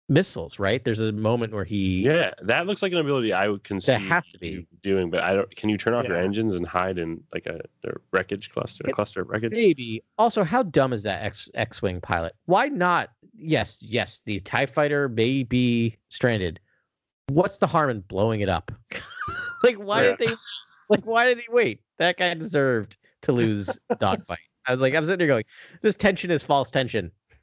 [0.09, 0.59] missiles.
[0.59, 0.85] Right?
[0.85, 2.03] There's a moment where he.
[2.05, 4.67] Yeah, that looks like an ability I would consider has to be.
[4.83, 5.55] doing, but I don't.
[5.57, 8.91] Can you turn off your engines and hide in like a, a wreckage cluster, a
[8.91, 9.53] It- cluster of wreckage?
[9.53, 10.03] Maybe.
[10.19, 12.35] Also, how dumb is that X X Wing pilot?
[12.47, 13.11] Why not?
[13.35, 16.61] Yes, yes, the TIE fighter may be stranded.
[17.29, 18.71] What's the harm in blowing it up?
[19.63, 20.33] like, why did they
[20.89, 21.81] like why did he wait?
[21.99, 24.39] That guy deserved to lose dogfight.
[24.67, 25.45] I was like, I'm sitting there going,
[25.81, 27.11] this tension is false tension.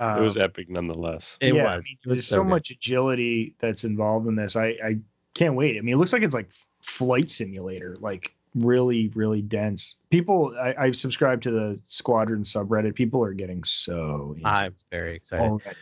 [0.00, 1.36] it was Um, epic nonetheless.
[1.40, 1.84] It yeah, I was.
[1.84, 4.56] mean, It was there's so so, much agility that's involved in this.
[4.56, 4.98] I, I
[5.34, 5.76] can't wait.
[5.78, 6.50] I mean, it looks like it's like
[6.82, 9.96] flight simulator, like really, really dense.
[10.10, 12.94] People, I, I've subscribed to the Squadron subreddit.
[12.94, 14.34] People are getting so.
[14.36, 15.44] into I'm very excited.
[15.44, 15.76] already.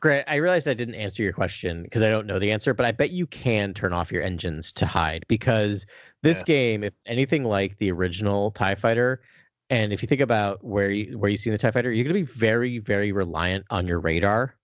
[0.00, 2.84] Grant, I realized I didn't answer your question because I don't know the answer, but
[2.84, 5.86] I bet you can turn off your engines to hide because
[6.22, 6.44] this Yeah.
[6.44, 9.22] game, if anything like the original TIE Fighter,
[9.70, 12.14] and if you think about where you where you see the TIE Fighter, you're gonna
[12.14, 14.56] be very, very reliant on your radar.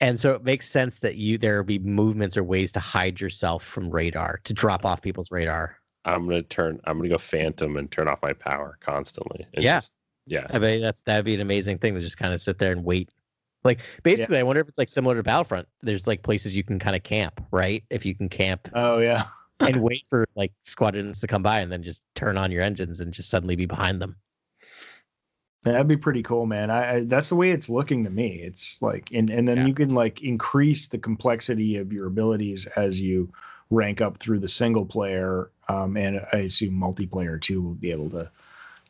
[0.00, 3.20] And so it makes sense that you there will be movements or ways to hide
[3.20, 5.76] yourself from radar, to drop off people's radar.
[6.04, 6.80] I'm gonna turn.
[6.84, 9.46] I'm gonna go phantom and turn off my power constantly.
[9.54, 9.76] and Yeah.
[9.78, 9.92] just-
[10.26, 10.46] yeah.
[10.50, 12.84] I mean that's that'd be an amazing thing to just kind of sit there and
[12.84, 13.10] wait.
[13.62, 15.68] Like basically, I wonder if it's like similar to Battlefront.
[15.82, 17.82] There's like places you can kind of camp, right?
[17.90, 19.24] If you can camp Oh yeah.
[19.60, 23.00] and wait for like squadrons to come by, and then just turn on your engines
[23.00, 24.16] and just suddenly be behind them.
[25.64, 26.70] That'd be pretty cool, man.
[26.70, 28.40] I, I that's the way it's looking to me.
[28.42, 29.66] It's like, and and then Yeah.
[29.66, 33.32] you can like increase the complexity of your abilities as you
[33.70, 38.10] rank up through the single player, um, and I assume multiplayer too will be able
[38.10, 38.30] to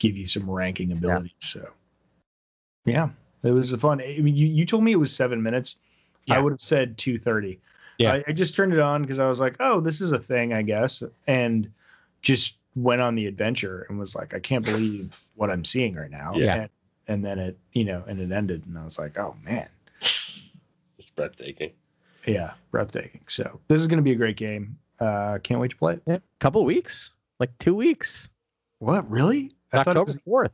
[0.01, 1.32] give you some ranking abilities.
[1.38, 1.68] So,
[2.84, 3.10] yeah,
[3.44, 4.01] it was a fun.
[4.01, 5.76] I mean, you you told me it was seven minutes.
[6.28, 7.60] I would have said two thirty.
[7.98, 8.14] Yeah.
[8.14, 10.52] I, I just turned it on because I was like, oh, this is a thing,
[10.52, 11.70] I guess, and
[12.22, 16.10] just went on the adventure and was like, I can't believe what I'm seeing right
[16.10, 16.34] now.
[16.34, 16.55] Yeah.
[16.62, 16.70] And,
[17.06, 19.66] and then it, you know, and it ended, and I was like, oh man,
[20.98, 21.72] It's breathtaking.
[22.26, 23.22] yeah, breathtaking.
[23.28, 24.78] So this is going to be a great game.
[25.01, 26.02] Uh, can't wait to play it.
[26.06, 28.28] Yeah, couple weeks, like two weeks.
[28.78, 29.52] What really?
[29.72, 30.52] I thought it October was fourth.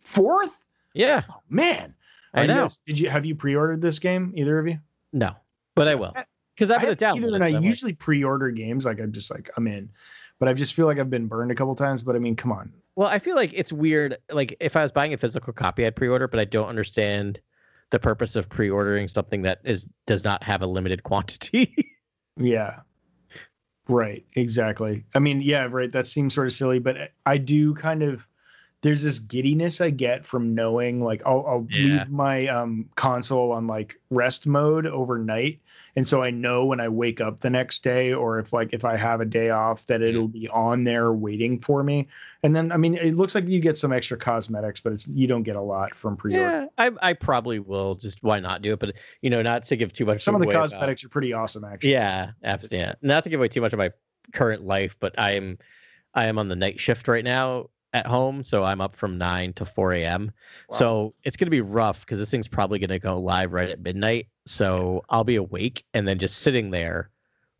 [0.00, 0.66] fourth.
[0.94, 1.94] Yeah, Man,
[2.34, 2.54] I Are you know.
[2.62, 4.32] guys- did you have you pre-ordered this game?
[4.36, 4.78] Either of you?
[5.12, 5.34] No,
[5.74, 6.14] but I will
[6.54, 7.18] because I've I been down.
[7.18, 8.84] either, and I usually pre-order games.
[8.86, 9.90] Like I'm just like I'm in,
[10.38, 12.02] but I just feel like I've been burned a couple times.
[12.02, 12.72] But I mean, come on.
[12.94, 14.16] Well, I feel like it's weird.
[14.30, 17.40] Like if I was buying a physical copy, I'd pre-order, but I don't understand
[17.90, 21.94] the purpose of pre-ordering something that is does not have a limited quantity.
[22.38, 22.80] Yeah.
[23.88, 24.26] Right.
[24.34, 25.04] Exactly.
[25.14, 25.92] I mean, yeah, right.
[25.92, 28.26] That seems sort of silly, but I do kind of
[28.82, 31.98] there's this giddiness I get from knowing like I'll, I'll Yeah.
[31.98, 35.60] leave my um console on like rest mode overnight.
[35.96, 38.84] And so I know when I wake up the next day or if like if
[38.84, 42.06] I have a day off that it'll be on there waiting for me.
[42.42, 45.26] And then I mean it looks like you get some extra cosmetics, but it's you
[45.26, 46.60] don't get a lot from pre-order.
[46.60, 47.94] yeah, I I probably will.
[47.94, 48.78] Just why not do it?
[48.78, 50.22] But you know, not to give too much.
[50.22, 51.92] Some of the away about- cosmetics are pretty awesome actually.
[51.92, 52.78] Yeah, absolutely.
[52.78, 52.94] Yeah.
[53.00, 53.90] Not to give away too much of my
[54.32, 55.56] current life, but I am
[56.14, 59.54] I am on the night shift right now at home, so I'm up from nine
[59.54, 60.30] to four a.m.
[60.72, 64.28] So it's gonna be rough because this thing's probably gonna go live right at midnight.
[64.44, 67.08] So I'll be awake and then just sitting there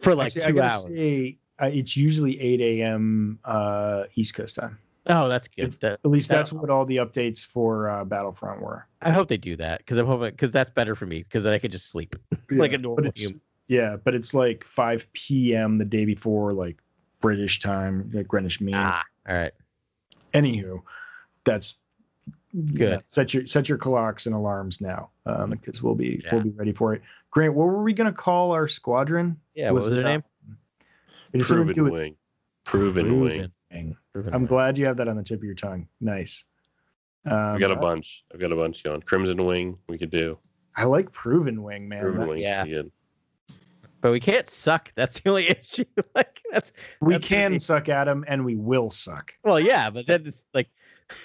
[0.00, 0.82] for like Actually, two hours.
[0.82, 3.38] say, uh, it's usually 8 a.m.
[3.44, 4.78] Uh, East Coast time.
[5.06, 5.72] Oh, that's good.
[5.80, 8.86] That- At least that- that's what all the updates for uh, Battlefront were.
[9.00, 11.54] I hope they do that because I'm hoping because that's better for me because then
[11.54, 12.14] I could just sleep
[12.50, 13.40] like a normal human.
[13.68, 15.78] Yeah, but it's like 5 p.m.
[15.78, 16.76] the day before, like
[17.20, 18.74] British time, like Greenwich Mean.
[18.76, 19.52] Ah, all right.
[20.32, 20.82] Anywho,
[21.44, 21.77] that's
[22.74, 22.89] Good.
[22.89, 26.51] yeah, set your set your clocks and alarms now, um, because we'll be we'll be
[26.51, 27.03] ready for it.
[27.31, 29.39] Grant, what were we gonna call our squadron?
[29.55, 30.24] Yeah, what was it, their name?
[31.32, 32.16] It has something Proven wing.
[32.65, 33.53] Proven wing.
[33.70, 33.97] wing.
[34.32, 35.86] I'm glad you have that on the tip of your tongue.
[36.01, 36.44] Nice.
[37.27, 38.24] Um, I've got a bunch.
[38.32, 39.03] I've got a bunch going.
[39.03, 39.77] Crimson wing.
[39.89, 40.39] We could do.
[40.77, 42.01] I like proven wing, man.
[42.01, 42.39] Proven wing.
[42.39, 42.61] yeah.
[42.61, 42.90] is good.
[44.06, 44.92] But we can't suck.
[44.94, 45.84] That's the only issue.
[46.14, 49.34] like that's we That's can pretty- suck at him and we will suck.
[49.42, 50.68] well, yeah, but then it's like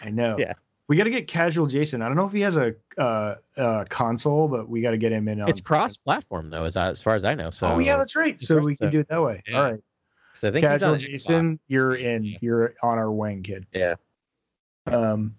[0.02, 0.36] I know.
[0.40, 0.54] Yeah.
[0.88, 2.02] We got to get casual Jason.
[2.02, 5.12] I don't know if he has a uh, uh, console, but we got to get
[5.12, 5.40] him in.
[5.40, 7.52] On it's cross-platform though, as as far as I know.
[7.52, 8.42] So oh yeah, that's right.
[8.42, 9.44] So we so- can do it that way.
[9.48, 9.58] Yeah.
[9.58, 9.80] All right,
[10.34, 11.06] so I think casual on Xbox.
[11.06, 12.24] Jason, you're in.
[12.24, 12.38] Yeah.
[12.42, 13.68] You're on our wing, kid.
[13.72, 13.94] Yeah.
[14.88, 15.36] Um,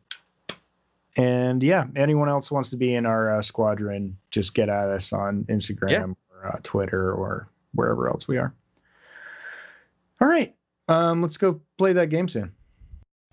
[1.16, 5.12] and yeah, anyone else wants to be in our uh, squadron, just get at us
[5.12, 8.54] on Instagram or uh, Twitter or wherever else we are.
[10.20, 10.54] All right,
[10.88, 12.52] um, let's go play that game soon.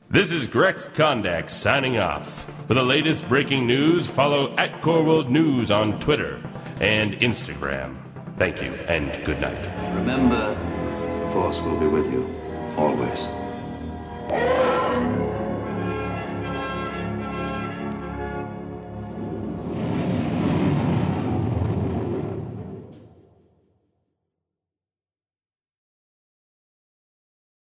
[0.10, 2.50] This is Grex Kondak signing off.
[2.68, 6.42] For the latest breaking news, follow at Core World News on Twitter
[6.82, 7.96] and Instagram.
[8.38, 9.68] Thank you and good night.
[9.96, 12.28] Remember, the Force will be with you
[12.76, 13.28] always.